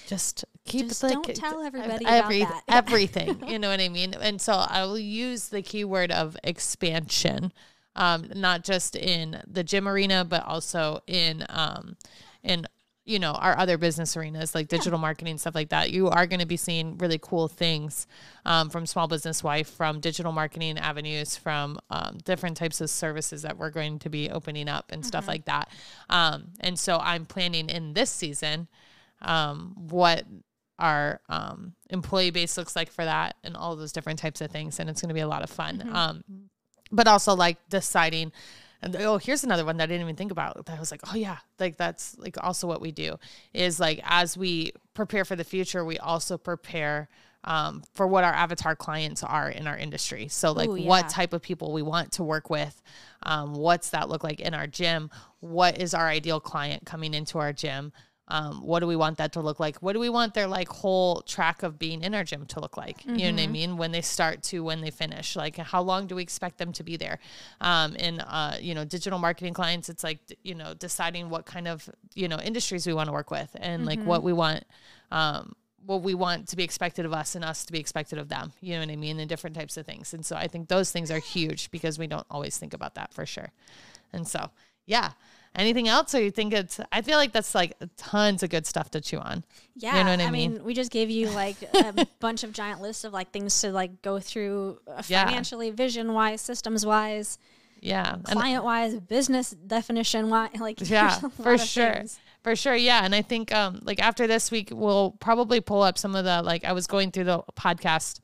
just 0.05 0.45
keep 0.65 0.81
Mm-hmm. 0.81 0.87
Just 0.89 1.01
like 1.03 1.13
don't 1.13 1.35
tell 1.35 1.61
ev- 1.61 1.73
everybody 1.73 2.05
about 2.05 2.23
every- 2.25 2.43
that. 2.43 2.63
everything. 2.67 3.47
you 3.47 3.57
know 3.57 3.69
what 3.69 3.79
I 3.79 3.87
mean? 3.89 4.13
And 4.13 4.39
so 4.39 4.53
I 4.53 4.83
will 4.83 4.99
use 4.99 5.47
the 5.47 5.61
keyword 5.63 6.11
of 6.11 6.37
expansion, 6.43 7.51
um, 7.95 8.29
not 8.35 8.63
just 8.63 8.95
in 8.95 9.41
the 9.47 9.63
gym 9.63 9.87
arena, 9.87 10.23
but 10.25 10.45
also 10.45 10.99
in 11.07 11.45
um, 11.49 11.95
in 12.43 12.65
you 13.07 13.17
know 13.17 13.31
our 13.31 13.57
other 13.57 13.77
business 13.77 14.15
arenas 14.17 14.53
like 14.53 14.67
digital 14.67 14.99
marketing 14.99 15.37
stuff 15.37 15.55
like 15.55 15.69
that 15.69 15.91
you 15.91 16.09
are 16.09 16.27
going 16.27 16.39
to 16.39 16.45
be 16.45 16.57
seeing 16.57 16.97
really 16.97 17.17
cool 17.19 17.47
things 17.47 18.05
um, 18.45 18.69
from 18.69 18.85
small 18.85 19.07
business 19.07 19.43
wife 19.43 19.69
from 19.69 19.99
digital 19.99 20.31
marketing 20.31 20.77
avenues 20.77 21.37
from 21.37 21.79
um, 21.89 22.17
different 22.25 22.57
types 22.57 22.81
of 22.81 22.89
services 22.89 23.41
that 23.41 23.57
we're 23.57 23.69
going 23.69 23.97
to 23.97 24.09
be 24.09 24.29
opening 24.29 24.67
up 24.67 24.91
and 24.91 25.05
stuff 25.05 25.27
like 25.27 25.45
that. 25.45 25.69
Um, 26.09 26.49
and 26.59 26.77
so 26.77 26.99
i'm 27.01 27.25
planning 27.25 27.69
in 27.69 27.93
this 27.93 28.09
season 28.09 28.67
um, 29.21 29.73
what 29.89 30.25
our 30.79 31.21
um, 31.29 31.73
employee 31.89 32.29
base 32.29 32.57
looks 32.57 32.75
like 32.75 32.91
for 32.91 33.03
that 33.05 33.35
and 33.43 33.55
all 33.55 33.75
those 33.75 33.91
different 33.91 34.19
types 34.19 34.41
of 34.41 34.51
things 34.51 34.79
and 34.79 34.89
it's 34.89 35.01
going 35.01 35.09
to 35.09 35.15
be 35.15 35.21
a 35.21 35.27
lot 35.27 35.41
of 35.41 35.49
fun. 35.49 35.89
Um, 35.91 36.23
but 36.91 37.07
also 37.07 37.35
like 37.35 37.57
deciding 37.69 38.31
and 38.81 38.95
oh 38.97 39.17
here's 39.17 39.43
another 39.43 39.65
one 39.65 39.77
that 39.77 39.83
i 39.83 39.87
didn't 39.87 40.01
even 40.01 40.15
think 40.15 40.31
about 40.31 40.65
that 40.65 40.77
i 40.77 40.79
was 40.79 40.91
like 40.91 41.01
oh 41.11 41.15
yeah 41.15 41.37
like 41.59 41.77
that's 41.77 42.17
like 42.17 42.35
also 42.43 42.67
what 42.67 42.81
we 42.81 42.91
do 42.91 43.17
is 43.53 43.79
like 43.79 43.99
as 44.03 44.37
we 44.37 44.71
prepare 44.93 45.25
for 45.25 45.35
the 45.35 45.43
future 45.43 45.83
we 45.83 45.97
also 45.97 46.37
prepare 46.37 47.09
um, 47.43 47.83
for 47.93 48.05
what 48.07 48.25
our 48.25 48.33
avatar 48.33 48.75
clients 48.75 49.23
are 49.23 49.49
in 49.49 49.67
our 49.67 49.77
industry. 49.77 50.27
So 50.27 50.51
like 50.51 50.67
Ooh, 50.67 50.81
what 50.81 51.07
type 51.07 51.31
of 51.31 51.41
people 51.41 51.71
we 51.71 51.81
want 51.81 52.11
to 52.13 52.23
work 52.23 52.49
with 52.49 52.81
um, 53.23 53.53
what's 53.53 53.91
that 53.91 54.09
look 54.09 54.23
like 54.23 54.39
in 54.41 54.53
our 54.53 54.67
gym 54.67 55.09
what 55.39 55.79
is 55.79 55.93
our 55.93 56.07
ideal 56.07 56.39
client 56.39 56.85
coming 56.85 57.13
into 57.13 57.39
our 57.39 57.53
gym 57.53 57.93
um, 58.29 58.61
what 58.61 58.79
do 58.81 58.87
we 58.87 58.95
want 58.95 59.17
that 59.19 59.31
to 59.33 59.41
look 59.41 59.59
like? 59.59 59.77
What 59.77 59.93
do 59.93 59.99
we 59.99 60.09
want 60.09 60.33
their 60.33 60.47
like 60.47 60.67
whole 60.67 61.21
track 61.21 61.63
of 61.63 61.79
being 61.79 62.03
in 62.03 62.13
our 62.13 62.23
gym 62.23 62.45
to 62.47 62.59
look 62.59 62.75
like? 62.75 63.05
You 63.05 63.31
know 63.31 63.37
what 63.37 63.41
i 63.41 63.47
mean? 63.47 63.77
When 63.77 63.91
they 63.91 64.01
start 64.01 64.43
to 64.43 64.63
when 64.63 64.81
they 64.81 64.91
finish 64.91 65.35
like 65.35 65.55
how 65.57 65.81
long 65.81 66.07
do 66.07 66.15
we 66.15 66.23
expect 66.23 66.57
them 66.57 66.73
to 66.73 66.83
be 66.83 66.97
there? 66.97 67.19
Um, 67.61 67.95
in 67.95 68.19
uh, 68.19 68.57
you 68.59 68.75
know 68.75 68.83
digital 68.83 69.19
marketing 69.19 69.53
clients 69.53 69.87
it's 69.89 70.03
like 70.03 70.19
you 70.43 70.55
know 70.55 70.73
deciding 70.73 71.29
what 71.29 71.45
kind 71.45 71.67
of 71.67 71.89
you 72.15 72.27
know 72.27 72.37
industries 72.39 72.85
we 72.85 72.93
want 72.93 73.07
to 73.07 73.13
work 73.13 73.31
with 73.31 73.55
and 73.59 73.85
like 73.85 74.01
what 74.03 74.23
we 74.23 74.33
want 74.33 74.65
um, 75.11 75.53
what 75.85 76.01
we 76.01 76.13
want 76.13 76.49
to 76.49 76.57
be 76.57 76.63
expected 76.63 77.05
of 77.05 77.13
us 77.13 77.33
and 77.35 77.45
us 77.45 77.63
to 77.63 77.71
be 77.71 77.79
expected 77.79 78.19
of 78.19 78.27
them. 78.27 78.51
You 78.59 78.73
know 78.73 78.81
what 78.81 78.89
i 78.89 78.97
mean? 78.97 79.19
And 79.19 79.29
different 79.29 79.55
types 79.55 79.77
of 79.77 79.85
things. 79.85 80.13
And 80.13 80.25
so 80.25 80.35
i 80.35 80.47
think 80.47 80.67
those 80.67 80.91
things 80.91 81.09
are 81.11 81.19
huge 81.19 81.71
because 81.71 81.97
we 81.97 82.07
don't 82.07 82.27
always 82.29 82.57
think 82.57 82.73
about 82.73 82.95
that 82.95 83.13
for 83.13 83.25
sure. 83.25 83.51
And 84.11 84.27
so 84.27 84.49
yeah 84.85 85.11
anything 85.57 85.87
else 85.87 86.13
or 86.15 86.21
you 86.21 86.31
think 86.31 86.53
it's 86.53 86.79
i 86.91 87.01
feel 87.01 87.17
like 87.17 87.31
that's 87.33 87.53
like 87.55 87.73
tons 87.97 88.43
of 88.43 88.49
good 88.49 88.65
stuff 88.65 88.89
to 88.91 89.01
chew 89.01 89.17
on 89.17 89.43
Yeah, 89.75 89.97
You 89.97 90.03
know 90.05 90.11
what 90.11 90.19
I 90.21 90.25
I, 90.25 90.31
mean? 90.31 90.53
mean? 90.53 90.63
we 90.63 90.73
just 90.73 90.91
gave 90.91 91.09
you 91.09 91.29
like 91.31 91.57
a 91.73 92.07
bunch 92.19 92.43
of 92.43 92.53
giant 92.53 92.81
lists 92.81 93.03
of 93.03 93.11
like 93.13 93.31
things 93.31 93.59
to 93.61 93.71
like 93.71 94.01
go 94.01 94.19
through 94.19 94.79
uh, 94.87 95.01
Yeah. 95.07 95.25
financially, 95.25 95.71
vision 95.71 96.13
wise, 96.13 96.41
systems 96.41 96.85
wise, 96.85 97.37
yeah 97.81 98.13
and 98.15 98.25
client 98.25 98.63
wise, 98.63 98.99
business 98.99 99.51
definition 99.51 100.29
wise. 100.29 100.49
Like 100.59 100.77
yeah 100.89 101.19
for 101.19 101.57
sure 101.57 101.93
things. 101.93 102.19
for 102.43 102.55
sure 102.55 102.75
yeah 102.75 103.03
and 103.05 103.13
i 103.13 103.21
think 103.21 103.53
um 103.53 103.79
like 103.83 103.99
after 104.01 104.25
this 104.27 104.49
week 104.51 104.69
we'll 104.73 105.11
probably 105.19 105.59
pull 105.61 105.81
up 105.83 105.97
some 105.97 106.15
of 106.15 106.23
the 106.25 106.41
like 106.43 106.63
i 106.65 106.71
was 106.73 106.87
going 106.87 107.11
through 107.11 107.25
the 107.25 107.41
podcast 107.55 108.19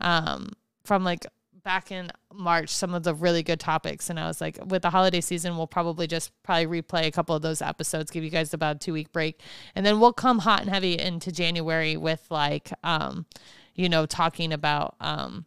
um 0.00 0.50
from 0.84 1.04
like 1.04 1.26
back 1.68 1.92
in 1.92 2.10
march 2.32 2.70
some 2.70 2.94
of 2.94 3.02
the 3.02 3.12
really 3.14 3.42
good 3.42 3.60
topics. 3.60 4.08
And 4.08 4.18
i 4.18 4.26
was 4.26 4.40
like 4.40 4.58
with 4.64 4.80
the 4.80 4.88
holiday 4.88 5.20
season 5.20 5.54
we'll 5.58 5.66
probably 5.66 6.06
just 6.06 6.32
probably 6.42 6.80
replay 6.80 7.04
a 7.06 7.10
couple 7.10 7.36
of 7.36 7.42
those 7.42 7.60
episodes 7.60 8.10
give 8.10 8.24
you 8.24 8.30
guys 8.30 8.54
about 8.54 8.76
a 8.76 8.78
two 8.78 8.94
week 8.94 9.12
break. 9.12 9.42
And 9.74 9.84
then 9.84 10.00
we'll 10.00 10.14
come 10.14 10.38
hot 10.38 10.62
and 10.62 10.70
heavy 10.70 10.98
into 10.98 11.30
january 11.30 11.98
with 11.98 12.24
like 12.30 12.72
um 12.82 13.26
you 13.74 13.90
know 13.90 14.06
talking 14.06 14.50
about 14.54 14.94
um 15.00 15.44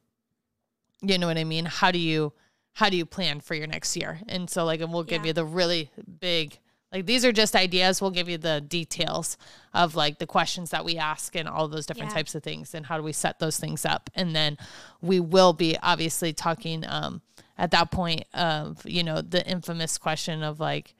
you 1.01 1.17
know 1.17 1.25
what 1.25 1.39
i 1.39 1.43
mean? 1.43 1.65
How 1.65 1.89
do 1.89 1.97
you 1.97 2.33
how 2.73 2.89
do 2.91 2.97
you 2.97 3.05
plan 3.07 3.39
for 3.39 3.55
your 3.55 3.65
next 3.65 3.97
year? 3.97 4.19
And 4.27 4.47
so 4.47 4.63
like 4.63 4.79
and 4.79 4.93
we'll 4.93 5.03
give 5.03 5.23
Yeah. 5.23 5.29
you 5.29 5.33
the 5.33 5.45
really 5.45 5.89
big 6.19 6.59
like 6.91 7.05
these 7.05 7.23
are 7.23 7.31
just 7.31 7.55
ideas 7.55 8.01
we'll 8.01 8.11
give 8.11 8.27
you 8.29 8.37
the 8.37 8.61
details 8.61 9.37
of 9.73 9.95
like 9.95 10.19
the 10.19 10.27
questions 10.27 10.69
that 10.71 10.83
we 10.83 10.97
ask 10.97 11.35
and 11.35 11.47
all 11.47 11.67
those 11.67 11.85
different 11.85 12.09
Yeah. 12.11 12.15
types 12.15 12.35
of 12.35 12.43
things 12.43 12.73
and 12.73 12.85
how 12.85 12.97
do 12.97 13.03
we 13.03 13.13
set 13.13 13.39
those 13.39 13.57
things 13.57 13.85
up 13.85 14.09
and 14.15 14.35
then 14.35 14.57
we 15.01 15.19
will 15.19 15.53
be 15.53 15.77
obviously 15.81 16.33
talking 16.33 16.83
um 16.87 17.21
at 17.57 17.71
that 17.71 17.91
point 17.91 18.25
of 18.33 18.81
you 18.85 19.03
know 19.03 19.21
the 19.21 19.45
infamous 19.47 19.97
question 19.97 20.43
of 20.43 20.59
like 20.59 20.95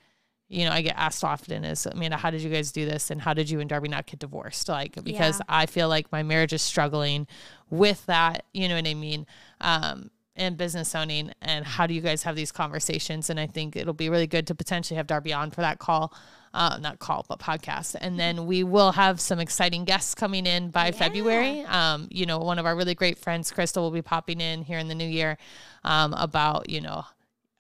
you 0.54 0.66
know, 0.66 0.72
I 0.74 0.82
get 0.82 0.96
asked 0.98 1.24
often 1.24 1.64
is, 1.64 1.86
Amanda, 1.86 2.18
how 2.18 2.30
did 2.30 2.42
you 2.42 2.50
guys 2.50 2.74
do 2.74 2.86
this? 2.86 3.10
And 3.10 3.22
how 3.22 3.34
did 3.34 3.50
you 3.50 3.62
and 3.62 3.70
Darby 3.70 3.88
not 3.88 4.06
get 4.06 4.20
divorced? 4.20 4.68
Like, 4.68 5.02
because 5.02 5.40
Yeah. 5.40 5.46
I 5.48 5.66
feel 5.66 5.88
like 5.88 6.12
my 6.12 6.24
marriage 6.24 6.52
is 6.52 6.62
struggling 6.62 7.26
with 7.70 8.06
that, 8.08 8.44
you 8.54 8.68
know 8.68 8.76
what 8.76 8.86
I 8.86 8.94
mean? 8.94 9.26
Um, 9.62 10.12
and 10.36 10.58
business 10.58 10.96
owning 10.96 11.32
and 11.42 11.66
how 11.66 11.86
do 11.86 11.94
you 11.94 12.02
guys 12.02 12.24
have 12.24 12.36
these 12.36 12.52
conversations? 12.52 13.30
And 13.30 13.40
I 13.40 13.48
think 13.48 13.76
it'll 13.76 13.94
be 13.94 14.10
really 14.10 14.28
good 14.28 14.48
to 14.48 14.56
potentially 14.56 14.98
have 14.98 15.08
Darby 15.08 15.34
on 15.34 15.52
for 15.52 15.62
that 15.62 15.80
call. 15.80 16.14
Uh, 16.54 16.78
not 16.82 17.00
call, 17.00 17.26
but 17.30 17.40
podcast. 17.40 17.96
And 18.02 18.20
then 18.20 18.46
we 18.46 18.62
will 18.66 18.92
have 18.92 19.22
some 19.22 19.40
exciting 19.40 19.86
guests 19.86 20.14
coming 20.14 20.46
in 20.46 20.70
by 20.70 20.92
February. 20.92 21.62
Um, 21.62 22.10
you 22.12 22.26
know, 22.26 22.40
one 22.40 22.60
of 22.60 22.66
our 22.66 22.76
really 22.76 22.94
great 22.94 23.18
friends, 23.18 23.50
Crystal, 23.54 23.84
will 23.84 23.92
be 23.92 24.02
popping 24.02 24.42
in 24.42 24.64
here 24.64 24.78
in 24.78 24.90
the 24.90 24.96
new 24.96 25.08
year 25.08 25.38
um, 25.86 26.14
about, 26.14 26.70
you 26.70 26.82
know, 26.82 27.06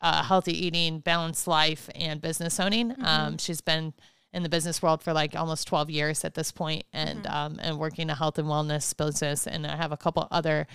uh, 0.01 0.23
healthy 0.23 0.65
eating, 0.65 0.99
balanced 0.99 1.47
life, 1.47 1.89
and 1.95 2.19
business 2.19 2.60
owning. 2.60 2.93
Um, 3.01 3.38
she's 3.38 3.62
been 3.62 3.93
in 4.33 4.43
the 4.43 4.49
business 4.49 4.81
world 4.81 5.03
for 5.03 5.13
like 5.13 5.35
almost 5.35 5.67
12 5.67 5.89
years 5.89 6.23
at 6.23 6.35
this 6.35 6.51
point 6.51 6.85
and 6.93 7.27
um, 7.27 7.59
and 7.61 7.77
working 7.77 8.09
a 8.09 8.15
health 8.15 8.37
and 8.37 8.47
wellness 8.47 8.95
business. 8.95 9.47
And 9.47 9.67
I 9.67 9.75
have 9.75 9.91
a 9.91 9.97
couple 9.97 10.27
other 10.31 10.67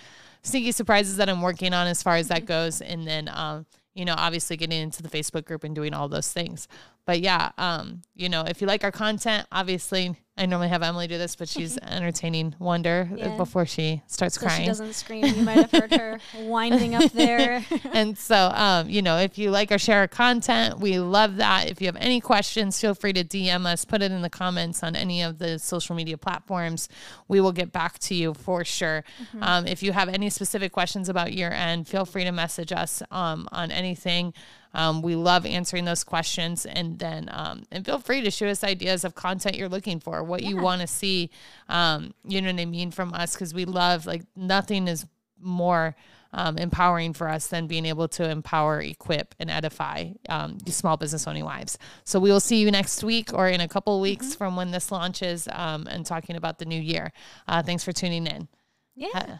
sneaky 0.42 0.72
surprises 0.72 1.16
that 1.16 1.28
I'm 1.28 1.42
working 1.42 1.72
on 1.72 1.86
as 1.86 2.02
far 2.02 2.16
as 2.16 2.28
that 2.28 2.44
goes. 2.44 2.80
And 2.80 3.06
then, 3.06 3.30
um, 3.32 3.66
you 3.94 4.04
know, 4.04 4.14
obviously 4.16 4.56
getting 4.56 4.80
into 4.80 5.02
the 5.02 5.08
Facebook 5.08 5.44
group 5.46 5.64
and 5.64 5.74
doing 5.74 5.94
all 5.94 6.08
those 6.08 6.30
things. 6.32 6.68
But 7.06 7.20
yeah, 7.20 7.52
um, 7.56 8.02
you 8.14 8.28
know, 8.28 8.42
if 8.42 8.60
you 8.60 8.66
like 8.66 8.84
our 8.84 8.92
content, 8.92 9.46
obviously, 9.50 10.16
I 10.38 10.44
normally 10.44 10.68
have 10.68 10.82
Emily 10.82 11.06
do 11.06 11.16
this, 11.16 11.34
but 11.34 11.48
she's 11.48 11.78
entertaining 11.78 12.54
Wonder 12.58 13.08
Yeah. 13.16 13.36
before 13.38 13.64
she 13.64 14.02
starts 14.06 14.34
So 14.34 14.42
crying 14.42 14.62
she 14.64 14.66
doesn't 14.66 14.92
scream. 14.92 15.24
You 15.24 15.42
might 15.42 15.56
have 15.56 15.70
heard 15.70 15.92
her 15.92 16.18
winding 16.40 16.94
up 16.94 17.10
there. 17.12 17.64
and 17.92 18.18
so, 18.18 18.50
um, 18.54 18.90
you 18.90 19.00
know, 19.00 19.16
if 19.16 19.38
you 19.38 19.50
like 19.50 19.72
or 19.72 19.78
share 19.78 20.00
our 20.00 20.08
content, 20.08 20.78
we 20.78 20.98
love 20.98 21.36
that. 21.36 21.70
If 21.70 21.80
you 21.80 21.86
have 21.86 21.96
any 21.96 22.20
questions, 22.20 22.78
feel 22.78 22.94
free 22.94 23.14
to 23.14 23.24
DM 23.24 23.64
us, 23.64 23.86
put 23.86 24.02
it 24.02 24.12
in 24.12 24.20
the 24.20 24.28
comments 24.28 24.82
on 24.82 24.94
any 24.94 25.22
of 25.22 25.38
the 25.38 25.58
social 25.58 25.96
media 25.96 26.18
platforms. 26.18 26.90
We 27.28 27.40
will 27.40 27.52
get 27.52 27.72
back 27.72 27.98
to 28.00 28.14
you 28.14 28.34
for 28.34 28.62
sure. 28.62 29.04
Um, 29.40 29.66
if 29.66 29.82
you 29.82 29.92
have 29.92 30.10
any 30.10 30.28
specific 30.28 30.70
questions 30.70 31.08
about 31.08 31.32
year 31.32 31.50
end, 31.50 31.88
feel 31.88 32.04
free 32.04 32.24
to 32.24 32.32
message 32.32 32.72
us 32.72 33.02
um, 33.10 33.48
on 33.52 33.70
anything. 33.70 34.34
Um, 34.76 35.00
we 35.00 35.16
love 35.16 35.46
answering 35.46 35.86
those 35.86 36.04
questions, 36.04 36.66
and 36.66 36.98
then 36.98 37.30
um, 37.32 37.64
and 37.72 37.84
feel 37.84 37.98
free 37.98 38.20
to 38.20 38.30
show 38.30 38.46
us 38.46 38.62
ideas 38.62 39.04
of 39.04 39.14
content 39.14 39.56
you're 39.56 39.70
looking 39.70 40.00
for, 40.00 40.22
what 40.22 40.42
you 40.42 40.58
want 40.58 40.82
to 40.82 40.86
see. 40.86 41.30
Um, 41.68 42.12
you 42.24 42.42
know 42.42 42.52
what 42.52 42.60
I 42.60 42.66
mean 42.66 42.90
from 42.90 43.14
us 43.14 43.32
because 43.32 43.54
we 43.54 43.64
love 43.64 44.04
like 44.04 44.22
nothing 44.36 44.86
is 44.86 45.06
more 45.40 45.96
um, 46.34 46.58
empowering 46.58 47.14
for 47.14 47.26
us 47.26 47.46
than 47.46 47.66
being 47.66 47.86
able 47.86 48.06
to 48.08 48.28
empower, 48.28 48.82
equip, 48.82 49.34
and 49.40 49.50
edify 49.50 50.10
um, 50.28 50.58
small 50.66 50.98
business 50.98 51.26
owning 51.26 51.46
wives. 51.46 51.78
So 52.04 52.20
we 52.20 52.30
will 52.30 52.40
see 52.40 52.60
you 52.60 52.70
next 52.70 53.02
week 53.02 53.32
or 53.32 53.48
in 53.48 53.62
a 53.62 53.68
couple 53.68 53.96
of 53.96 54.02
weeks 54.02 54.34
from 54.34 54.56
when 54.56 54.72
this 54.72 54.92
launches 54.92 55.48
um, 55.52 55.86
and 55.90 56.04
talking 56.04 56.36
about 56.36 56.58
the 56.58 56.66
new 56.66 56.80
year. 56.80 57.12
Uh, 57.48 57.62
thanks 57.62 57.82
for 57.82 57.92
tuning 57.92 58.26
in. 58.26 58.48
Yeah. 58.94 59.08
Uh, 59.14 59.36